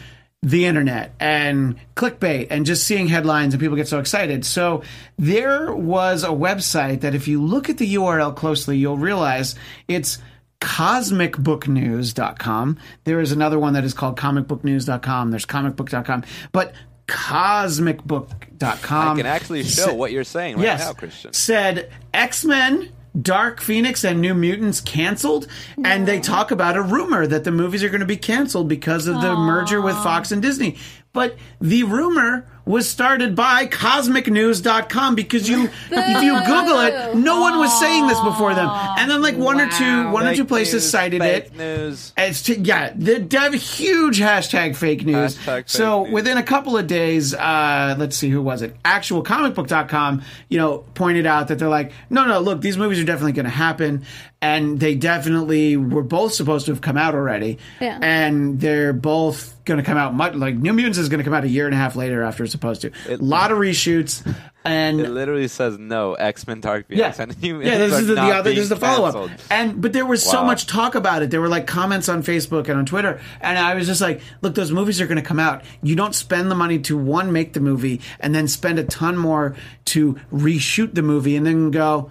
the 0.45 0.67
internet 0.67 1.15
and 1.19 1.77
clickbait 1.97 2.47
and 2.51 2.67
just 2.67 2.85
seeing 2.85 3.09
headlines 3.09 3.55
and 3.55 3.61
people 3.61 3.77
get 3.77 3.89
so 3.89 3.99
excited. 3.99 4.45
So 4.45 4.83
there 5.19 5.75
was 5.75 6.23
a 6.23 6.29
website 6.29 7.01
that 7.01 7.15
if 7.15 7.27
you 7.27 7.43
look 7.43 7.71
at 7.71 7.79
the 7.79 7.95
URL 7.95 8.37
closely, 8.37 8.77
you'll 8.77 8.99
realize 8.99 9.55
it's 9.89 10.19
cosmicbooknews.com. 10.61 12.79
There 13.05 13.21
is 13.21 13.33
another 13.33 13.59
one 13.59 13.73
that 13.73 13.85
is 13.85 13.95
called 13.95 14.19
comicbooknews.com. 14.19 15.31
There's 15.31 15.47
comicbook.com. 15.47 16.25
But 16.53 16.75
cosmicbook.com 17.09 19.13
I 19.13 19.17
can 19.17 19.25
actually 19.27 19.65
show 19.65 19.87
sa- 19.87 19.95
what 19.95 20.13
you're 20.13 20.25
saying 20.25 20.57
right 20.57 20.65
yes, 20.65 20.81
now, 20.81 20.93
Christian. 20.93 21.33
said 21.33 21.91
X-Men 22.13 22.91
Dark 23.21 23.61
Phoenix 23.61 24.05
and 24.05 24.21
New 24.21 24.35
Mutants 24.35 24.81
canceled, 24.81 25.47
and 25.85 26.07
they 26.07 26.19
talk 26.19 26.51
about 26.51 26.77
a 26.77 26.83
rumor 26.83 27.27
that 27.27 27.45
the 27.45 27.53
movies 27.53 27.85
are 27.85 27.89
going 27.89 28.01
to 28.01 28.07
be 28.07 28.17
canceled 28.17 28.69
because 28.69 29.07
of 29.07 29.21
the 29.21 29.37
merger 29.37 29.81
with 29.81 29.95
Fox 29.97 30.33
and 30.33 30.43
Disney. 30.43 30.77
But 31.13 31.37
the 31.61 31.85
rumor 31.85 32.47
was 32.67 32.89
started 32.89 33.35
by 33.37 33.67
cosmicnews.com 33.67 35.15
because 35.15 35.49
you 35.49 35.69
if 35.91 36.23
you 36.23 36.33
google 36.47 36.81
it 36.81 37.15
no 37.15 37.41
one 37.41 37.59
was 37.59 37.79
saying 37.81 38.07
this 38.07 38.19
before 38.21 38.55
them 38.55 38.69
and 38.99 39.11
then 39.11 39.21
like 39.23 39.37
one 39.37 39.61
or 39.61 39.69
two 39.71 40.09
one 40.11 40.27
or 40.27 40.35
two 40.35 40.45
places 40.45 40.75
news, 40.83 40.91
cited 40.91 41.21
fake 41.21 41.45
it 41.47 41.57
News. 41.57 42.13
it's 42.17 42.43
t- 42.43 42.55
yeah, 42.55 42.93
the 42.97 43.19
dev 43.19 43.53
huge 43.55 44.19
hashtag 44.21 44.77
fake 44.77 45.05
news. 45.05 45.37
Hashtag 45.37 45.45
fake 45.45 45.69
so 45.69 46.05
news. 46.05 46.13
within 46.15 46.39
a 46.39 46.43
couple 46.43 46.77
of 46.79 46.87
days, 46.87 47.35
uh, 47.35 47.95
let's 47.99 48.17
see 48.17 48.31
who 48.31 48.41
was 48.43 48.63
it? 48.63 48.75
Actualcomicbook.com, 48.83 50.23
you 50.49 50.59
know, 50.59 50.79
pointed 50.95 51.27
out 51.27 51.49
that 51.49 51.59
they're 51.59 51.69
like, 51.69 51.93
no, 52.11 52.25
no, 52.27 52.41
look, 52.41 52.61
these 52.61 52.77
movies 52.79 52.99
are 53.01 53.05
definitely 53.05 53.33
going 53.33 53.45
to 53.45 53.51
happen, 53.51 54.05
and 54.41 54.81
they 54.81 54.95
definitely 54.95 55.77
were 55.77 56.03
both 56.03 56.33
supposed 56.33 56.67
to 56.67 56.73
have 56.73 56.81
come 56.81 56.97
out 56.97 57.15
already, 57.15 57.59
Yeah. 57.81 57.99
and 58.03 58.61
they're 58.61 58.93
both 58.93 59.54
going 59.65 59.79
to 59.79 59.85
come 59.85 59.97
out 59.97 60.15
much 60.15 60.35
like 60.35 60.57
New 60.57 60.73
Mutants 60.73 60.99
is 60.99 61.09
going 61.09 61.19
to 61.19 61.25
come 61.25 61.35
out 61.35 61.45
a 61.45 61.49
year 61.49 61.67
and 61.67 61.75
a 61.75 61.79
half 61.79 61.97
later 61.97 62.23
after 62.23 62.45
it's 62.45 62.53
supposed 62.53 62.83
to. 62.83 62.91
A 63.09 63.17
lot 63.17 63.51
of 63.51 63.59
reshoots 63.59 64.23
and 64.65 64.99
It 64.99 65.11
literally 65.11 65.49
says 65.49 65.79
no 65.79 66.15
X 66.15 66.47
Men 66.47 66.61
Dark 66.61 66.87
yeah, 66.89 67.11
Phoenix. 67.11 67.43
You, 67.43 67.61
yeah. 67.61 67.77
This 67.77 68.01
is 68.01 68.07
the, 68.07 68.15
the 68.15 68.21
other. 68.23 68.51
This 68.51 68.61
is 68.61 68.69
the 68.71 68.77
follow 68.77 69.27
up. 69.27 69.31
And 69.51 69.81
but 69.81 69.93
there 69.93 70.07
was 70.07 70.23
so 70.23 70.43
much 70.43 70.67
talk 70.67 70.95
about 70.95 71.23
it. 71.23 71.31
There 71.31 71.41
were 71.41 71.49
like 71.49 71.67
comments 71.67 72.09
on 72.09 72.23
Facebook 72.23 72.69
and 72.69 72.79
on 72.79 72.87
Twitter, 72.87 73.21
and 73.43 73.59
I 73.59 73.75
was 73.75 73.87
just 73.87 74.01
like, 74.01 74.23
"Look, 74.41 74.55
those 74.55 74.73
movies 74.73 75.03
are 75.03 75.07
going 75.07 75.17
to 75.17 75.23
come 75.23 75.39
out. 75.39 75.65
You 75.83 75.97
don't 75.97 76.15
spend 76.15 76.51
the 76.51 76.55
money 76.55 76.79
to 76.81 76.97
one 76.97 77.31
make 77.31 77.53
the 77.53 77.61
movie, 77.61 78.01
and 78.21 78.35
then 78.35 78.49
spend 78.49 78.79
a 78.79 78.85
ton 78.85 79.19
more 79.19 79.55
to 79.87 80.15
reshoot 80.33 80.95
the 80.95 81.03
movie, 81.03 81.37
and 81.37 81.47
then 81.47 81.71
go." 81.71 82.11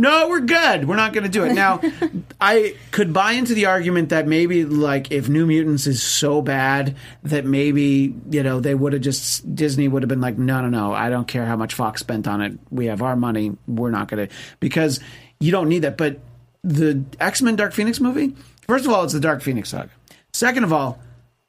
No, 0.00 0.30
we're 0.30 0.40
good. 0.40 0.88
We're 0.88 0.96
not 0.96 1.12
going 1.12 1.24
to 1.24 1.30
do 1.30 1.44
it. 1.44 1.52
Now, 1.52 1.82
I 2.40 2.74
could 2.90 3.12
buy 3.12 3.32
into 3.32 3.52
the 3.52 3.66
argument 3.66 4.08
that 4.08 4.26
maybe, 4.26 4.64
like, 4.64 5.12
if 5.12 5.28
New 5.28 5.44
Mutants 5.44 5.86
is 5.86 6.02
so 6.02 6.40
bad 6.40 6.96
that 7.24 7.44
maybe, 7.44 8.14
you 8.30 8.42
know, 8.42 8.60
they 8.60 8.74
would 8.74 8.94
have 8.94 9.02
just, 9.02 9.54
Disney 9.54 9.88
would 9.88 10.02
have 10.02 10.08
been 10.08 10.22
like, 10.22 10.38
no, 10.38 10.62
no, 10.62 10.70
no, 10.70 10.94
I 10.94 11.10
don't 11.10 11.28
care 11.28 11.44
how 11.44 11.54
much 11.54 11.74
Fox 11.74 12.00
spent 12.00 12.26
on 12.26 12.40
it. 12.40 12.58
We 12.70 12.86
have 12.86 13.02
our 13.02 13.14
money. 13.14 13.58
We're 13.68 13.90
not 13.90 14.08
going 14.08 14.26
to, 14.26 14.34
because 14.58 15.00
you 15.38 15.52
don't 15.52 15.68
need 15.68 15.80
that. 15.80 15.98
But 15.98 16.20
the 16.64 17.04
X 17.20 17.42
Men 17.42 17.56
Dark 17.56 17.74
Phoenix 17.74 18.00
movie, 18.00 18.34
first 18.66 18.86
of 18.86 18.92
all, 18.92 19.04
it's 19.04 19.12
the 19.12 19.20
Dark 19.20 19.42
Phoenix 19.42 19.68
saga. 19.68 19.90
Second 20.32 20.64
of 20.64 20.72
all, 20.72 20.98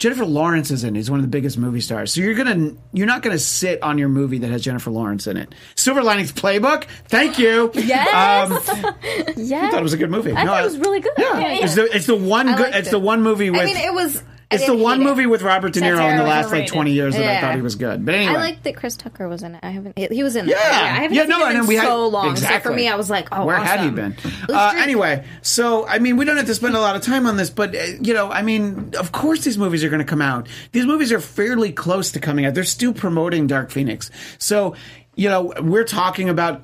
Jennifer 0.02 0.26
Lawrence 0.26 0.72
is 0.72 0.84
in. 0.84 0.96
He's 0.96 1.12
one 1.12 1.20
of 1.20 1.24
the 1.24 1.30
biggest 1.30 1.60
movie 1.60 1.80
stars. 1.80 2.12
So 2.12 2.22
you're 2.22 2.34
gonna 2.34 2.72
you're 2.92 3.06
not 3.06 3.22
gonna 3.22 3.38
sit 3.38 3.84
on 3.84 4.00
your 4.00 4.10
movie 4.10 4.40
that 4.40 4.50
has 4.50 4.64
Jennifer 4.64 4.90
Lawrence 4.90 5.28
in 5.28 5.38
it. 5.38 5.54
Silver 5.76 6.02
Linings 6.02 6.32
Playbook. 6.32 6.86
Thank 7.08 7.38
you. 7.38 7.70
Yes. 7.76 8.50
Um, 8.50 8.96
yeah. 9.38 9.68
I 9.68 9.70
thought 9.70 9.80
it 9.80 9.84
was 9.84 9.94
a 9.94 9.98
good 9.98 10.10
movie. 10.10 10.34
I 10.34 10.44
thought 10.44 10.62
it 10.62 10.66
was 10.66 10.80
really 10.80 11.02
good. 11.02 11.14
Yeah, 11.20 11.38
Yeah, 11.40 11.54
yeah. 11.54 11.64
It's 11.66 11.76
the 11.76 11.96
it's 11.96 12.06
the 12.08 12.16
one 12.16 12.48
good. 12.56 12.74
It's 12.74 12.88
it. 12.88 12.92
the 12.92 12.98
one 12.98 13.22
movie 13.22 13.52
with. 13.52 13.62
I 13.62 13.66
mean, 13.66 13.78
it 13.78 13.94
was. 13.94 14.24
It's 14.52 14.66
the 14.66 14.76
one 14.76 15.02
it. 15.02 15.04
movie 15.04 15.26
with 15.26 15.42
Robert 15.42 15.74
De 15.74 15.80
Niro 15.82 16.10
in 16.12 16.18
the 16.18 16.24
last 16.24 16.52
like 16.52 16.68
20 16.68 16.92
years 16.92 17.16
that 17.16 17.38
I 17.38 17.42
thought 17.42 17.56
he 17.56 17.62
was 17.62 17.76
good. 17.76 18.06
But 18.06 18.16
anyway, 18.16 18.34
I 18.34 18.38
like 18.38 18.64
that 18.64 18.76
Chris 18.76 18.96
Tucker 18.96 19.28
was 19.28 19.44
in 19.44 19.56
it. 19.56 19.60
I 19.64 19.70
haven't. 19.72 19.98
He 19.98 20.24
was 20.24 20.36
in. 20.36 20.48
Yeah. 20.48 20.56
it. 20.56 20.62
I 20.62 20.88
haven't 21.02 21.14
Yeah, 21.16 21.22
seen 21.24 21.30
no, 21.30 21.40
him 21.46 21.50
and 21.50 21.58
in 21.60 21.68
we 21.68 21.76
had- 21.76 21.86
so 21.86 22.08
long. 22.08 22.26
So 22.28 22.32
exactly. 22.32 22.70
for 22.72 22.76
me, 22.76 22.88
I 22.88 22.96
was 22.96 23.10
like, 23.10 23.28
oh, 23.32 23.46
Where 23.46 23.56
had 23.58 23.80
he 23.80 23.86
awesome. 23.88 23.96
been? 23.96 24.16
Uh, 24.50 24.74
anyway, 24.78 25.26
so 25.42 25.88
I 25.88 26.00
mean, 26.00 26.18
we 26.18 26.26
don't 26.26 26.38
have 26.38 26.46
to 26.48 26.56
spend 26.56 26.76
a 26.76 26.80
lot 26.80 26.96
of 26.96 27.02
time 27.02 27.26
on 27.26 27.38
this, 27.38 27.50
but 27.50 27.76
uh, 27.76 27.80
you 28.02 28.14
know, 28.14 28.30
I 28.32 28.42
mean, 28.42 28.94
of 29.00 29.12
course, 29.12 29.44
these 29.44 29.58
movies 29.58 29.84
are 29.84 29.90
going 29.90 30.00
to 30.00 30.06
come 30.06 30.22
out. 30.22 30.48
These 30.72 30.86
movies 30.86 31.12
are 31.12 31.20
fairly 31.22 31.72
close 31.72 32.12
to 32.12 32.20
coming 32.20 32.46
out. 32.46 32.54
They're 32.54 32.64
still 32.64 32.94
promoting 32.94 33.48
Dark 33.48 33.72
Phoenix, 33.72 34.12
so 34.38 34.76
you 35.16 35.28
know, 35.30 35.54
we're 35.62 35.84
talking 35.84 36.30
about 36.30 36.62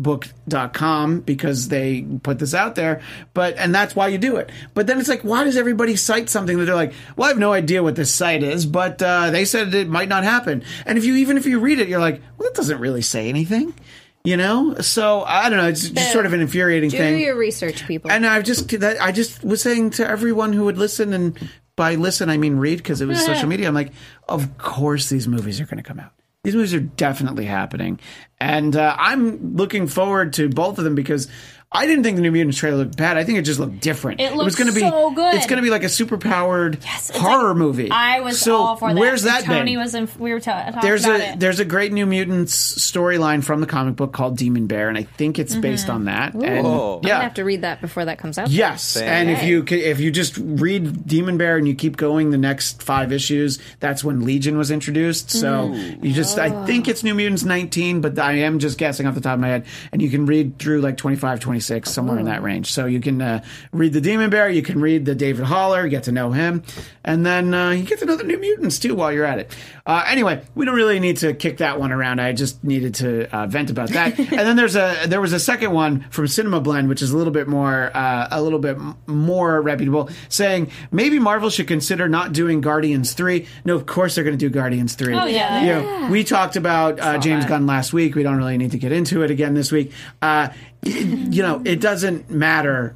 cosmicbook.com 0.00 1.20
because 1.20 1.68
they 1.68 2.02
put 2.22 2.38
this 2.38 2.54
out 2.54 2.74
there, 2.74 3.00
but 3.32 3.56
and 3.56 3.74
that's 3.74 3.94
why 3.94 4.08
you 4.08 4.18
do 4.18 4.36
it. 4.36 4.50
But 4.74 4.86
then 4.86 4.98
it's 4.98 5.08
like, 5.08 5.22
why 5.22 5.44
does 5.44 5.56
everybody 5.56 5.96
cite 5.96 6.28
something 6.28 6.58
that 6.58 6.64
they're 6.64 6.74
like, 6.74 6.92
well, 7.16 7.26
I 7.26 7.28
have 7.28 7.38
no 7.38 7.52
idea 7.52 7.82
what 7.82 7.96
this 7.96 8.10
site 8.10 8.42
is, 8.42 8.66
but 8.66 9.02
uh, 9.02 9.30
they 9.30 9.44
said 9.44 9.74
it 9.74 9.88
might 9.88 10.08
not 10.08 10.24
happen. 10.24 10.64
And 10.86 10.98
if 10.98 11.04
you 11.04 11.14
even 11.16 11.36
if 11.36 11.46
you 11.46 11.58
read 11.60 11.78
it, 11.78 11.88
you're 11.88 12.00
like, 12.00 12.22
well, 12.38 12.48
it 12.48 12.54
doesn't 12.54 12.78
really 12.78 13.02
say 13.02 13.28
anything. 13.28 13.74
You 14.26 14.38
know, 14.38 14.76
so 14.76 15.22
I 15.22 15.50
don't 15.50 15.58
know. 15.58 15.68
It's 15.68 15.90
just 15.90 16.12
sort 16.12 16.24
of 16.24 16.32
an 16.32 16.40
infuriating 16.40 16.88
Do 16.88 16.96
thing. 16.96 17.20
your 17.20 17.36
research, 17.36 17.86
people. 17.86 18.10
And 18.10 18.26
I 18.26 18.40
just 18.40 18.68
that 18.80 19.00
I 19.00 19.12
just 19.12 19.44
was 19.44 19.60
saying 19.60 19.90
to 19.90 20.08
everyone 20.08 20.54
who 20.54 20.64
would 20.64 20.78
listen, 20.78 21.12
and 21.12 21.50
by 21.76 21.96
listen 21.96 22.30
I 22.30 22.38
mean 22.38 22.56
read 22.56 22.78
because 22.78 23.02
it 23.02 23.06
was 23.06 23.22
social 23.26 23.48
media. 23.48 23.68
I'm 23.68 23.74
like, 23.74 23.92
of 24.26 24.56
course 24.56 25.10
these 25.10 25.28
movies 25.28 25.60
are 25.60 25.66
going 25.66 25.76
to 25.76 25.82
come 25.82 26.00
out. 26.00 26.12
These 26.44 26.54
movies 26.54 26.74
are 26.74 26.80
definitely 26.80 27.46
happening, 27.46 27.98
and 28.40 28.76
uh, 28.76 28.94
I'm 28.98 29.56
looking 29.56 29.88
forward 29.88 30.32
to 30.34 30.48
both 30.48 30.78
of 30.78 30.84
them 30.84 30.94
because. 30.94 31.28
I 31.74 31.86
didn't 31.86 32.04
think 32.04 32.14
the 32.14 32.22
New 32.22 32.30
Mutants 32.30 32.56
trailer 32.56 32.76
looked 32.76 32.96
bad. 32.96 33.16
I 33.16 33.24
think 33.24 33.36
it 33.38 33.42
just 33.42 33.58
looked 33.58 33.80
different. 33.80 34.20
It 34.20 34.32
was 34.32 34.44
looks 34.44 34.54
going 34.54 34.68
to 34.68 34.72
be 34.72 34.80
so 34.80 35.10
good. 35.10 35.34
It's 35.34 35.46
going 35.46 35.56
to 35.56 35.62
be 35.62 35.70
like 35.70 35.82
a 35.82 35.88
super 35.88 36.16
powered 36.16 36.78
Yes, 36.84 37.10
horror 37.10 37.48
like- 37.48 37.56
movie. 37.56 37.90
I 37.90 38.20
was 38.20 38.40
so 38.40 38.56
all 38.56 38.76
for 38.76 38.94
that. 38.94 39.00
Where's 39.00 39.24
that 39.24 39.42
Tony 39.42 39.72
been? 39.72 39.80
was 39.80 39.94
in. 39.96 40.08
We 40.16 40.32
were 40.32 40.38
ta- 40.38 40.66
talking 40.66 40.80
there's 40.82 41.04
about 41.04 41.18
a 41.18 41.32
it. 41.32 41.40
there's 41.40 41.58
a 41.58 41.64
great 41.64 41.92
New 41.92 42.06
Mutants 42.06 42.78
storyline 42.78 43.42
from 43.42 43.60
the 43.60 43.66
comic 43.66 43.96
book 43.96 44.12
called 44.12 44.36
Demon 44.36 44.68
Bear, 44.68 44.88
and 44.88 44.96
I 44.96 45.02
think 45.02 45.40
it's 45.40 45.56
based 45.56 45.86
mm-hmm. 45.86 45.96
on 45.96 46.04
that. 46.04 46.34
And 46.34 46.64
Whoa. 46.64 46.98
I'm 46.98 47.08
yeah, 47.08 47.14
gonna 47.14 47.24
have 47.24 47.34
to 47.34 47.44
read 47.44 47.62
that 47.62 47.80
before 47.80 48.04
that 48.04 48.18
comes 48.18 48.38
out. 48.38 48.50
Yes, 48.50 48.84
Same. 48.84 49.08
and 49.08 49.30
if 49.30 49.42
you 49.42 49.64
if 49.68 49.98
you 49.98 50.12
just 50.12 50.38
read 50.38 51.08
Demon 51.08 51.38
Bear 51.38 51.56
and 51.56 51.66
you 51.66 51.74
keep 51.74 51.96
going 51.96 52.30
the 52.30 52.38
next 52.38 52.84
five 52.84 53.10
issues, 53.10 53.58
that's 53.80 54.04
when 54.04 54.24
Legion 54.24 54.56
was 54.56 54.70
introduced. 54.70 55.32
So 55.32 55.70
mm-hmm. 55.70 56.04
you 56.04 56.12
just 56.12 56.38
I 56.38 56.50
oh. 56.50 56.66
think 56.66 56.86
it's 56.86 57.02
New 57.02 57.14
Mutants 57.14 57.42
19, 57.42 58.00
but 58.00 58.16
I 58.16 58.34
am 58.34 58.60
just 58.60 58.78
guessing 58.78 59.08
off 59.08 59.16
the 59.16 59.20
top 59.20 59.34
of 59.34 59.40
my 59.40 59.48
head. 59.48 59.66
And 59.90 60.00
you 60.00 60.08
can 60.08 60.24
read 60.24 60.60
through 60.60 60.80
like 60.80 60.96
25, 60.96 61.40
26, 61.40 61.63
somewhere 61.64 62.18
in 62.18 62.26
that 62.26 62.42
range. 62.42 62.72
So 62.72 62.86
you 62.86 63.00
can 63.00 63.20
uh, 63.20 63.44
read 63.72 63.92
the 63.92 64.00
Demon 64.00 64.30
Bear, 64.30 64.48
you 64.50 64.62
can 64.62 64.80
read 64.80 65.04
the 65.04 65.14
David 65.14 65.44
Haller, 65.44 65.88
get 65.88 66.04
to 66.04 66.12
know 66.12 66.32
him, 66.32 66.62
and 67.04 67.24
then 67.24 67.54
uh, 67.54 67.70
you 67.70 67.84
get 67.84 67.98
to 68.00 68.06
know 68.06 68.16
the 68.16 68.24
New 68.24 68.38
Mutants 68.38 68.78
too 68.78 68.94
while 68.94 69.12
you're 69.12 69.24
at 69.24 69.38
it. 69.38 69.56
Uh, 69.86 70.02
anyway, 70.06 70.42
we 70.54 70.64
don't 70.64 70.74
really 70.74 70.98
need 70.98 71.18
to 71.18 71.34
kick 71.34 71.58
that 71.58 71.78
one 71.78 71.92
around. 71.92 72.20
I 72.20 72.32
just 72.32 72.64
needed 72.64 72.94
to 72.96 73.34
uh, 73.34 73.46
vent 73.46 73.70
about 73.70 73.90
that. 73.90 74.18
and 74.18 74.30
then 74.30 74.56
there's 74.56 74.76
a 74.76 75.06
there 75.06 75.20
was 75.20 75.32
a 75.32 75.40
second 75.40 75.72
one 75.72 76.06
from 76.10 76.26
Cinema 76.26 76.60
Blend, 76.60 76.88
which 76.88 77.02
is 77.02 77.10
a 77.10 77.16
little 77.16 77.32
bit 77.32 77.48
more 77.48 77.90
uh, 77.94 78.28
a 78.30 78.40
little 78.40 78.58
bit 78.58 78.78
more 79.06 79.60
reputable, 79.60 80.08
saying 80.28 80.70
maybe 80.90 81.18
Marvel 81.18 81.50
should 81.50 81.68
consider 81.68 82.08
not 82.08 82.32
doing 82.32 82.60
Guardians 82.60 83.12
three. 83.12 83.46
No, 83.64 83.74
of 83.74 83.86
course 83.86 84.14
they're 84.14 84.24
going 84.24 84.38
to 84.38 84.48
do 84.48 84.50
Guardians 84.50 84.94
three. 84.94 85.14
Oh, 85.14 85.26
yeah. 85.26 85.60
You 85.60 85.66
know, 85.66 86.10
we 86.10 86.24
talked 86.24 86.56
about 86.56 86.98
uh, 87.00 87.18
James 87.18 87.44
that. 87.44 87.50
Gunn 87.50 87.66
last 87.66 87.92
week. 87.92 88.14
We 88.14 88.22
don't 88.22 88.36
really 88.36 88.56
need 88.56 88.70
to 88.72 88.78
get 88.78 88.92
into 88.92 89.22
it 89.22 89.30
again 89.30 89.54
this 89.54 89.70
week. 89.70 89.92
You 90.84 91.42
know, 91.42 91.62
it 91.64 91.80
doesn't 91.80 92.30
matter. 92.30 92.94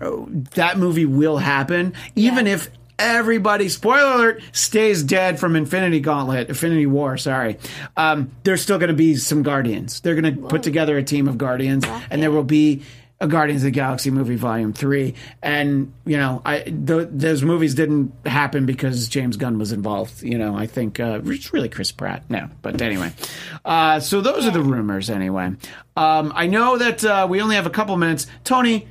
That 0.54 0.78
movie 0.78 1.04
will 1.06 1.38
happen, 1.38 1.94
even 2.14 2.46
Yeah. 2.46 2.54
if 2.54 2.70
everybody, 2.98 3.68
spoiler 3.68 4.12
alert, 4.14 4.42
stays 4.52 5.02
dead 5.02 5.38
from 5.38 5.54
Infinity 5.56 6.00
Gauntlet, 6.00 6.48
Infinity 6.48 6.86
War, 6.86 7.16
sorry. 7.16 7.56
Um, 7.96 8.30
there's 8.44 8.60
still 8.60 8.78
going 8.78 8.88
to 8.88 8.94
be 8.94 9.14
some 9.16 9.42
Guardians. 9.42 10.00
They're 10.00 10.20
going 10.20 10.34
to 10.36 10.42
put 10.48 10.62
together 10.64 10.98
a 10.98 11.02
team 11.02 11.28
of 11.28 11.38
Guardians, 11.38 11.84
and 12.10 12.22
there 12.22 12.30
will 12.32 12.42
be 12.44 12.82
a 13.20 13.26
Guardians 13.26 13.62
of 13.62 13.66
the 13.66 13.70
Galaxy 13.72 14.10
movie, 14.10 14.36
Volume 14.36 14.72
Three. 14.72 15.14
And 15.42 15.92
you 16.04 16.16
know, 16.16 16.40
I 16.44 16.60
th- 16.60 17.08
those 17.10 17.42
movies 17.42 17.74
didn't 17.74 18.12
happen 18.26 18.66
because 18.66 19.08
James 19.08 19.36
Gunn 19.36 19.58
was 19.58 19.72
involved. 19.72 20.22
You 20.22 20.38
know, 20.38 20.56
I 20.56 20.66
think 20.66 21.00
uh, 21.00 21.20
it's 21.24 21.52
really 21.52 21.68
Chris 21.68 21.90
Pratt. 21.92 22.22
No, 22.28 22.48
but 22.62 22.80
anyway, 22.80 23.12
uh, 23.64 24.00
so 24.00 24.20
those 24.20 24.46
are 24.46 24.52
the 24.52 24.62
rumors. 24.62 25.10
Anyway, 25.10 25.52
um, 25.96 26.32
I 26.34 26.46
know 26.46 26.78
that 26.78 27.04
uh, 27.04 27.26
we 27.28 27.40
only 27.40 27.56
have 27.56 27.66
a 27.66 27.70
couple 27.70 27.96
minutes. 27.96 28.26
Tony, 28.44 28.86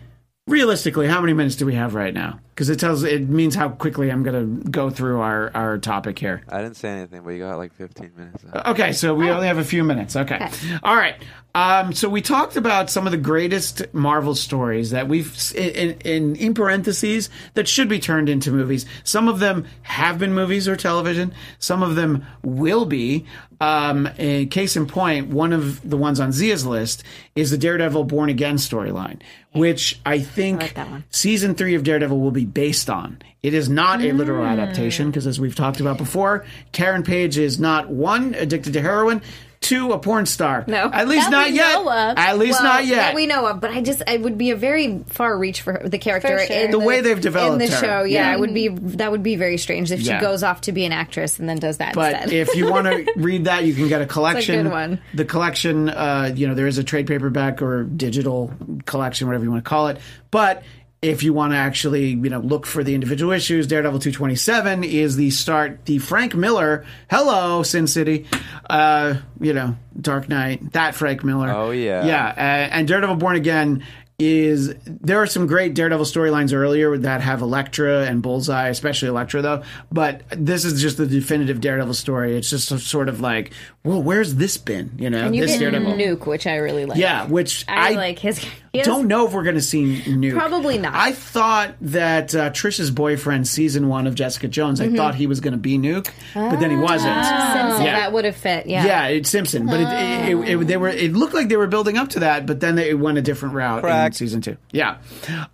realistically, 0.48 1.08
how 1.08 1.22
many 1.22 1.34
minutes 1.34 1.56
do 1.56 1.66
we 1.66 1.76
have 1.76 1.96
right 1.96 2.14
now? 2.14 2.40
Because 2.58 2.72
it 2.72 2.80
tells 2.80 3.04
it 3.04 3.30
means 3.30 3.54
how 3.54 3.70
quickly 3.70 4.12
I'm 4.12 4.24
going 4.24 4.64
to 4.64 4.70
go 4.72 4.90
through 4.90 5.20
our 5.20 5.52
our 5.54 5.78
topic 5.78 6.18
here. 6.18 6.42
I 6.50 6.64
didn't 6.64 6.78
say 6.78 6.90
anything, 6.90 7.22
but 7.22 7.30
you 7.30 7.40
got 7.44 7.56
like 7.58 7.72
15 7.74 8.14
minutes. 8.18 8.44
Okay, 8.66 8.94
so 8.94 9.14
we 9.14 9.30
only 9.30 9.46
have 9.46 9.60
a 9.60 9.64
few 9.64 9.84
minutes. 9.84 10.16
Okay. 10.16 10.50
All 10.82 10.96
right. 10.96 11.22
Um, 11.58 11.92
so 11.92 12.08
we 12.08 12.22
talked 12.22 12.56
about 12.56 12.92
some 12.92 13.08
of 13.08 13.12
the 13.12 13.18
greatest 13.18 13.92
Marvel 13.92 14.36
stories 14.36 14.92
that 14.92 15.08
we've, 15.08 15.36
in, 15.56 16.00
in, 16.02 16.36
in 16.36 16.54
parentheses, 16.54 17.32
that 17.56 17.68
should 17.68 17.90
be 17.90 18.00
turned 18.00 18.30
into 18.30 18.52
movies. 18.52 18.86
Some 19.04 19.28
of 19.28 19.40
them 19.40 19.66
have 19.82 20.20
been 20.20 20.36
movies 20.36 20.68
or 20.68 20.76
television. 20.76 21.34
Some 21.58 21.82
of 21.82 21.96
them 21.96 22.28
will 22.44 22.86
be. 22.86 23.26
Um, 23.60 24.08
a 24.20 24.46
case 24.46 24.78
in 24.78 24.86
point, 24.86 25.30
one 25.30 25.52
of 25.52 25.88
the 25.90 25.98
ones 25.98 26.20
on 26.20 26.32
Zia's 26.32 26.64
list 26.64 27.04
is 27.36 27.50
the 27.50 27.58
Daredevil 27.58 28.04
Born 28.04 28.30
Again 28.30 28.58
storyline, 28.58 29.22
which 29.52 30.00
I 30.06 30.20
think 30.20 30.62
like 30.62 31.04
season 31.10 31.56
three 31.56 31.74
of 31.74 31.84
Daredevil 31.84 32.20
will 32.20 32.30
be 32.30 32.46
based 32.54 32.90
on. 32.90 33.20
It 33.44 33.54
is 33.54 33.70
not 33.70 34.02
a 34.02 34.12
literal 34.12 34.46
Mm. 34.46 34.52
adaptation 34.52 35.08
because, 35.10 35.28
as 35.28 35.40
we've 35.40 35.56
talked 35.56 35.80
about 35.80 35.98
before, 35.98 36.46
Karen 36.72 37.04
Page 37.04 37.38
is 37.38 37.60
not 37.60 37.90
one 37.90 38.34
addicted 38.38 38.74
to 38.74 38.82
heroin, 38.82 39.22
two 39.60 39.92
a 39.92 39.98
porn 40.00 40.26
star. 40.26 40.64
No. 40.68 40.90
at 40.94 41.08
least 41.08 41.30
That 41.30 41.32
not 41.32 41.50
we 41.50 41.56
yet. 41.56 41.74
know 41.74 41.82
of. 41.92 42.18
At 42.18 42.38
least 42.38 42.62
Well, 42.62 42.74
not 42.74 42.86
yet. 42.86 42.96
That 42.98 43.16
we 43.16 43.26
know 43.26 43.48
of, 43.48 43.60
but 43.60 43.72
I 43.72 43.82
just 43.82 44.04
it 44.08 44.22
would 44.22 44.38
be 44.38 44.52
a 44.52 44.56
very 44.56 45.04
far 45.08 45.36
reach 45.38 45.62
for 45.62 45.74
her, 45.74 45.90
the 45.90 45.98
character 45.98 46.38
For 46.40 46.46
sure. 46.46 46.56
in 46.66 46.72
The 46.72 46.80
way 46.80 47.02
they've 47.02 47.20
developed 47.20 47.62
in 47.62 47.68
the 47.70 47.76
her. 47.76 47.82
show. 47.82 48.04
Yeah, 48.04 48.30
Yeah. 48.30 48.34
it 48.36 48.40
would 48.40 48.54
be 48.54 48.68
that 48.68 49.12
would 49.12 49.24
be 49.24 49.36
very 49.36 49.58
strange 49.58 49.92
if 49.92 50.02
Yeah. 50.02 50.20
she 50.20 50.22
goes 50.26 50.44
off 50.44 50.62
to 50.62 50.72
be 50.72 50.86
an 50.86 50.92
actress 50.92 51.40
and 51.40 51.50
then 51.50 51.58
does 51.58 51.78
that 51.78 51.94
But 51.96 52.14
instead. 52.14 52.34
if 52.34 52.56
you 52.56 52.70
want 52.70 52.86
to 52.88 53.12
read 53.18 53.46
that, 53.46 53.66
you 53.66 53.74
can 53.74 53.88
get 53.88 54.02
a 54.02 54.06
collection. 54.06 54.64
good 54.64 54.72
one. 54.72 55.00
The 55.16 55.26
collection, 55.26 55.90
uh, 55.90 56.32
you 56.36 56.48
know, 56.48 56.54
there 56.54 56.68
is 56.68 56.78
a 56.78 56.84
trade 56.84 57.08
paperback 57.08 57.62
or 57.62 57.84
digital 57.84 58.52
collection, 58.86 59.28
whatever 59.28 59.44
you 59.44 59.52
want 59.52 59.64
to 59.64 59.70
call 59.70 59.88
it. 59.88 59.98
But 60.32 60.62
if 61.02 61.22
you 61.22 61.32
want 61.32 61.54
to 61.54 61.58
actually, 61.58 62.10
you 62.10 62.30
know, 62.30 62.40
look 62.40 62.66
for 62.66 62.84
the 62.84 62.96
individual 62.96 63.32
issues, 63.32 63.68
Daredevil 63.68 64.00
227 64.00 64.84
is 64.84 65.16
the 65.16 65.30
start. 65.30 65.86
The 65.86 66.00
Frank 66.00 66.34
Miller, 66.34 66.86
hello, 67.10 67.62
Sin 67.64 67.86
City, 67.88 68.26
uh, 68.70 69.16
you 69.40 69.54
know, 69.54 69.76
Dark 70.00 70.28
Knight, 70.28 70.74
that 70.74 70.96
Frank 70.96 71.24
Miller. 71.24 71.52
Oh, 71.52 71.72
yeah. 71.72 72.06
Yeah. 72.06 72.28
Uh, 72.30 72.74
and 72.74 72.88
Daredevil 72.88 73.18
Born 73.18 73.36
Again 73.36 73.84
is 74.20 74.74
there 74.86 75.22
are 75.22 75.28
some 75.28 75.46
great 75.46 75.76
Daredevil 75.76 76.06
storylines 76.06 76.52
earlier 76.52 76.98
that 76.98 77.22
have 77.22 77.42
Elektra 77.42 78.06
and 78.06 78.24
Bullseye, 78.24 78.70
especially 78.70 79.10
Elektra 79.10 79.44
though. 79.44 79.64
But 79.92 80.24
this 80.32 80.66
is 80.66 80.82
just 80.82 80.98
the 80.98 81.06
definitive 81.06 81.62
Daredevil 81.62 81.94
story. 81.94 82.36
It's 82.36 82.50
just 82.50 82.72
a 82.72 82.80
sort 82.80 83.10
of 83.10 83.22
like, 83.22 83.54
well, 83.84 84.02
where's 84.02 84.36
this 84.36 84.58
been? 84.58 84.92
You 84.98 85.12
know, 85.12 85.28
and 85.28 85.36
you 85.36 85.44
this 85.44 85.52
get 85.52 85.72
Daredevil. 85.72 85.94
Nuke, 85.94 86.26
which 86.26 86.48
I 86.48 86.56
really 86.56 86.86
like. 86.86 86.98
Yeah, 86.98 87.28
which 87.28 87.64
I, 87.68 87.92
I, 87.92 87.96
like 87.96 88.18
his. 88.18 88.44
He 88.78 88.80
has- 88.80 88.88
don't 88.88 89.08
know 89.08 89.28
if 89.28 89.34
we're 89.34 89.44
going 89.44 89.56
to 89.56 89.62
see 89.62 90.02
Nuke. 90.04 90.34
Probably 90.38 90.78
not. 90.78 90.94
I 90.96 91.12
thought 91.12 91.76
that 91.82 92.34
uh, 92.36 92.50
Trisha's 92.52 92.92
boyfriend, 92.92 93.48
season 93.48 93.88
one 93.88 94.08
of 94.08 94.16
Jessica 94.16 94.48
Jones, 94.48 94.80
I 94.82 94.90
thought 94.96 95.16
he 95.16 95.28
was 95.28 95.40
going 95.40 95.54
to 95.54 95.58
be 95.58 95.78
Nuke, 95.78 96.10
but 96.34 96.58
then 96.60 96.72
he 96.72 96.78
wasn't. 96.78 97.18
Oh, 97.18 97.84
Yeah. 97.84 98.00
that 98.00 98.14
would 98.14 98.26
have 98.26 98.36
fit. 98.36 98.68
Yeah. 98.68 98.86
Yeah, 98.86 99.08
it's 99.08 99.30
Simpson, 99.30 99.66
but 99.66 99.80
it, 99.80 99.88
it, 99.88 100.50
it, 100.50 100.62
it- 100.62 100.68
they 100.68 100.78
were. 100.78 100.90
It 100.90 101.14
looked 101.14 101.34
like 101.34 101.50
they 101.50 101.58
were 101.58 101.68
building 101.68 101.98
up 101.98 102.10
to 102.10 102.20
that, 102.22 102.46
but 102.46 102.60
then 102.60 102.76
they 102.76 102.94
went 102.94 103.18
a 103.18 103.22
different 103.22 103.54
route 103.56 103.78
in 103.78 103.82
Correct. 103.82 104.16
season 104.16 104.42
two. 104.42 104.58
Yeah, 104.72 104.98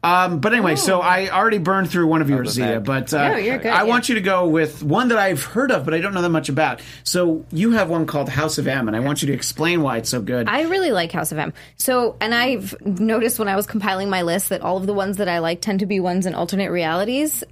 um, 0.03 0.39
but 0.39 0.53
anyway, 0.53 0.75
so 0.75 0.99
I 1.01 1.29
already 1.29 1.57
burned 1.57 1.89
through 1.89 2.07
one 2.07 2.21
of 2.21 2.29
yours, 2.29 2.51
Zia, 2.51 2.65
that? 2.65 2.83
but 2.83 3.13
uh, 3.13 3.31
Oh, 3.33 3.37
you're 3.37 3.57
good, 3.57 3.67
I 3.71 3.77
yeah. 3.77 3.83
want 3.83 4.09
you 4.09 4.15
to 4.15 4.21
go 4.21 4.47
with 4.47 4.83
one 4.83 5.07
that 5.09 5.17
I've 5.17 5.43
heard 5.43 5.71
of, 5.71 5.85
but 5.85 5.93
I 5.93 5.99
don't 5.99 6.13
know 6.13 6.21
that 6.21 6.29
much 6.29 6.49
about. 6.49 6.81
So 7.03 7.45
you 7.51 7.71
have 7.71 7.89
one 7.89 8.05
called 8.05 8.29
House 8.29 8.57
of 8.57 8.67
M, 8.67 8.87
and 8.87 8.95
I 8.97 8.99
want 8.99 9.21
you 9.21 9.27
to 9.27 9.33
explain 9.33 9.81
why 9.81 9.97
it's 9.97 10.09
so 10.09 10.21
good. 10.21 10.47
I 10.47 10.63
really 10.63 10.91
like 10.91 11.11
House 11.11 11.31
of 11.31 11.37
M. 11.37 11.53
So, 11.77 12.15
and 12.21 12.33
I've 12.33 12.75
noticed 13.13 13.37
when 13.37 13.47
I 13.47 13.55
was 13.55 13.67
compiling 13.67 14.09
my 14.09 14.23
list 14.23 14.49
that 14.49 14.61
all 14.61 14.77
of 14.77 14.87
the 14.87 14.93
ones 14.93 15.17
that 15.17 15.29
I 15.29 15.37
like 15.39 15.61
tend 15.61 15.81
to 15.81 15.85
be 15.85 15.99
ones 15.99 16.25
in 16.25 16.33
alternate 16.33 16.71
realities. 16.71 17.43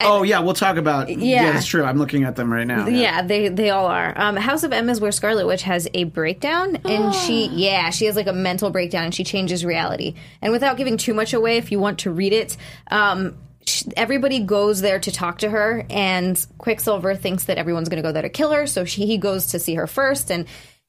oh 0.00 0.22
yeah, 0.22 0.40
we'll 0.40 0.54
talk 0.54 0.76
about. 0.78 1.08
Yeah. 1.08 1.16
Yeah. 1.16 1.52
that's 1.52 1.66
true. 1.66 1.84
I'm 1.84 1.98
looking 1.98 2.24
at 2.24 2.36
them 2.36 2.52
right 2.52 2.66
now. 2.66 2.86
Yeah, 2.86 3.22
they 3.22 3.48
they 3.48 3.70
all 3.70 3.86
are. 3.86 4.12
Um, 4.16 4.36
House 4.36 4.62
of 4.62 4.72
M 4.72 4.88
is 4.88 5.00
where 5.00 5.12
Scarlet 5.12 5.46
Witch 5.46 5.62
has 5.62 5.86
a 5.94 6.04
breakdown, 6.04 6.76
and 6.84 7.14
she 7.14 7.46
yeah 7.48 7.90
she 7.90 8.06
has 8.06 8.16
like 8.16 8.26
a 8.26 8.32
mental 8.32 8.70
breakdown, 8.70 9.04
and 9.04 9.14
she 9.14 9.24
changes 9.24 9.64
reality. 9.64 10.14
And 10.42 10.52
without 10.52 10.76
giving 10.76 10.96
too 10.96 11.14
much 11.14 11.32
away, 11.34 11.56
if 11.58 11.70
you 11.72 11.78
want 11.78 12.00
to 12.00 12.10
read 12.10 12.32
it, 12.32 12.56
um, 12.90 13.36
sh- 13.66 13.84
everybody 13.96 14.40
goes 14.40 14.80
there 14.80 14.98
to 15.00 15.10
talk 15.12 15.38
to 15.38 15.50
her, 15.50 15.84
and 15.90 16.34
Quicksilver 16.58 17.14
thinks 17.14 17.44
that 17.44 17.58
everyone's 17.58 17.88
going 17.88 18.02
to 18.02 18.06
go 18.08 18.12
there 18.12 18.22
to 18.22 18.28
kill 18.30 18.52
her, 18.52 18.66
so 18.66 18.84
she 18.84 19.06
he 19.06 19.18
goes 19.18 19.48
to 19.48 19.58
see 19.58 19.74
her 19.74 19.86
first, 19.86 20.30
and 20.30 20.46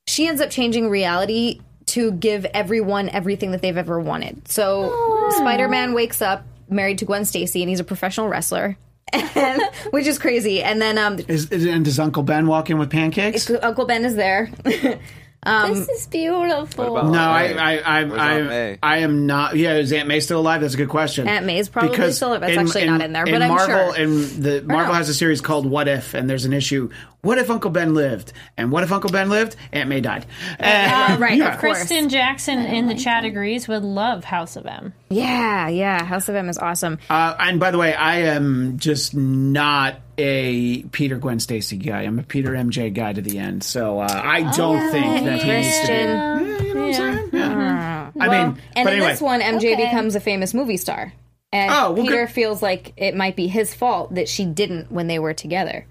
she 0.08 0.28
ends 0.28 0.41
up 0.41 0.49
changing 0.49 0.89
reality 0.89 1.60
to 1.88 2.11
give 2.11 2.45
everyone 2.45 3.09
everything 3.09 3.51
that 3.51 3.61
they've 3.61 3.77
ever 3.77 3.99
wanted. 3.99 4.47
So 4.47 5.29
Spider 5.38 5.67
Man 5.67 5.93
wakes 5.93 6.21
up 6.21 6.43
married 6.69 6.99
to 6.99 7.05
Gwen 7.05 7.25
Stacy, 7.25 7.61
and 7.61 7.69
he's 7.69 7.79
a 7.79 7.85
professional 7.85 8.27
wrestler. 8.27 8.77
and, 9.13 9.61
which 9.91 10.05
is 10.05 10.19
crazy. 10.19 10.61
And 10.61 10.81
then 10.81 10.97
um, 10.97 11.17
Is, 11.27 11.49
is, 11.49 11.65
and 11.65 11.85
does 11.85 11.97
Uncle 11.97 12.23
Ben 12.23 12.45
walk 12.45 12.69
in 12.69 12.77
with 12.77 12.89
pancakes? 12.89 13.49
Uncle 13.49 13.85
Ben 13.85 14.03
is 14.03 14.15
there. 14.15 14.51
this 14.63 15.88
is 15.89 16.07
beautiful. 16.07 17.03
No, 17.03 17.19
I, 17.19 17.53
I, 17.53 17.77
I, 17.77 18.01
I, 18.01 18.79
I 18.83 18.97
am 18.97 19.25
not. 19.25 19.55
Yeah, 19.55 19.75
is 19.75 19.93
Aunt 19.93 20.09
May 20.09 20.19
still 20.19 20.41
alive? 20.41 20.59
That's 20.59 20.73
a 20.73 20.77
good 20.77 20.89
question. 20.89 21.27
Aunt 21.27 21.45
May's 21.45 21.69
probably 21.69 22.11
still 22.11 22.29
alive. 22.29 22.41
That's 22.41 22.57
actually 22.57 22.85
not 22.85 23.01
in 23.01 23.13
there, 23.13 23.25
but 23.25 23.35
in 23.35 23.41
I'm 23.43 23.49
Marvel, 23.49 23.93
sure. 23.93 24.03
And 24.03 24.23
the 24.43 24.61
Marvel 24.63 24.93
no. 24.93 24.97
has 24.97 25.07
a 25.07 25.13
series 25.13 25.39
called 25.39 25.65
What 25.65 25.88
If, 25.88 26.13
and 26.13 26.29
there's 26.29 26.45
an 26.45 26.53
issue. 26.53 26.89
What 27.28 27.38
if 27.39 27.49
Uncle 27.49 27.71
Ben 27.71 27.93
lived? 27.93 28.32
And 28.55 28.71
what 28.71 28.84
if 28.84 28.91
Uncle 28.93 29.09
Ben 29.09 29.30
lived? 29.30 29.57
Aunt 29.73 29.89
May 29.89 29.99
died. 29.99 30.25
And- 30.59 31.19
right, 31.19 31.38
yeah. 31.38 31.53
of 31.53 31.59
course. 31.59 31.80
Kristen 31.80 32.07
Jackson 32.07 32.59
in 32.59 32.88
the 32.88 32.95
chat 32.95 33.25
agrees 33.25 33.67
would 33.67 33.84
love 33.84 34.23
House 34.23 34.55
of 34.55 34.65
M. 34.65 34.93
yeah, 35.09 35.67
yeah. 35.67 36.05
House 36.05 36.30
of 36.30 36.36
M 36.36 36.47
is 36.47 36.57
awesome. 36.57 36.99
Uh, 37.09 37.36
and 37.38 37.59
by 37.59 37.71
the 37.71 37.78
way, 37.78 37.93
I 37.93 38.19
am 38.21 38.78
just 38.78 39.13
not 39.13 39.95
a 40.17 40.84
Peter 40.84 41.17
Gwen 41.17 41.41
Stacy 41.41 41.75
guy. 41.75 42.03
I'm 42.03 42.17
a 42.17 42.23
Peter 42.23 42.51
MJ 42.53 42.93
guy 42.93 43.11
to 43.11 43.21
the 43.21 43.38
end. 43.39 43.61
So 43.63 43.99
uh, 43.99 44.07
I 44.09 44.49
don't 44.55 44.89
think 44.91 45.25
that 45.25 45.41
he 45.41 45.51
needs 45.51 45.80
to 45.82 45.88
be. 45.88 45.93
Yeah, 45.93 46.39
you 46.61 46.73
know 46.73 46.82
what 46.88 46.88
I'm 46.88 46.93
saying? 46.93 47.30
Yeah. 47.34 48.11
I 48.19 48.28
Well, 48.30 48.47
mean, 48.47 48.61
and 48.73 48.86
but 48.86 48.93
in 48.93 48.99
anyway. 48.99 49.07
this 49.11 49.21
one, 49.21 49.41
MJ 49.41 49.73
Okay. 49.73 49.86
becomes 49.86 50.15
a 50.15 50.21
famous 50.21 50.53
movie 50.53 50.78
star. 50.78 51.11
And 51.53 51.71
Oh, 51.71 51.91
well, 51.91 52.03
Peter 52.03 52.25
good. 52.25 52.34
feels 52.34 52.61
like 52.61 52.93
it 52.97 53.15
might 53.15 53.36
be 53.36 53.47
his 53.47 53.73
fault 53.73 54.15
that 54.15 54.28
she 54.30 54.45
didn't 54.45 54.91
when 54.91 55.07
they 55.07 55.19
were 55.19 55.34
together. 55.34 55.86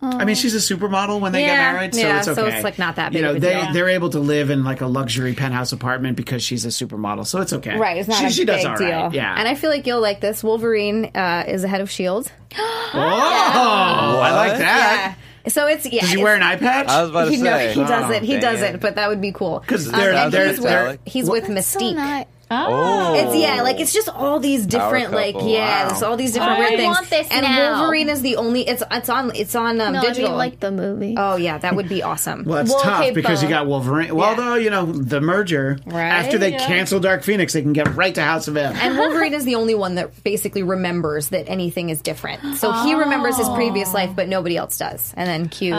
I 0.00 0.24
mean, 0.24 0.36
she's 0.36 0.54
a 0.54 0.58
supermodel 0.74 1.20
when 1.20 1.32
they 1.32 1.40
get 1.40 1.56
married, 1.56 1.92
so 1.94 2.00
yeah, 2.00 2.18
it's 2.18 2.28
okay. 2.28 2.40
so 2.40 2.46
it's, 2.46 2.62
like, 2.62 2.78
not 2.78 2.96
that 2.96 3.10
big 3.12 3.20
You 3.20 3.22
know, 3.26 3.30
of 3.32 3.36
a 3.38 3.40
they 3.40 3.52
deal. 3.60 3.72
they're 3.72 3.88
able 3.88 4.10
to 4.10 4.20
live 4.20 4.48
in 4.50 4.62
like 4.62 4.80
a 4.80 4.86
luxury 4.86 5.34
penthouse 5.34 5.72
apartment 5.72 6.16
because 6.16 6.40
she's 6.42 6.64
a 6.64 6.68
supermodel, 6.68 7.26
so 7.26 7.40
it's 7.40 7.52
okay. 7.52 7.76
Right, 7.76 7.96
it's 7.96 8.08
not 8.08 8.18
she, 8.18 8.26
a 8.26 8.30
she 8.30 8.40
big 8.42 8.46
does 8.58 8.64
all 8.64 8.76
deal. 8.76 8.88
right, 8.90 9.12
Yeah. 9.12 9.34
And 9.36 9.48
I 9.48 9.56
feel 9.56 9.70
like 9.70 9.86
you'll 9.88 10.00
like 10.00 10.20
this. 10.20 10.44
Wolverine 10.44 11.06
uh, 11.16 11.44
is 11.48 11.62
the 11.62 11.68
head 11.68 11.80
of 11.80 11.90
Shield. 11.90 12.30
oh, 12.94 14.20
I 14.22 14.32
like 14.34 14.58
that. 14.58 15.16
Yeah. 15.44 15.50
So 15.50 15.66
it's 15.66 15.86
yeah. 15.86 16.00
Does 16.02 16.10
he 16.10 16.14
it's- 16.14 16.24
wear 16.24 16.34
an 16.36 16.42
eye 16.42 16.56
patch? 16.56 16.88
I 16.88 17.00
was 17.02 17.10
about 17.10 17.24
to 17.26 17.30
He, 17.30 17.36
no, 17.42 17.50
say. 17.56 17.72
he 17.72 17.80
doesn't. 17.80 18.22
Oh, 18.22 18.26
he 18.26 18.38
doesn't. 18.38 18.74
it. 18.76 18.80
But 18.80 18.96
that 18.96 19.08
would 19.08 19.20
be 19.20 19.32
cool 19.32 19.60
'Cause 19.66 19.86
Um, 19.92 19.98
they're- 19.98 20.12
and 20.12 20.32
they're- 20.32 20.48
he's, 20.48 20.60
they're- 20.60 20.86
with, 20.88 21.00
he's 21.06 21.30
with 21.30 21.44
Mystique. 21.46 21.90
So 21.90 21.96
not. 21.96 22.28
Oh, 22.50 23.14
It's 23.14 23.36
yeah, 23.36 23.62
like 23.62 23.78
it's 23.78 23.92
just 23.92 24.08
all 24.08 24.40
these 24.40 24.64
different, 24.66 25.12
like 25.12 25.34
yeah, 25.40 25.82
wow. 25.84 25.88
there's 25.88 26.02
all 26.02 26.16
these 26.16 26.32
different 26.32 26.52
I 26.52 26.58
weird 26.60 26.70
things. 26.78 26.94
want 26.96 27.10
this 27.10 27.28
and 27.30 27.42
now. 27.42 27.80
Wolverine 27.80 28.08
is 28.08 28.22
the 28.22 28.36
only. 28.36 28.66
It's 28.66 28.82
it's 28.90 29.08
on 29.08 29.32
it's 29.34 29.54
on 29.54 29.80
um, 29.80 29.92
No, 29.94 30.00
digital. 30.00 30.28
I 30.28 30.30
mean 30.30 30.38
like 30.38 30.60
the 30.60 30.70
movie. 30.70 31.14
oh 31.18 31.36
yeah, 31.36 31.58
that 31.58 31.76
would 31.76 31.88
be 31.88 32.02
awesome. 32.02 32.44
Well, 32.44 32.56
that's 32.58 32.70
Well, 32.70 32.80
tough 32.80 33.00
okay, 33.02 33.10
because 33.12 33.42
you 33.42 33.48
got 33.48 33.66
Wolverine. 33.66 34.14
Well, 34.14 34.30
Yeah. 34.30 34.36
though, 34.36 34.54
you 34.54 34.70
know, 34.70 34.86
the 34.86 35.20
merger. 35.20 35.78
Right, 35.86 36.04
After 36.08 36.38
they 36.38 36.52
yeah. 36.52 36.66
cancel 36.66 37.00
Dark 37.00 37.22
Phoenix, 37.22 37.52
they 37.52 37.62
can 37.62 37.72
get 37.74 37.94
right 37.94 38.14
to 38.14 38.22
House 38.22 38.48
of 38.48 38.56
M. 38.56 38.74
and 38.76 38.96
Wolverine 38.96 39.34
is 39.34 39.44
the 39.44 39.56
only 39.56 39.74
one 39.74 39.96
that 39.96 40.24
basically 40.24 40.62
remembers 40.62 41.28
that 41.28 41.48
anything 41.48 41.90
is 41.90 42.00
different. 42.00 42.56
So 42.56 42.72
he 42.72 42.94
remembers 42.94 43.36
his 43.36 43.48
previous 43.50 43.92
life, 43.92 44.10
but 44.16 44.28
nobody 44.28 44.56
else 44.56 44.78
does. 44.78 45.12
And 45.16 45.28
then 45.28 45.48
cue 45.48 45.74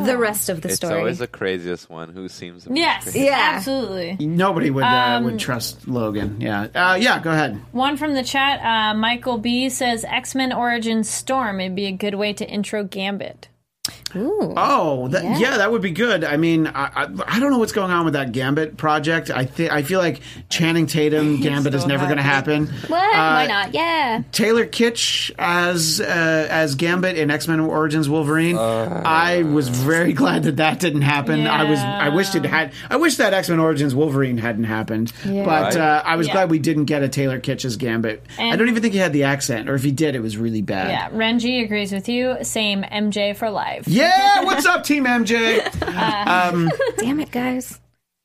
the 0.00 0.16
rest 0.18 0.48
of 0.48 0.60
the 0.62 0.68
it's 0.68 0.76
story. 0.76 0.98
always 0.98 1.18
the 1.18 1.26
craziest 1.26 1.88
one 1.90 2.12
who 2.12 2.28
seems. 2.28 2.64
the 2.64 2.70
most 2.70 2.78
Yes, 2.78 3.02
crazy. 3.04 3.20
Yeah. 3.20 3.52
absolutely. 3.54 4.16
Nobody 4.26 4.70
would 4.70 4.84
uh, 4.84 4.86
Um, 5.16 5.24
would 5.24 5.38
trust 5.38 5.86
Logan. 5.88 6.40
Yeah, 6.40 6.68
uh, 6.74 6.96
yeah. 7.00 7.20
Go 7.20 7.30
ahead. 7.30 7.60
One 7.72 7.96
from 7.96 8.14
the 8.14 8.22
chat, 8.24 8.60
uh, 8.64 8.94
Michael 8.96 9.38
B 9.38 9.68
says 9.68 10.04
X 10.04 10.34
Men 10.34 10.52
Origins 10.52 11.08
Storm. 11.08 11.60
It'd 11.60 11.74
be 11.76 11.86
a 11.86 11.92
good 11.92 12.14
way 12.14 12.32
to 12.32 12.48
intro 12.48 12.84
Gambit. 12.84 13.48
Ooh. 14.16 14.54
Oh, 14.56 15.08
that, 15.08 15.38
yeah. 15.40 15.56
that 15.58 15.70
would 15.72 15.82
be 15.82 15.90
good. 15.90 16.24
I 16.24 16.36
mean, 16.36 16.66
I, 16.66 16.84
I, 17.04 17.08
I 17.26 17.40
don't 17.40 17.50
know 17.50 17.58
what's 17.58 17.72
going 17.72 17.90
on 17.90 18.04
with 18.04 18.14
that 18.14 18.32
Gambit 18.32 18.76
project. 18.76 19.30
I 19.30 19.44
think 19.44 19.72
I 19.72 19.82
feel 19.82 19.98
like 20.00 20.20
Channing 20.48 20.86
Tatum 20.86 21.40
Gambit 21.40 21.74
is 21.74 21.86
never 21.86 22.04
going 22.04 22.16
to 22.18 22.22
happen. 22.22 22.66
What? 22.66 22.90
Why 22.90 23.44
Uh, 23.44 23.48
not? 23.48 23.74
Yeah. 23.74 24.22
Taylor 24.32 24.66
Kitsch 24.66 25.30
as 25.38 26.00
uh, 26.00 26.04
as 26.50 26.74
Gambit 26.74 27.16
in 27.16 27.30
X 27.30 27.48
Men 27.48 27.60
Origins 27.60 28.08
Wolverine. 28.08 28.56
I 28.58 29.42
was 29.42 29.68
very 29.68 30.12
glad 30.14 30.44
that 30.44 30.56
that 30.56 30.80
didn't 30.80 31.02
happen. 31.02 31.46
I 31.46 31.68
was 31.68 31.78
I 31.78 32.08
wished 32.10 32.34
it 32.34 32.44
had. 32.44 32.72
I 32.90 32.96
wish 32.96 33.16
that 33.16 33.32
X 33.34 33.48
Men 33.48 33.58
Origins 33.60 33.94
Wolverine 33.94 34.38
hadn't 34.38 34.64
happened. 34.64 35.12
Yeah. 35.24 35.44
But 35.44 35.54
Right. 35.74 35.76
uh, 35.76 36.02
I 36.04 36.16
was 36.16 36.26
Yeah. 36.26 36.32
glad 36.34 36.50
we 36.50 36.58
didn't 36.58 36.84
get 36.86 37.02
a 37.02 37.08
Taylor 37.08 37.40
Kitsch 37.40 37.64
as 37.64 37.76
Gambit. 37.76 38.22
I 38.38 38.56
don't 38.56 38.68
even 38.68 38.82
think 38.82 38.92
he 38.94 38.98
had 39.00 39.12
the 39.12 39.24
accent, 39.24 39.68
or 39.68 39.74
if 39.74 39.82
he 39.82 39.90
did, 39.92 40.14
it 40.14 40.20
was 40.20 40.36
really 40.36 40.62
bad. 40.62 40.90
Yeah, 40.90 41.08
Renji 41.10 41.64
agrees 41.64 41.92
with 41.92 42.08
you. 42.08 42.36
Same 42.42 42.82
MJ 42.82 43.34
for 43.36 43.50
life. 43.50 43.84
Yeah, 43.86 44.03
what's 44.44 44.66
up, 44.66 44.84
Team 44.84 45.04
MJ? 45.04 45.60
Damn 46.98 47.20
it, 47.20 47.30
guys! 47.30 47.80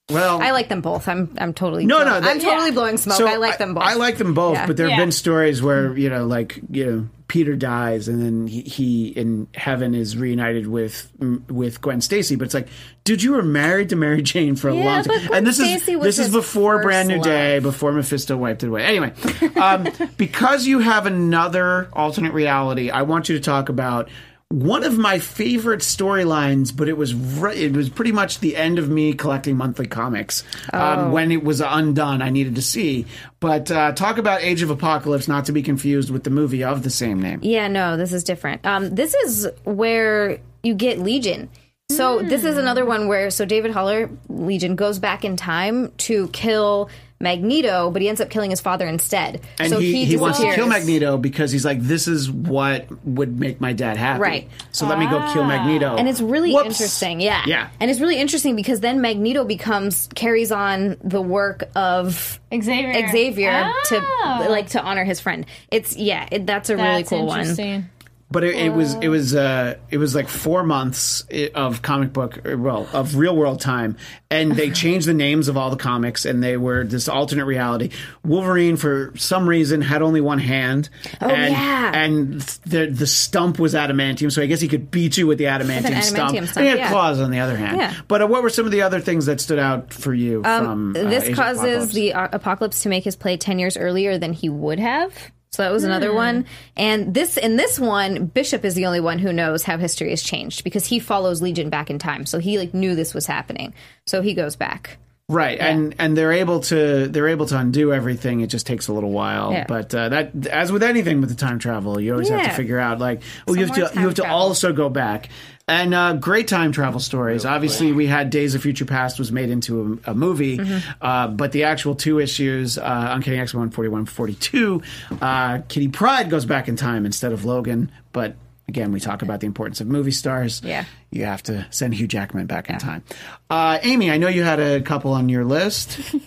Well, 0.09 0.41
I 0.41 0.51
like 0.51 0.69
them 0.69 0.81
both. 0.81 1.07
I'm 1.07 1.35
I'm 1.39 1.53
totally 1.53 1.85
No, 1.85 1.97
blow- 1.97 2.05
no, 2.05 2.19
that- 2.21 2.29
I'm 2.29 2.39
totally 2.39 2.69
Yeah. 2.69 2.73
blowing 2.73 2.97
smoke. 2.97 3.17
So 3.17 3.27
I 3.27 3.35
like 3.35 3.57
them 3.59 3.73
both. 3.75 3.83
I 3.83 3.93
like 3.93 4.17
them 4.17 4.33
both, 4.33 4.55
Yeah. 4.55 4.65
but 4.67 4.75
there 4.77 4.87
have 4.89 4.97
Yeah. 4.97 5.03
been 5.03 5.11
stories 5.11 5.61
where 5.61 5.95
you 5.97 6.09
know, 6.09 6.25
like 6.25 6.59
you 6.71 6.85
know, 6.85 7.07
Peter 7.27 7.55
dies 7.55 8.07
and 8.07 8.19
then 8.25 8.47
he, 8.47 8.61
he 8.61 9.07
in 9.09 9.45
heaven 9.53 9.93
is 9.93 10.17
reunited 10.17 10.65
with 10.65 11.11
with 11.47 11.79
Gwen 11.79 12.01
Stacy. 12.01 12.35
But 12.35 12.45
it's 12.45 12.55
like, 12.55 12.69
dude, 13.03 13.21
you 13.21 13.33
were 13.33 13.43
married 13.43 13.89
to 13.89 13.95
Mary 13.95 14.23
Jane 14.23 14.55
for 14.55 14.69
a 14.69 14.75
Yeah, 14.75 14.83
long 14.85 15.03
time, 15.03 15.13
but 15.19 15.27
Gwen 15.27 15.37
and 15.37 15.45
this 15.47 15.57
Stacy 15.57 15.91
is 15.91 15.97
was 15.99 16.05
this 16.05 16.17
is 16.17 16.25
his 16.25 16.33
before 16.35 16.77
first 16.77 16.85
Brand 16.85 17.07
New 17.07 17.15
love. 17.17 17.23
Day, 17.25 17.59
before 17.59 17.91
Mephisto 17.91 18.35
wiped 18.35 18.63
it 18.63 18.67
away. 18.69 18.85
Anyway, 18.85 19.13
um, 19.61 19.87
because 20.17 20.65
you 20.65 20.79
have 20.79 21.05
another 21.05 21.87
alternate 21.93 22.33
reality, 22.33 22.89
I 22.89 23.03
want 23.03 23.29
you 23.29 23.35
to 23.35 23.41
talk 23.41 23.69
about. 23.69 24.09
One 24.51 24.83
of 24.83 24.97
my 24.97 25.19
favorite 25.19 25.81
storylines, 25.81 26.75
but 26.75 26.89
it 26.89 26.97
was 26.97 27.13
re- 27.13 27.55
it 27.55 27.73
was 27.73 27.87
pretty 27.87 28.11
much 28.11 28.39
the 28.39 28.55
end 28.57 28.79
of 28.79 28.89
me 28.89 29.13
collecting 29.13 29.55
monthly 29.55 29.85
comics 29.85 30.43
Oh. 30.73 30.79
um, 30.81 31.11
when 31.11 31.31
it 31.31 31.43
was 31.43 31.61
undone. 31.61 32.23
I 32.23 32.31
needed 32.31 32.55
to 32.55 32.61
see, 32.63 33.05
but 33.39 33.69
uh, 33.69 33.91
talk 33.91 34.17
about 34.17 34.41
Age 34.41 34.63
of 34.63 34.71
Apocalypse, 34.71 35.27
not 35.27 35.45
to 35.45 35.51
be 35.51 35.61
confused 35.61 36.09
with 36.09 36.23
the 36.23 36.31
movie 36.31 36.63
of 36.63 36.81
the 36.81 36.89
same 36.89 37.21
name. 37.21 37.41
Yeah, 37.43 37.67
no, 37.67 37.95
this 37.95 38.11
is 38.11 38.23
different. 38.23 38.65
Um, 38.65 38.89
this 38.95 39.13
is 39.13 39.47
where 39.65 40.39
you 40.63 40.73
get 40.73 40.97
Legion. 40.97 41.47
So 41.91 42.21
this 42.21 42.43
is 42.43 42.57
another 42.57 42.83
hmm. 42.83 42.89
one 42.89 43.07
where 43.07 43.29
so 43.29 43.45
David 43.45 43.71
Haller, 43.71 44.09
Legion, 44.29 44.75
goes 44.75 44.99
back 44.99 45.25
in 45.25 45.35
time 45.35 45.91
to 45.97 46.27
kill 46.29 46.89
Magneto, 47.19 47.91
but 47.91 48.01
he 48.01 48.07
ends 48.07 48.21
up 48.21 48.29
killing 48.29 48.51
his 48.51 48.61
father 48.61 48.87
instead. 48.87 49.41
And 49.57 49.69
so 49.69 49.79
he, 49.79 50.05
he, 50.05 50.15
wants 50.15 50.39
to 50.39 50.53
kill. 50.53 50.67
Magneto 50.67 51.17
because 51.17 51.51
he's 51.51 51.65
like, 51.65 51.81
this 51.81 52.07
is 52.07 52.31
what 52.31 52.87
would 53.05 53.37
make 53.37 53.59
my 53.59 53.73
dad 53.73 53.97
happy. 53.97 54.21
Right. 54.21 54.49
So 54.71 54.87
let 54.87 54.97
me 54.97 55.05
go 55.07 55.19
kill 55.33 55.43
ah. 55.43 55.47
Magneto. 55.47 55.97
And 55.97 56.07
it's 56.07 56.21
really 56.21 56.53
Whoops. 56.53 56.67
interesting, 56.67 57.19
yeah. 57.19 57.43
Yeah. 57.45 57.69
And 57.81 57.91
it's 57.91 57.99
really 57.99 58.17
interesting 58.17 58.55
because 58.55 58.79
then 58.79 59.01
Magneto 59.01 59.43
becomes 59.43 60.07
carries 60.15 60.51
on 60.51 60.95
the 61.03 61.21
work 61.21 61.69
of 61.75 62.39
Xavier. 62.53 63.09
Xavier 63.09 63.63
Oh. 63.65 63.83
to 63.89 64.01
ah. 64.01 64.45
like 64.49 64.69
to 64.69 64.81
honor 64.81 65.03
his 65.03 65.19
friend. 65.19 65.45
It's 65.71 65.97
yeah, 65.97 66.29
it, 66.31 66.45
that's 66.45 66.69
a 66.69 66.77
really 66.77 67.03
That's 67.03 67.09
cool 67.09 67.25
one. 67.25 67.89
But 68.31 68.43
it, 68.43 68.55
it 68.55 68.73
was 68.73 68.93
it 68.95 69.07
was 69.07 69.33
uh, 69.33 69.75
it 69.89 69.97
was 69.97 70.13
like 70.13 70.27
four 70.27 70.61
months 70.61 71.25
of 71.55 71.81
comic 71.81 72.13
book, 72.13 72.39
well, 72.45 72.87
of 72.93 73.15
real 73.15 73.35
world 73.35 73.59
time, 73.59 73.97
and 74.29 74.51
they 74.51 74.69
changed 74.83 75.07
the 75.07 75.15
names 75.15 75.47
of 75.47 75.57
all 75.57 75.71
the 75.71 75.77
comics, 75.77 76.25
and 76.25 76.43
they 76.43 76.55
were 76.55 76.83
this 76.83 77.09
alternate 77.09 77.45
reality. 77.45 77.89
Wolverine, 78.23 78.77
for 78.77 79.13
some 79.17 79.49
reason, 79.49 79.81
had 79.81 80.03
only 80.03 80.21
one 80.21 80.37
hand, 80.37 80.89
and 81.19 81.53
yeah. 81.53 81.91
and 81.95 82.41
the 82.67 82.85
the 82.85 83.07
stump 83.07 83.57
was 83.57 83.73
adamantium, 83.73 84.31
so 84.31 84.43
I 84.43 84.45
guess 84.45 84.61
he 84.61 84.67
could 84.67 84.91
beat 84.91 85.17
you 85.17 85.25
with 85.25 85.39
the 85.39 85.45
adamantium, 85.45 85.85
adamantium 85.85 86.03
stump. 86.03 86.29
stump, 86.31 86.57
And 86.57 86.65
he 86.65 86.69
had 86.69 86.77
yeah. 86.77 86.89
claws 86.89 87.19
on 87.19 87.31
the 87.31 87.39
other 87.39 87.57
hand. 87.57 87.77
Yeah. 87.77 87.95
But 88.07 88.21
uh, 88.21 88.27
what 88.27 88.43
were 88.43 88.51
some 88.51 88.65
of 88.65 88.71
the 88.71 88.83
other 88.83 88.99
things 88.99 89.25
that 89.25 89.41
stood 89.41 89.59
out 89.59 89.91
for 89.91 90.13
you 90.13 90.43
from 90.43 90.95
uh, 90.95 90.99
Um, 90.99 91.09
this 91.09 91.35
causes 91.35 91.63
Apocalypse? 91.63 91.93
the 91.93 92.11
apocalypse 92.11 92.83
to 92.83 92.89
make 92.89 93.03
his 93.03 93.15
play 93.15 93.37
10 93.37 93.57
years 93.57 93.75
earlier 93.75 94.19
than 94.19 94.33
he 94.33 94.49
would 94.49 94.79
have 94.79 95.13
so 95.51 95.63
that 95.63 95.71
was 95.71 95.83
another 95.83 96.13
one. 96.13 96.45
And 96.77 97.13
this 97.13 97.35
in 97.37 97.55
this 97.55 97.79
one 97.79 98.25
bishop 98.27 98.63
is 98.63 98.75
the 98.75 98.85
only 98.85 98.99
one 98.99 99.17
who 99.19 99.33
knows 99.33 99.63
how 99.63 99.77
history 99.77 100.11
has 100.11 100.21
changed 100.21 100.63
because 100.63 100.85
he 100.85 100.99
follows 100.99 101.41
legion 101.41 101.69
back 101.69 101.89
in 101.89 101.97
time. 101.99 102.25
So 102.25 102.39
he 102.39 102.57
like 102.59 102.73
knew 102.73 102.95
this 102.95 103.13
was 103.13 103.25
happening. 103.25 103.73
So 104.05 104.21
he 104.21 104.33
goes 104.33 104.55
back. 104.55 104.97
Right, 105.31 105.59
and 105.59 105.93
and 105.99 106.17
they're 106.17 106.31
able 106.31 106.61
to 106.61 107.07
they're 107.07 107.27
able 107.27 107.45
to 107.47 107.57
undo 107.59 107.93
everything. 107.93 108.41
It 108.41 108.47
just 108.47 108.65
takes 108.65 108.87
a 108.87 108.93
little 108.93 109.11
while, 109.11 109.51
Yeah. 109.51 109.65
but 109.67 109.93
uh, 109.93 110.09
that 110.09 110.47
as 110.47 110.71
with 110.71 110.81
anything 110.81 111.21
with 111.21 111.29
the 111.29 111.35
time 111.35 111.59
travel, 111.59 111.99
you 112.01 112.13
always 112.13 112.29
have 112.29 112.45
to 112.45 112.49
figure 112.53 112.79
out 112.79 112.97
like, 112.97 113.21
well, 113.45 113.55
you 113.55 113.67
have 113.67 113.75
to 113.75 113.81
you 113.99 114.05
have 114.07 114.15
to 114.15 114.21
travel. 114.23 114.35
also 114.37 114.73
go 114.73 114.89
back. 114.89 115.29
And 115.69 115.93
uh, 115.93 116.13
great 116.13 116.47
time 116.47 116.71
travel 116.71 116.99
stories. 116.99 117.45
Obviously, 117.45 117.91
we 117.91 118.07
had 118.07 118.29
Days 118.31 118.55
of 118.55 118.61
Future 118.63 118.85
Past 118.85 119.19
was 119.19 119.31
made 119.31 119.49
into 119.49 119.99
a, 120.05 120.11
a 120.11 120.13
movie, 120.15 120.57
Mm-hmm. 120.57 120.89
uh, 121.01 121.27
but 121.27 121.51
the 121.51 121.65
actual 121.65 121.95
two 121.95 122.19
issues, 122.19 122.77
uh, 122.77 123.07
Uncanny 123.11 123.37
X 123.39 123.53
one 123.53 123.69
forty 123.69 123.89
one 123.89 124.05
forty 124.05 124.33
two, 124.33 124.81
uh, 125.21 125.59
Kitty 125.67 125.87
Pryde 125.89 126.29
goes 126.29 126.45
back 126.45 126.67
in 126.67 126.75
time 126.75 127.05
instead 127.05 127.31
of 127.31 127.45
Logan. 127.45 127.91
But 128.11 128.35
again, 128.67 128.91
we 128.91 128.99
talk 128.99 129.21
about 129.21 129.39
the 129.41 129.45
importance 129.47 129.79
of 129.79 129.87
movie 129.87 130.11
stars. 130.11 130.61
Yeah. 130.63 130.85
you 131.11 131.25
have 131.25 131.43
to 131.43 131.65
send 131.69 131.93
Hugh 131.93 132.07
Jackman 132.07 132.45
back 132.47 132.69
in 132.69 132.77
time. 132.79 133.03
Uh, 133.49 133.77
Amy, 133.83 134.09
I 134.11 134.17
know 134.17 134.27
you 134.27 134.43
had 134.43 134.59
a 134.59 134.81
couple 134.81 135.13
on 135.13 135.29
your 135.29 135.45
list. 135.45 135.99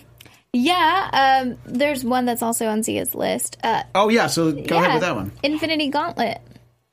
Yeah, 0.55 1.41
um, 1.43 1.57
there's 1.65 2.03
one 2.03 2.25
that's 2.25 2.43
also 2.43 2.67
on 2.67 2.83
Zia's 2.83 3.15
list. 3.15 3.57
Uh, 3.63 3.81
Oh 3.95 4.09
yeah, 4.09 4.27
so 4.27 4.51
go 4.51 4.77
ahead 4.77 4.93
with 4.93 5.01
that 5.01 5.15
one. 5.15 5.31
Infinity 5.41 5.89
Gauntlet. 5.89 6.41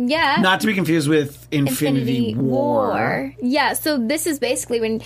Yeah. 0.08 0.36
Not 0.40 0.60
to 0.60 0.66
be 0.66 0.74
confused 0.74 1.08
with 1.08 1.46
Infinity, 1.50 2.34
War. 2.34 3.34
Yeah, 3.40 3.74
so 3.74 3.98
this 3.98 4.26
is 4.26 4.38
basically 4.38 4.80
when 4.80 5.02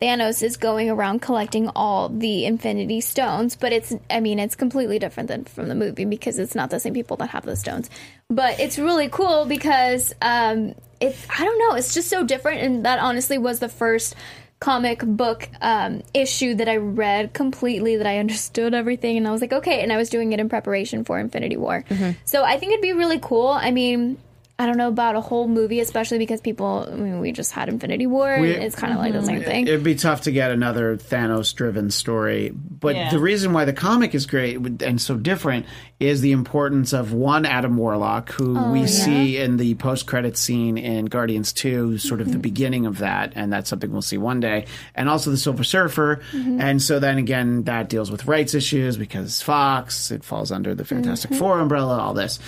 Thanos 0.00 0.42
is 0.44 0.56
going 0.56 0.90
around 0.90 1.22
collecting 1.22 1.68
all 1.70 2.08
the 2.08 2.44
Infinity 2.44 3.00
Stones, 3.00 3.56
but 3.56 3.72
it's 3.72 3.92
I 4.08 4.20
mean 4.20 4.38
it's 4.38 4.54
completely 4.54 4.98
different 4.98 5.28
than 5.28 5.44
from 5.44 5.68
the 5.68 5.74
movie 5.74 6.04
because 6.04 6.38
it's 6.38 6.54
not 6.54 6.70
the 6.70 6.78
same 6.78 6.94
people 6.94 7.16
that 7.18 7.30
have 7.30 7.44
the 7.44 7.56
stones. 7.56 7.90
But 8.30 8.60
it's 8.60 8.78
really 8.78 9.08
cool 9.08 9.44
because 9.44 10.14
um 10.22 10.74
it's 11.00 11.26
I 11.36 11.44
don't 11.44 11.58
know, 11.58 11.76
it's 11.76 11.94
just 11.94 12.08
so 12.08 12.24
different 12.24 12.60
and 12.60 12.84
that 12.86 13.00
honestly 13.00 13.38
was 13.38 13.58
the 13.58 13.68
first 13.68 14.14
comic 14.60 15.00
book 15.04 15.48
um, 15.60 16.02
issue 16.12 16.56
that 16.56 16.68
I 16.68 16.78
read 16.78 17.32
completely 17.32 17.96
that 17.96 18.08
I 18.08 18.18
understood 18.18 18.74
everything 18.74 19.16
and 19.16 19.26
I 19.26 19.30
was 19.30 19.40
like 19.40 19.52
okay 19.52 19.82
and 19.82 19.92
I 19.92 19.96
was 19.96 20.10
doing 20.10 20.32
it 20.32 20.40
in 20.40 20.48
preparation 20.48 21.04
for 21.04 21.18
Infinity 21.18 21.56
War. 21.56 21.84
So 22.24 22.44
I 22.44 22.58
think 22.58 22.72
it'd 22.72 22.82
be 22.82 22.92
really 22.92 23.18
cool. 23.20 23.48
I 23.48 23.72
mean 23.72 24.18
I 24.60 24.66
don't 24.66 24.76
know 24.76 24.88
about 24.88 25.14
a 25.14 25.20
whole 25.20 25.46
movie, 25.46 25.78
especially 25.78 26.18
because 26.18 26.40
people. 26.40 26.88
I 26.90 26.96
mean, 26.96 27.20
we 27.20 27.30
just 27.30 27.52
had 27.52 27.68
Infinity 27.68 28.08
War. 28.08 28.38
We- 28.40 28.50
it's 28.50 28.74
kind 28.74 28.92
of 28.92 28.98
like 28.98 29.12
the 29.12 29.22
same 29.22 29.40
thing. 29.42 29.68
It'd 29.68 29.84
be 29.84 29.94
tough 29.94 30.22
to 30.22 30.32
get 30.32 30.50
another 30.50 30.96
Thanos-driven 30.96 31.90
story, 31.92 32.50
but 32.52 32.96
Yeah. 32.96 33.10
the 33.10 33.20
reason 33.20 33.52
why 33.52 33.64
the 33.66 33.72
comic 33.72 34.16
is 34.16 34.26
great 34.26 34.58
and 34.82 35.00
so 35.00 35.14
different 35.16 35.66
is 36.00 36.22
the 36.22 36.32
importance 36.32 36.92
of 36.92 37.12
one 37.12 37.46
Adam 37.46 37.76
Warlock, 37.76 38.32
who 38.32 38.58
Oh, 38.58 38.72
we 38.72 38.88
see 38.88 39.36
in 39.38 39.58
the 39.58 39.74
post-credit 39.76 40.36
scene 40.36 40.76
in 40.76 41.04
Guardians 41.06 41.52
Two, 41.52 41.96
sort 41.98 42.18
Mm-hmm. 42.20 42.28
of 42.28 42.32
the 42.32 42.38
beginning 42.40 42.86
of 42.86 42.98
that, 42.98 43.32
and 43.36 43.52
that's 43.52 43.70
something 43.70 43.92
we'll 43.92 44.02
see 44.02 44.18
one 44.18 44.40
day, 44.40 44.64
and 44.96 45.08
also 45.08 45.30
the 45.30 45.36
Silver 45.36 45.62
Surfer, 45.62 46.20
Mm-hmm. 46.32 46.60
and 46.60 46.82
so 46.82 46.98
then 46.98 47.18
again 47.18 47.62
that 47.64 47.88
deals 47.88 48.10
with 48.10 48.26
rights 48.26 48.54
issues 48.54 48.96
because 48.96 49.40
Fox, 49.40 50.10
it 50.10 50.24
falls 50.24 50.50
under 50.50 50.74
the 50.74 50.84
Fantastic 50.84 51.30
Mm-hmm. 51.30 51.38
Four 51.38 51.60
umbrella, 51.60 51.98
all 51.98 52.14
this. 52.14 52.40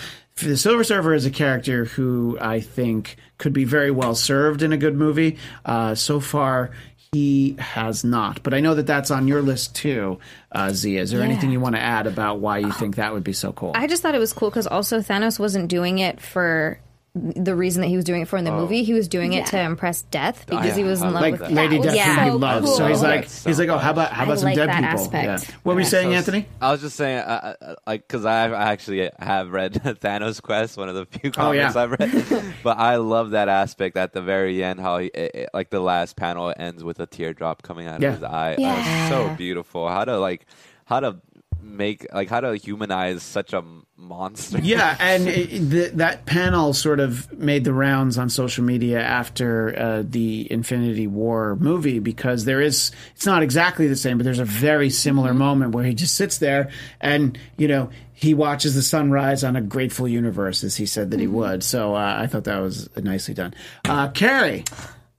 The 0.42 0.56
Silver 0.56 0.84
Surfer 0.84 1.14
is 1.14 1.26
a 1.26 1.30
character 1.30 1.84
who 1.84 2.38
I 2.40 2.60
think 2.60 3.16
could 3.38 3.52
be 3.52 3.64
very 3.64 3.90
well 3.90 4.14
served 4.14 4.62
in 4.62 4.72
a 4.72 4.76
good 4.76 4.96
movie. 4.96 5.36
Uh, 5.64 5.94
so 5.94 6.20
far, 6.20 6.70
he 7.12 7.56
has 7.58 8.04
not. 8.04 8.42
But 8.42 8.54
I 8.54 8.60
know 8.60 8.74
that 8.74 8.86
that's 8.86 9.10
on 9.10 9.26
your 9.26 9.42
list 9.42 9.74
too, 9.74 10.18
uh, 10.52 10.70
Zia. 10.70 11.02
Is 11.02 11.10
there 11.10 11.22
anything 11.22 11.50
you 11.50 11.60
want 11.60 11.74
to 11.74 11.80
add 11.80 12.06
about 12.06 12.38
why 12.38 12.58
you 12.58 12.72
think 12.72 12.96
that 12.96 13.12
would 13.12 13.24
be 13.24 13.32
so 13.32 13.52
cool? 13.52 13.72
i 13.74 13.86
just 13.86 14.02
thought 14.02 14.14
it 14.14 14.18
was 14.18 14.32
cool 14.32 14.50
because 14.50 14.66
also 14.66 15.00
thanos 15.00 15.38
wasn't 15.38 15.68
doing 15.68 15.98
it 15.98 16.20
for 16.20 16.78
the 17.14 17.56
reason 17.56 17.82
that 17.82 17.88
he 17.88 17.96
was 17.96 18.04
doing 18.04 18.22
it 18.22 18.28
for 18.28 18.36
in 18.36 18.44
the 18.44 18.52
movie 18.52 18.84
he 18.84 18.92
was 18.92 19.08
doing 19.08 19.32
it 19.32 19.44
to 19.46 19.58
impress 19.60 20.02
death 20.02 20.46
because 20.46 20.76
he 20.76 20.82
yeah, 20.82 20.86
was 20.88 21.02
I 21.02 21.08
in 21.08 21.12
love 21.14 21.22
like 21.22 21.32
with 21.32 21.40
that. 21.40 21.50
Lady 21.52 21.80
Death, 21.80 21.94
yeah. 21.96 22.14
whom 22.14 22.24
he 22.24 22.30
so 22.30 22.36
loves. 22.36 22.76
So 22.76 22.86
he's 22.86 23.02
like, 23.02 23.28
so 23.28 23.50
he's 23.50 23.58
like, 23.58 23.68
oh, 23.68 23.78
how 23.78 23.90
about 23.90 24.12
how 24.12 24.20
I 24.22 24.24
about 24.26 24.38
some 24.38 24.44
like 24.46 24.54
dead 24.56 24.68
that 24.68 24.76
people? 24.76 25.00
aspect. 25.00 25.48
Yeah. 25.48 25.54
What 25.64 25.74
were 25.74 25.80
you 25.80 25.86
saying, 25.86 26.10
So- 26.10 26.14
Anthony? 26.16 26.46
I 26.60 26.70
was 26.70 26.80
just 26.80 26.94
saying, 26.96 27.18
uh, 27.18 27.54
uh, 27.60 27.74
like, 27.86 28.06
because 28.06 28.24
I 28.24 28.44
I 28.50 28.70
actually 28.70 29.10
have 29.18 29.50
read 29.50 29.72
Thanos 29.84 30.40
Quest, 30.40 30.76
one 30.76 30.88
of 30.88 30.94
the 30.94 31.06
few 31.06 31.32
Oh, 31.36 31.50
yeah. 31.50 31.72
comics 31.72 31.76
I've 31.76 32.30
read. 32.32 32.54
but 32.62 32.78
I 32.78 32.96
love 32.96 33.30
that 33.30 33.48
aspect 33.48 33.96
at 33.96 34.12
the 34.12 34.22
very 34.22 34.62
end, 34.62 34.78
how 34.78 34.98
he, 34.98 35.06
it, 35.08 35.34
it- 35.34 35.50
like 35.52 35.70
the 35.70 35.80
last 35.80 36.14
panel 36.16 36.54
ends 36.56 36.84
with 36.84 37.00
a 37.00 37.06
teardrop 37.06 37.62
coming 37.62 37.88
out 37.88 38.00
Yeah. 38.00 38.08
of 38.10 38.14
his 38.14 38.22
eye. 38.22 38.54
Yeah. 38.56 39.08
Uh, 39.08 39.08
so 39.30 39.34
beautiful. 39.36 39.88
How 39.88 40.04
to 40.04 40.16
like, 40.20 40.46
how 40.84 41.00
to 41.00 41.16
make 41.62 42.06
like 42.14 42.28
how 42.30 42.40
to 42.40 42.56
humanize 42.56 43.22
such 43.22 43.52
a 43.52 43.62
monster. 44.00 44.58
Yeah, 44.58 44.96
and 45.00 45.28
it, 45.28 45.48
the, 45.70 45.90
that 45.94 46.26
panel 46.26 46.72
sort 46.72 47.00
of 47.00 47.32
made 47.38 47.64
the 47.64 47.72
rounds 47.72 48.18
on 48.18 48.28
social 48.30 48.64
media 48.64 49.00
after 49.00 49.78
uh, 49.78 50.02
the 50.06 50.50
Infinity 50.50 51.06
War 51.06 51.56
movie 51.56 51.98
because 51.98 52.44
there 52.44 52.60
is 52.60 52.92
it's 53.14 53.26
not 53.26 53.42
exactly 53.42 53.86
the 53.86 53.96
same, 53.96 54.18
but 54.18 54.24
there's 54.24 54.38
a 54.38 54.44
very 54.44 54.90
similar 54.90 55.34
moment 55.34 55.74
where 55.74 55.84
he 55.84 55.94
just 55.94 56.16
sits 56.16 56.38
there 56.38 56.70
and 57.00 57.38
you 57.56 57.68
know 57.68 57.90
he 58.12 58.34
watches 58.34 58.74
the 58.74 58.82
sunrise 58.82 59.42
on 59.42 59.56
a 59.56 59.62
grateful 59.62 60.06
universe 60.06 60.62
as 60.62 60.76
he 60.76 60.84
said 60.84 61.10
that 61.10 61.20
he 61.20 61.26
would. 61.26 61.62
So 61.62 61.94
uh, 61.94 62.16
I 62.18 62.26
thought 62.26 62.44
that 62.44 62.58
was 62.58 62.88
nicely 62.96 63.32
done. 63.32 63.54
Uh, 63.86 64.08
Kari, 64.10 64.64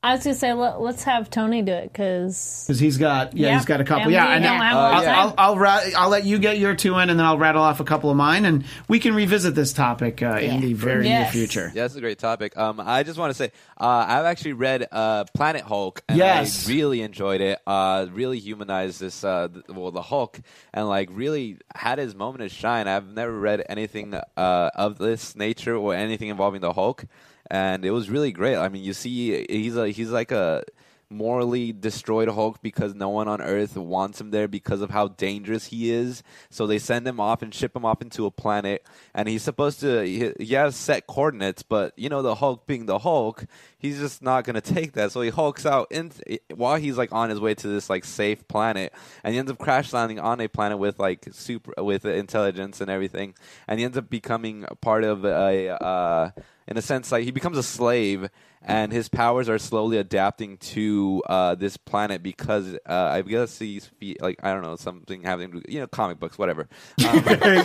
I 0.03 0.15
was 0.15 0.23
gonna 0.23 0.33
say 0.35 0.51
let, 0.53 0.81
let's 0.81 1.03
have 1.03 1.29
Tony 1.29 1.61
do 1.61 1.71
it 1.73 1.93
because 1.93 2.63
because 2.65 2.79
he's 2.79 2.97
got 2.97 3.37
yeah, 3.37 3.49
Yeah, 3.49 3.57
he's 3.57 3.65
got 3.65 3.81
a 3.81 3.83
couple 3.83 4.05
and 4.05 4.11
yeah, 4.11 4.29
we 4.29 4.33
and 4.33 4.43
don't 4.43 4.57
have 4.59 4.75
a 4.75 4.79
I'll, 4.79 4.91
lot 4.91 5.03
of 5.03 5.09
I'll. 5.09 5.33
I'll, 5.37 5.57
ra- 5.59 5.79
I'll 5.95 6.09
let 6.09 6.23
you 6.25 6.39
get 6.39 6.57
your 6.57 6.75
two 6.75 6.97
in, 6.97 7.11
and 7.11 7.19
then 7.19 7.25
I'll 7.27 7.37
rattle 7.37 7.61
off 7.61 7.79
a 7.79 7.83
couple 7.83 8.09
of 8.09 8.17
mine, 8.17 8.45
and 8.45 8.65
we 8.87 8.97
can 8.99 9.13
revisit 9.13 9.53
this 9.53 9.73
topic 9.73 10.23
uh, 10.23 10.37
in 10.41 10.59
the 10.61 10.73
very 10.73 11.07
Yes. 11.07 11.31
near 11.35 11.45
future. 11.45 11.71
Yeah, 11.75 11.83
that's 11.83 11.93
a 11.95 12.01
great 12.01 12.17
topic. 12.17 12.57
Um, 12.57 12.79
I 12.83 13.03
just 13.03 13.19
want 13.19 13.29
to 13.29 13.35
say 13.35 13.51
uh, 13.79 14.05
I've 14.07 14.25
actually 14.25 14.53
read 14.53 14.87
uh, 14.91 15.25
Planet 15.35 15.61
Hulk, 15.61 16.01
and 16.09 16.17
Yes. 16.17 16.67
I 16.67 16.71
really 16.71 17.01
enjoyed 17.03 17.41
it. 17.41 17.59
Uh, 17.67 18.07
really 18.11 18.39
humanized 18.39 19.01
this, 19.01 19.23
uh, 19.23 19.49
th- 19.53 19.65
well, 19.69 19.91
the 19.91 20.01
Hulk, 20.01 20.39
and 20.73 20.89
like 20.89 21.09
really 21.11 21.59
had 21.75 21.99
his 21.99 22.15
moment 22.15 22.43
of 22.43 22.51
shine. 22.51 22.87
I've 22.87 23.13
never 23.13 23.37
read 23.39 23.63
anything 23.69 24.15
uh, 24.15 24.69
of 24.75 24.97
this 24.97 25.35
nature 25.35 25.75
or 25.75 25.93
anything 25.93 26.29
involving 26.29 26.61
the 26.61 26.73
Hulk, 26.73 27.05
and 27.51 27.83
it 27.83 27.91
was 27.91 28.09
really 28.09 28.31
great. 28.31 28.55
I 28.55 28.69
mean, 28.69 28.81
you 28.81 28.93
see, 28.93 29.45
he's 29.49 29.75
a 29.75 29.89
he's 29.89 30.09
like 30.09 30.31
a 30.31 30.63
morally 31.09 31.73
destroyed 31.73 32.29
Hulk 32.29 32.61
because 32.61 32.95
no 32.95 33.09
one 33.09 33.27
on 33.27 33.41
Earth 33.41 33.75
wants 33.75 34.21
him 34.21 34.31
there 34.31 34.47
because 34.47 34.79
of 34.79 34.89
how 34.89 35.09
dangerous 35.09 35.65
he 35.65 35.91
is. 35.91 36.23
So 36.49 36.65
they 36.65 36.79
send 36.79 37.05
him 37.05 37.19
off 37.19 37.41
and 37.41 37.53
ship 37.53 37.75
him 37.75 37.83
off 37.83 38.01
into 38.01 38.25
a 38.25 38.31
planet, 38.31 38.87
and 39.13 39.27
he's 39.27 39.43
supposed 39.43 39.81
to. 39.81 40.01
He, 40.05 40.31
he 40.39 40.53
has 40.53 40.77
set 40.77 41.07
coordinates, 41.07 41.61
but 41.61 41.91
you 41.97 42.07
know 42.07 42.21
the 42.21 42.35
Hulk 42.35 42.65
being 42.65 42.85
the 42.85 42.99
Hulk, 42.99 43.45
he's 43.77 43.99
just 43.99 44.21
not 44.21 44.45
gonna 44.45 44.61
take 44.61 44.93
that. 44.93 45.11
So 45.11 45.19
he 45.19 45.29
hulks 45.29 45.65
out 45.65 45.91
in, 45.91 46.13
while 46.55 46.77
he's 46.77 46.97
like 46.97 47.11
on 47.11 47.29
his 47.29 47.41
way 47.41 47.53
to 47.53 47.67
this 47.67 47.89
like 47.89 48.05
safe 48.05 48.47
planet, 48.47 48.93
and 49.25 49.33
he 49.33 49.39
ends 49.39 49.51
up 49.51 49.57
crash 49.57 49.91
landing 49.91 50.21
on 50.21 50.39
a 50.39 50.47
planet 50.47 50.79
with 50.79 50.99
like 50.99 51.27
super 51.33 51.73
with 51.83 52.05
intelligence 52.05 52.79
and 52.79 52.89
everything, 52.89 53.33
and 53.67 53.77
he 53.77 53.85
ends 53.85 53.97
up 53.97 54.09
becoming 54.09 54.65
part 54.79 55.03
of 55.03 55.25
a. 55.25 55.83
Uh, 55.83 56.31
in 56.67 56.77
a 56.77 56.81
sense, 56.81 57.11
like 57.11 57.23
he 57.23 57.31
becomes 57.31 57.57
a 57.57 57.63
slave, 57.63 58.29
and 58.61 58.91
his 58.91 59.09
powers 59.09 59.49
are 59.49 59.57
slowly 59.57 59.97
adapting 59.97 60.57
to 60.57 61.23
uh, 61.27 61.55
this 61.55 61.77
planet 61.77 62.21
because 62.21 62.75
uh, 62.85 62.93
I 62.93 63.21
guess 63.23 63.57
he's 63.59 63.89
like 64.19 64.39
I 64.43 64.53
don't 64.53 64.61
know 64.61 64.75
something 64.75 65.23
having 65.23 65.51
to- 65.51 65.71
you 65.71 65.79
know 65.79 65.87
comic 65.87 66.19
books, 66.19 66.37
whatever. 66.37 66.67
Um, 67.11 67.17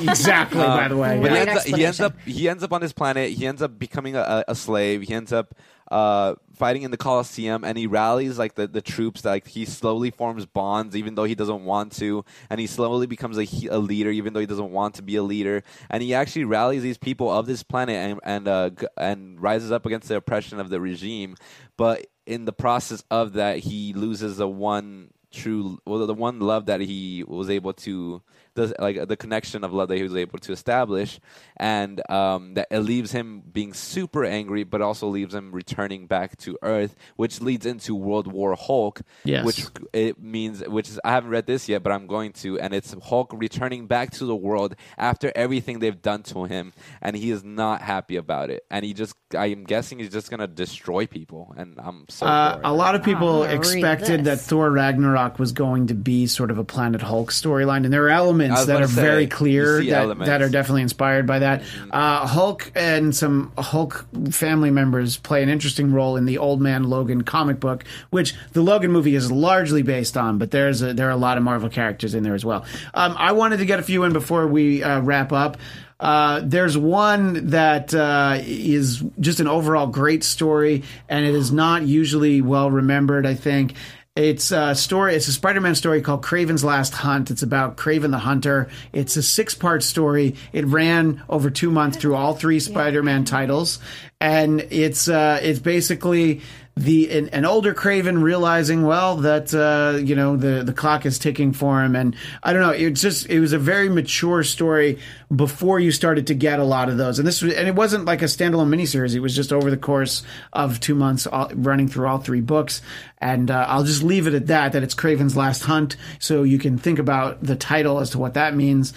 exactly. 0.09 0.59
by 0.61 0.89
the 0.89 0.97
way, 0.97 1.21
but 1.21 1.31
he 1.31 1.37
yeah. 1.37 1.45
Great 1.45 1.49
ends, 1.49 1.61
up, 1.71 1.77
he 1.77 1.85
ends 1.85 2.01
up 2.01 2.21
he 2.23 2.49
ends 2.49 2.63
up 2.65 2.73
on 2.73 2.81
this 2.81 2.93
planet. 2.93 3.31
He 3.31 3.47
ends 3.47 3.63
up 3.63 3.79
becoming 3.79 4.17
a, 4.17 4.45
a 4.49 4.55
slave. 4.55 5.03
He 5.03 5.15
ends 5.15 5.33
up 5.33 5.55
uh, 5.91 6.35
fighting 6.55 6.83
in 6.83 6.91
the 6.91 6.97
Colosseum, 6.97 7.65
and 7.65 7.79
he 7.79 7.87
rallies 7.87 8.39
like 8.39 8.55
the, 8.55 8.67
the 8.67 8.81
troops. 8.81 9.25
Like 9.25 9.47
he 9.47 9.65
slowly 9.65 10.11
forms 10.11 10.47
bonds, 10.47 10.97
even 10.97 11.15
though 11.15 11.25
he 11.25 11.35
doesn't 11.35 11.65
want 11.65 11.93
to, 11.97 12.25
and 12.51 12.61
he 12.61 12.67
slowly 12.67 13.07
becomes 13.07 13.39
a, 13.39 13.47
a 13.69 13.79
leader, 13.79 14.11
even 14.11 14.33
though 14.33 14.41
he 14.41 14.47
doesn't 14.47 14.71
want 14.71 14.95
to 14.97 15.03
be 15.03 15.17
a 15.17 15.23
leader. 15.23 15.63
And 15.91 16.03
he 16.03 16.15
actually 16.15 16.45
rallies 16.45 16.83
these 16.83 16.99
people 16.99 17.31
of 17.31 17.47
this 17.47 17.63
planet 17.63 17.97
and 17.97 18.21
and 18.25 18.49
uh, 18.49 18.71
and 18.97 19.41
rises 19.41 19.73
up 19.73 19.87
against 19.87 20.09
the 20.09 20.17
oppression 20.17 20.61
of 20.61 20.71
the 20.71 20.81
regime. 20.81 21.37
But 21.77 22.07
in 22.27 22.45
the 22.45 22.53
process 22.53 23.05
of 23.11 23.35
that, 23.35 23.59
he 23.59 23.93
loses 23.93 24.39
the 24.39 24.49
one 24.49 25.11
true 25.33 25.79
well 25.85 26.07
the 26.07 26.15
one 26.15 26.41
love 26.41 26.67
that 26.67 26.81
he 26.81 27.23
was 27.27 27.51
able 27.51 27.73
to 27.73 28.23
the 28.57 28.75
like 28.79 29.07
the 29.07 29.17
connection 29.17 29.63
of 29.63 29.73
love 29.73 29.89
that 29.89 29.97
he 29.97 30.03
was 30.03 30.17
able 30.17 30.39
to 30.41 30.53
establish, 30.53 31.21
and 31.57 32.03
um, 32.11 32.55
that 32.55 32.69
it 32.71 32.81
leaves 32.81 33.13
him 33.13 33.43
being 33.53 33.75
super 33.75 34.25
angry, 34.25 34.65
but 34.65 34.83
also 34.83 35.09
leaves 35.09 35.35
him 35.35 35.53
returning 35.53 36.07
back 36.07 36.37
to 36.39 36.59
Earth, 36.63 36.97
which 37.17 37.41
leads 37.41 37.67
into 37.67 37.95
World 37.95 38.27
War 38.27 38.57
Hulk. 38.57 39.03
Yes. 39.25 39.45
Which 39.45 39.67
it 39.93 40.21
means, 40.21 40.67
which 40.67 40.89
is 40.89 40.99
I 41.05 41.13
haven't 41.13 41.31
read 41.31 41.47
this 41.47 41.69
yet, 41.69 41.83
but 41.83 41.93
I'm 41.93 42.07
going 42.07 42.33
to, 42.35 42.59
and 42.59 42.75
it's 42.75 42.95
Hulk 43.05 43.33
returning 43.35 43.87
back 43.87 44.11
to 44.13 44.25
the 44.25 44.37
world 44.37 44.75
after 44.99 45.31
everything 45.37 45.79
they've 45.79 46.01
done 46.01 46.23
to 46.25 46.45
him, 46.45 46.73
and 47.01 47.15
he 47.17 47.31
is 47.31 47.45
not 47.45 47.83
happy 47.83 48.17
about 48.17 48.51
it, 48.51 48.65
and 48.71 48.85
he 48.85 48.95
just, 48.95 49.15
I 49.37 49.47
am 49.47 49.65
guessing 49.65 49.99
he's 49.99 50.11
just 50.11 50.31
gonna 50.31 50.47
destroy 50.47 51.07
people, 51.07 51.55
and 51.57 51.79
I'm 51.79 52.07
so. 52.09 52.27
Uh, 52.27 52.61
a 52.65 52.73
lot 52.73 52.95
of 52.95 53.03
people 53.03 53.43
I'm 53.43 53.49
gonna 53.49 53.59
read 53.61 53.77
expected 53.77 54.25
that. 54.25 54.41
Thor 54.41 54.71
Ragnarok 54.71 55.39
was 55.39 55.53
going 55.53 55.89
to 55.89 55.95
be 55.95 56.27
sort 56.27 56.51
of 56.51 56.59
a 56.59 56.65
Planet 56.65 57.03
Hulk 57.03 57.31
storyline, 57.31 57.85
and 57.85 57.93
there 57.93 58.05
are 58.07 58.11
I 58.11 58.21
elements 58.51 58.67
that 58.67 58.83
are 58.83 58.89
say, 58.89 59.01
very 59.01 59.27
clear 59.27 59.83
that, 59.85 60.19
that 60.19 60.43
are 60.43 60.49
definitely 60.49 60.83
inspired 60.83 61.27
by 61.27 61.41
that. 61.41 61.63
Uh, 61.91 62.27
Hulk 62.27 62.71
and 62.75 63.15
some 63.15 63.53
Hulk 63.59 64.07
family 64.31 64.71
members 64.71 65.17
play 65.17 65.43
an 65.43 65.49
interesting 65.49 65.93
role 65.93 66.17
in 66.17 66.25
the 66.25 66.39
Old 66.39 66.61
Man 66.61 66.85
Logan 66.85 67.23
comic 67.23 67.61
book, 67.61 67.85
which 68.11 68.35
the 68.53 68.63
Logan 68.63 68.93
movie 68.93 69.15
is 69.15 69.31
largely 69.31 69.83
based 69.83 70.17
on, 70.17 70.39
but 70.39 70.51
there's 70.51 70.83
a, 70.83 70.95
there 70.95 71.09
are 71.09 71.13
a 71.13 71.17
lot 71.17 71.37
of 71.37 71.43
Marvel 71.43 71.69
characters 71.69 72.15
in 72.15 72.23
there 72.23 72.35
as 72.35 72.45
well. 72.45 72.65
Um, 72.95 73.15
I 73.19 73.33
wanted 73.33 73.59
to 73.59 73.67
get 73.67 73.79
a 73.79 73.83
few 73.83 74.05
in 74.05 74.13
before 74.13 74.47
we 74.47 74.83
uh, 74.83 75.01
wrap 75.01 75.33
up. 75.33 75.59
Uh, 75.99 76.43
there's 76.45 76.77
one 76.77 77.49
that 77.49 77.95
uh, 77.95 78.39
is 78.43 79.03
just 79.19 79.41
an 79.41 79.47
overall 79.47 79.87
great 79.87 80.23
story, 80.23 80.83
and 81.09 81.25
it 81.25 81.35
is 81.35 81.51
not 81.51 81.83
usually 81.83 82.43
well 82.43 82.71
remembered. 82.71 83.25
I 83.25 83.35
think 83.35 83.75
it's 84.17 84.51
a 84.51 84.75
story. 84.75 85.15
It's 85.15 85.29
a 85.29 85.33
Spider-Man 85.33 85.75
story 85.75 86.01
called 86.01 86.23
Kraven's 86.23 86.65
Last 86.65 86.95
Hunt. 86.95 87.31
It's 87.31 87.43
about 87.43 87.77
Kraven 87.77 88.11
the 88.11 88.19
Hunter. 88.19 88.69
It's 88.93 89.17
a 89.17 89.23
six-part 89.23 89.83
story. 89.83 90.35
It 90.53 90.65
ran 90.65 91.23
over 91.29 91.51
two 91.51 91.71
months 91.71 91.99
through 91.99 92.17
all 92.17 92.35
three 92.35 92.59
Spider-Man 92.59 93.27
titles, 93.27 93.79
and 94.19 94.61
it's 94.71 95.09
uh, 95.09 95.39
it's 95.43 95.61
basically 95.61 96.41
the 96.77 97.11
an, 97.11 97.31
an 97.31 97.47
older 97.47 97.73
Kraven 97.73 98.23
realizing 98.23 98.83
well 98.83 99.17
that 99.17 99.55
uh, 99.55 99.97
you 99.99 100.15
know 100.15 100.37
the 100.37 100.63
the 100.63 100.75
clock 100.75 101.07
is 101.07 101.19
ticking 101.19 101.55
for 101.55 101.83
him, 101.83 101.97
and 101.97 102.15
I 102.43 102.53
don't 102.53 102.61
know. 102.61 102.71
It's 102.71 103.01
just 103.01 103.31
it 103.31 103.41
was 103.41 103.55
a 103.55 103.59
very 103.59 103.89
mature 103.89 104.43
story 104.43 104.99
before 105.35 105.81
you 105.81 105.91
started 105.91 106.27
to 106.27 106.35
get 106.35 106.59
a 106.59 106.65
lot 106.65 106.91
of 106.91 106.99
those, 106.99 107.19
and 107.19 107.27
this 107.27 107.41
was 107.41 107.55
and 107.55 107.67
it 107.67 107.75
wasn't 107.75 108.05
like 108.05 108.21
a 108.21 108.27
standalone 108.27 108.69
miniseries. 108.69 109.15
It 109.15 109.21
was 109.21 109.35
just 109.35 109.55
over 109.55 109.71
the 109.71 109.79
course 109.79 110.23
of 110.53 110.79
two 110.79 110.95
months, 110.95 111.27
all, 111.27 111.51
running 111.55 111.89
through 111.89 112.09
all 112.09 112.19
three 112.19 112.43
books. 112.43 112.83
And 113.19 113.51
uh, 113.51 113.65
I'll 113.67 113.85
just 113.85 114.03
leave 114.03 114.27
it 114.27 114.35
at 114.35 114.49
that. 114.49 114.73
That 114.73 114.83
it's 114.83 114.95
Kraven's 114.95 115.35
Last 115.35 115.63
Hunt, 115.63 115.97
so 116.19 116.43
you 116.43 116.59
can 116.59 116.77
think 116.77 116.99
about 116.99 117.43
the 117.43 117.57
title 117.57 118.01
as 118.01 118.11
to 118.11 118.19
what 118.19 118.35
that 118.35 118.55
means. 118.55 118.93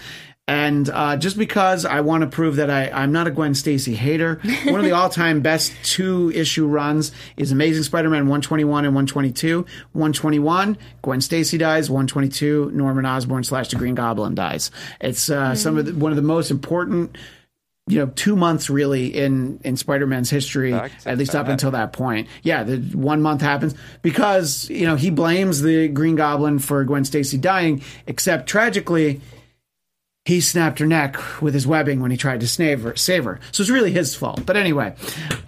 And 0.49 0.89
uh, 0.89 1.15
just 1.15 1.37
because 1.37 1.85
I 1.85 2.01
want 2.01 2.21
to 2.21 2.27
prove 2.27 2.55
that 2.55 2.71
I, 2.71 2.89
I'm 2.89 3.11
not 3.11 3.27
a 3.27 3.31
Gwen 3.31 3.53
Stacy 3.53 3.93
hater, 3.93 4.41
one 4.65 4.79
of 4.79 4.83
the 4.83 4.91
all 4.93 5.07
time 5.07 5.41
best 5.41 5.71
two 5.83 6.31
issue 6.31 6.65
runs 6.65 7.11
is 7.37 7.51
Amazing 7.51 7.83
Spider 7.83 8.09
Man 8.09 8.23
121 8.23 8.83
and 8.83 8.95
122. 8.95 9.59
121, 9.91 10.75
Gwen 11.03 11.21
Stacy 11.21 11.59
dies. 11.59 11.91
122, 11.91 12.71
Norman 12.73 13.05
Osborn 13.05 13.43
slash 13.43 13.67
the 13.67 13.75
Green 13.75 13.93
Goblin 13.93 14.33
dies. 14.33 14.71
It's 14.99 15.29
uh, 15.29 15.53
some 15.53 15.77
of 15.77 15.85
the, 15.85 15.93
one 15.93 16.11
of 16.11 16.15
the 16.15 16.23
most 16.23 16.49
important. 16.49 17.15
You 17.85 17.99
know, 17.99 18.07
two 18.15 18.35
months 18.35 18.71
really 18.71 19.07
in 19.15 19.59
in 19.63 19.77
Spider 19.77 20.07
Man's 20.07 20.31
history, 20.31 20.73
at 20.73 21.17
least 21.19 21.35
up 21.35 21.45
that. 21.45 21.51
until 21.51 21.71
that 21.71 21.93
point. 21.93 22.27
Yeah, 22.41 22.63
the 22.63 22.77
one 22.97 23.21
month 23.21 23.41
happens 23.41 23.75
because 24.01 24.67
you 24.69 24.87
know 24.87 24.95
he 24.95 25.11
blames 25.11 25.61
the 25.61 25.89
Green 25.89 26.15
Goblin 26.15 26.57
for 26.57 26.83
Gwen 26.83 27.05
Stacy 27.05 27.37
dying, 27.37 27.83
except 28.07 28.47
tragically 28.47 29.21
he 30.29 30.41
snapped 30.41 30.77
her 30.77 30.85
neck 30.85 31.41
with 31.41 31.55
his 31.55 31.65
webbing 31.65 32.01
when 32.01 32.11
he 32.11 32.17
tried 32.17 32.39
to 32.41 32.47
save 32.47 32.83
her. 32.83 32.95
Save 32.95 33.25
her. 33.25 33.39
So 33.51 33.61
it's 33.63 33.69
really 33.71 33.91
his 33.91 34.13
fault. 34.13 34.45
But 34.45 34.57
anyway, 34.57 34.93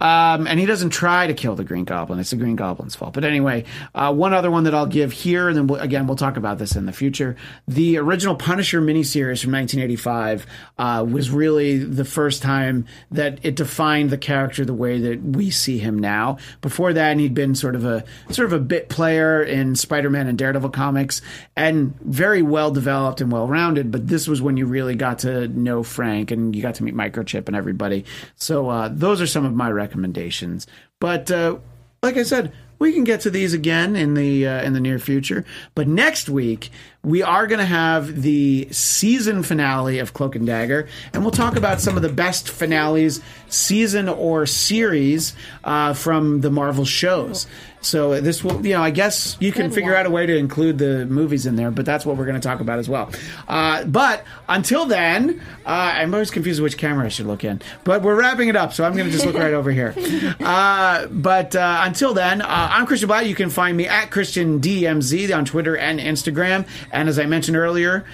um, 0.00 0.48
and 0.48 0.58
he 0.58 0.66
doesn't 0.66 0.90
try 0.90 1.28
to 1.28 1.34
kill 1.34 1.54
the 1.54 1.62
Green 1.62 1.84
Goblin. 1.84 2.18
It's 2.18 2.30
the 2.30 2.36
Green 2.36 2.56
Goblin's 2.56 2.96
fault. 2.96 3.14
But 3.14 3.22
anyway, 3.22 3.64
uh, 3.94 4.12
one 4.12 4.34
other 4.34 4.50
one 4.50 4.64
that 4.64 4.74
I'll 4.74 4.86
give 4.86 5.12
here, 5.12 5.48
and 5.48 5.56
then 5.56 5.68
we'll, 5.68 5.78
again 5.78 6.08
we'll 6.08 6.16
talk 6.16 6.36
about 6.36 6.58
this 6.58 6.74
in 6.74 6.86
the 6.86 6.92
future. 6.92 7.36
The 7.68 7.96
original 7.98 8.34
Punisher 8.34 8.82
miniseries 8.82 9.40
from 9.40 9.52
1985 9.52 10.46
uh, 10.78 11.06
was 11.08 11.30
really 11.30 11.78
the 11.78 12.04
first 12.04 12.42
time 12.42 12.86
that 13.12 13.38
it 13.44 13.54
defined 13.54 14.10
the 14.10 14.18
character 14.18 14.64
the 14.64 14.74
way 14.74 14.98
that 14.98 15.22
we 15.22 15.50
see 15.50 15.78
him 15.78 15.96
now. 15.96 16.38
Before 16.60 16.92
that, 16.92 17.18
he'd 17.18 17.34
been 17.34 17.54
sort 17.54 17.76
of 17.76 17.84
a 17.84 18.02
sort 18.30 18.46
of 18.46 18.52
a 18.52 18.58
bit 18.58 18.88
player 18.88 19.44
in 19.44 19.76
Spider-Man 19.76 20.26
and 20.26 20.36
Daredevil 20.36 20.70
comics, 20.70 21.22
and 21.54 21.96
very 22.00 22.42
well 22.42 22.72
developed 22.72 23.20
and 23.20 23.30
well 23.30 23.46
rounded. 23.46 23.92
But 23.92 24.08
this 24.08 24.26
was 24.26 24.42
when 24.42 24.56
you 24.56 24.71
really 24.72 24.96
got 24.96 25.20
to 25.20 25.46
know 25.48 25.82
Frank 25.82 26.30
and 26.30 26.56
you 26.56 26.62
got 26.62 26.74
to 26.76 26.84
meet 26.84 26.94
Microchip 26.94 27.46
and 27.46 27.54
everybody. 27.54 28.04
So 28.34 28.68
uh, 28.68 28.88
those 28.90 29.20
are 29.20 29.26
some 29.26 29.44
of 29.44 29.54
my 29.54 29.70
recommendations. 29.70 30.66
But 30.98 31.30
uh, 31.30 31.58
like 32.02 32.16
I 32.16 32.24
said, 32.24 32.52
we 32.78 32.92
can 32.92 33.04
get 33.04 33.20
to 33.20 33.30
these 33.30 33.54
again 33.54 33.94
in 33.94 34.14
the 34.14 34.46
uh, 34.46 34.62
in 34.62 34.72
the 34.72 34.80
near 34.80 34.98
future. 34.98 35.44
But 35.76 35.86
next 35.86 36.28
week 36.28 36.70
we 37.04 37.22
are 37.22 37.48
going 37.48 37.58
to 37.58 37.64
have 37.64 38.22
the 38.22 38.68
season 38.70 39.42
finale 39.42 39.98
of 39.98 40.12
Cloak 40.12 40.36
and 40.36 40.46
Dagger, 40.46 40.86
and 41.12 41.22
we'll 41.22 41.32
talk 41.32 41.56
about 41.56 41.80
some 41.80 41.96
of 41.96 42.02
the 42.02 42.08
best 42.08 42.48
finales, 42.48 43.20
season 43.48 44.08
or 44.08 44.46
series 44.46 45.34
uh, 45.64 45.94
from 45.94 46.42
the 46.42 46.50
Marvel 46.50 46.84
shows. 46.84 47.46
So 47.82 48.20
this 48.20 48.44
will, 48.44 48.64
you 48.64 48.74
know, 48.74 48.82
I 48.82 48.90
guess 48.90 49.36
you 49.40 49.50
can 49.50 49.66
Good 49.66 49.74
figure 49.74 49.90
one. 49.90 50.00
out 50.00 50.06
a 50.06 50.10
way 50.10 50.24
to 50.24 50.36
include 50.36 50.78
the 50.78 51.04
movies 51.04 51.46
in 51.46 51.56
there, 51.56 51.72
but 51.72 51.84
that's 51.84 52.06
what 52.06 52.16
we're 52.16 52.26
going 52.26 52.40
to 52.40 52.48
talk 52.48 52.60
about 52.60 52.78
as 52.78 52.88
well. 52.88 53.10
Uh, 53.48 53.84
but 53.84 54.22
until 54.48 54.86
then, 54.86 55.40
uh, 55.66 55.68
I'm 55.94 56.14
always 56.14 56.30
confused 56.30 56.62
which 56.62 56.78
camera 56.78 57.06
I 57.06 57.08
should 57.08 57.26
look 57.26 57.42
in. 57.42 57.60
But 57.82 58.02
we're 58.02 58.14
wrapping 58.14 58.48
it 58.48 58.54
up, 58.54 58.72
so 58.72 58.84
I'm 58.84 58.94
going 58.94 59.06
to 59.06 59.12
just 59.12 59.26
look 59.26 59.34
right 59.34 59.52
over 59.52 59.70
here. 59.70 59.94
Uh, 60.42 61.06
but 61.06 61.54
uh, 61.56 61.80
until 61.82 62.14
then, 62.14 62.42
uh, 62.42 62.46
I'm 62.48 62.86
Christian 62.86 63.08
Bladt. 63.08 63.26
You 63.26 63.34
can 63.34 63.48
find 63.50 63.76
me 63.76 63.86
at 63.86 64.10
Christian 64.10 64.60
DMZ 64.60 65.36
on 65.36 65.44
Twitter 65.44 65.76
and 65.76 65.98
Instagram. 65.98 66.66
And 66.92 67.08
as 67.08 67.18
I 67.18 67.26
mentioned 67.26 67.56
earlier, 67.56 68.04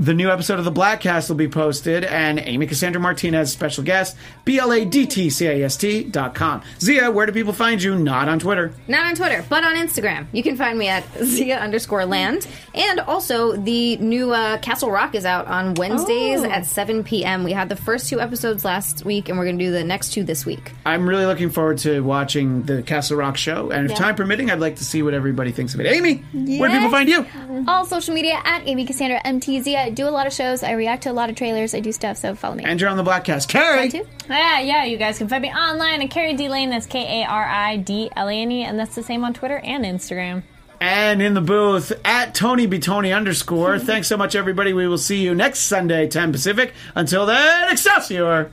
the 0.00 0.14
new 0.14 0.30
episode 0.30 0.58
of 0.58 0.64
the 0.64 0.70
Black 0.70 1.00
Cast 1.00 1.28
will 1.28 1.36
be 1.36 1.46
posted, 1.46 2.04
and 2.04 2.40
Amy 2.40 2.66
Cassandra 2.66 3.00
Martinez, 3.00 3.52
special 3.52 3.84
guest, 3.84 4.16
B-L-A-D-T-C-A-S-T 4.46 6.04
dot 6.04 6.34
com. 6.34 6.62
Zia, 6.80 7.10
where 7.10 7.26
do 7.26 7.32
people 7.32 7.52
find 7.52 7.82
you? 7.82 7.98
Not 7.98 8.28
on 8.28 8.38
Twitter. 8.38 8.72
Not 8.88 9.06
on 9.06 9.14
Twitter, 9.14 9.44
but 9.48 9.62
on 9.62 9.74
Instagram. 9.76 10.26
You 10.32 10.42
can 10.42 10.56
find 10.56 10.78
me 10.78 10.88
at 10.88 11.04
Zia 11.24 11.58
underscore 11.58 12.04
land. 12.06 12.46
And 12.74 13.00
also, 13.00 13.56
the 13.56 13.96
new 13.98 14.32
uh, 14.32 14.58
Castle 14.58 14.90
Rock 14.90 15.14
is 15.14 15.24
out 15.24 15.46
on 15.46 15.74
Wednesdays 15.74 16.40
Oh. 16.40 16.50
at 16.50 16.64
7 16.66 17.04
p.m. 17.04 17.44
We 17.44 17.52
had 17.52 17.68
the 17.68 17.76
first 17.76 18.08
two 18.08 18.20
episodes 18.20 18.64
last 18.64 19.04
week, 19.04 19.28
and 19.28 19.38
we're 19.38 19.44
going 19.44 19.58
to 19.58 19.64
do 19.64 19.70
the 19.70 19.84
next 19.84 20.12
two 20.12 20.24
this 20.24 20.46
week. 20.46 20.72
I'm 20.86 21.08
really 21.08 21.26
looking 21.26 21.50
forward 21.50 21.78
to 21.78 22.00
watching 22.00 22.62
the 22.62 22.82
Castle 22.82 23.16
Rock 23.18 23.36
show, 23.36 23.70
and 23.70 23.84
if 23.86 23.92
Yeah. 23.92 23.98
time 23.98 24.14
permitting, 24.14 24.50
I'd 24.50 24.60
like 24.60 24.76
to 24.76 24.84
see 24.84 25.02
what 25.02 25.12
everybody 25.14 25.52
thinks 25.52 25.74
of 25.74 25.80
it. 25.80 25.86
Amy, 25.86 26.22
where 26.58 26.68
do 26.70 26.74
people 26.76 26.90
find 26.90 27.08
you? 27.08 27.26
All 27.68 27.84
social 27.84 28.14
media 28.14 28.40
at 28.44 28.62
Amy 28.66 28.86
Cassandra 28.86 29.20
MTZ. 29.24 29.89
I 29.90 29.92
do 29.92 30.06
a 30.06 30.10
lot 30.10 30.28
of 30.28 30.32
shows. 30.32 30.62
I 30.62 30.72
react 30.72 31.02
to 31.02 31.10
a 31.10 31.12
lot 31.12 31.30
of 31.30 31.36
trailers. 31.36 31.74
I 31.74 31.80
do 31.80 31.90
stuff, 31.90 32.16
so 32.16 32.36
follow 32.36 32.54
me. 32.54 32.62
And 32.62 32.80
you're 32.80 32.88
on 32.88 32.96
the 32.96 33.02
Blackcast. 33.02 33.48
Kari! 33.48 33.90
too. 33.90 34.06
Yeah, 34.28 34.60
yeah, 34.60 34.84
you 34.84 34.96
guys 34.96 35.18
can 35.18 35.26
find 35.26 35.42
me 35.42 35.52
online 35.52 36.00
at 36.00 36.10
Kari 36.10 36.34
D 36.34 36.48
Lane. 36.48 36.70
That's 36.70 36.86
K 36.86 37.22
A 37.22 37.26
R 37.26 37.44
I 37.44 37.76
D 37.76 38.08
L 38.14 38.28
A 38.28 38.32
N 38.32 38.52
E, 38.52 38.62
and 38.62 38.78
that's 38.78 38.94
the 38.94 39.02
same 39.02 39.24
on 39.24 39.34
Twitter 39.34 39.58
and 39.58 39.84
Instagram. 39.84 40.44
And 40.80 41.20
in 41.20 41.34
the 41.34 41.40
booth 41.40 41.90
at 42.04 42.36
Tony 42.36 42.66
B 42.66 42.78
Tony 42.78 43.12
underscore. 43.12 43.78
Thanks 43.80 44.06
so 44.06 44.16
much, 44.16 44.36
everybody. 44.36 44.72
We 44.72 44.86
will 44.86 44.96
see 44.96 45.24
you 45.24 45.34
next 45.34 45.60
Sunday, 45.60 46.06
10 46.06 46.30
Pacific. 46.30 46.72
Until 46.94 47.26
then, 47.26 47.72
Excelsior! 47.72 48.52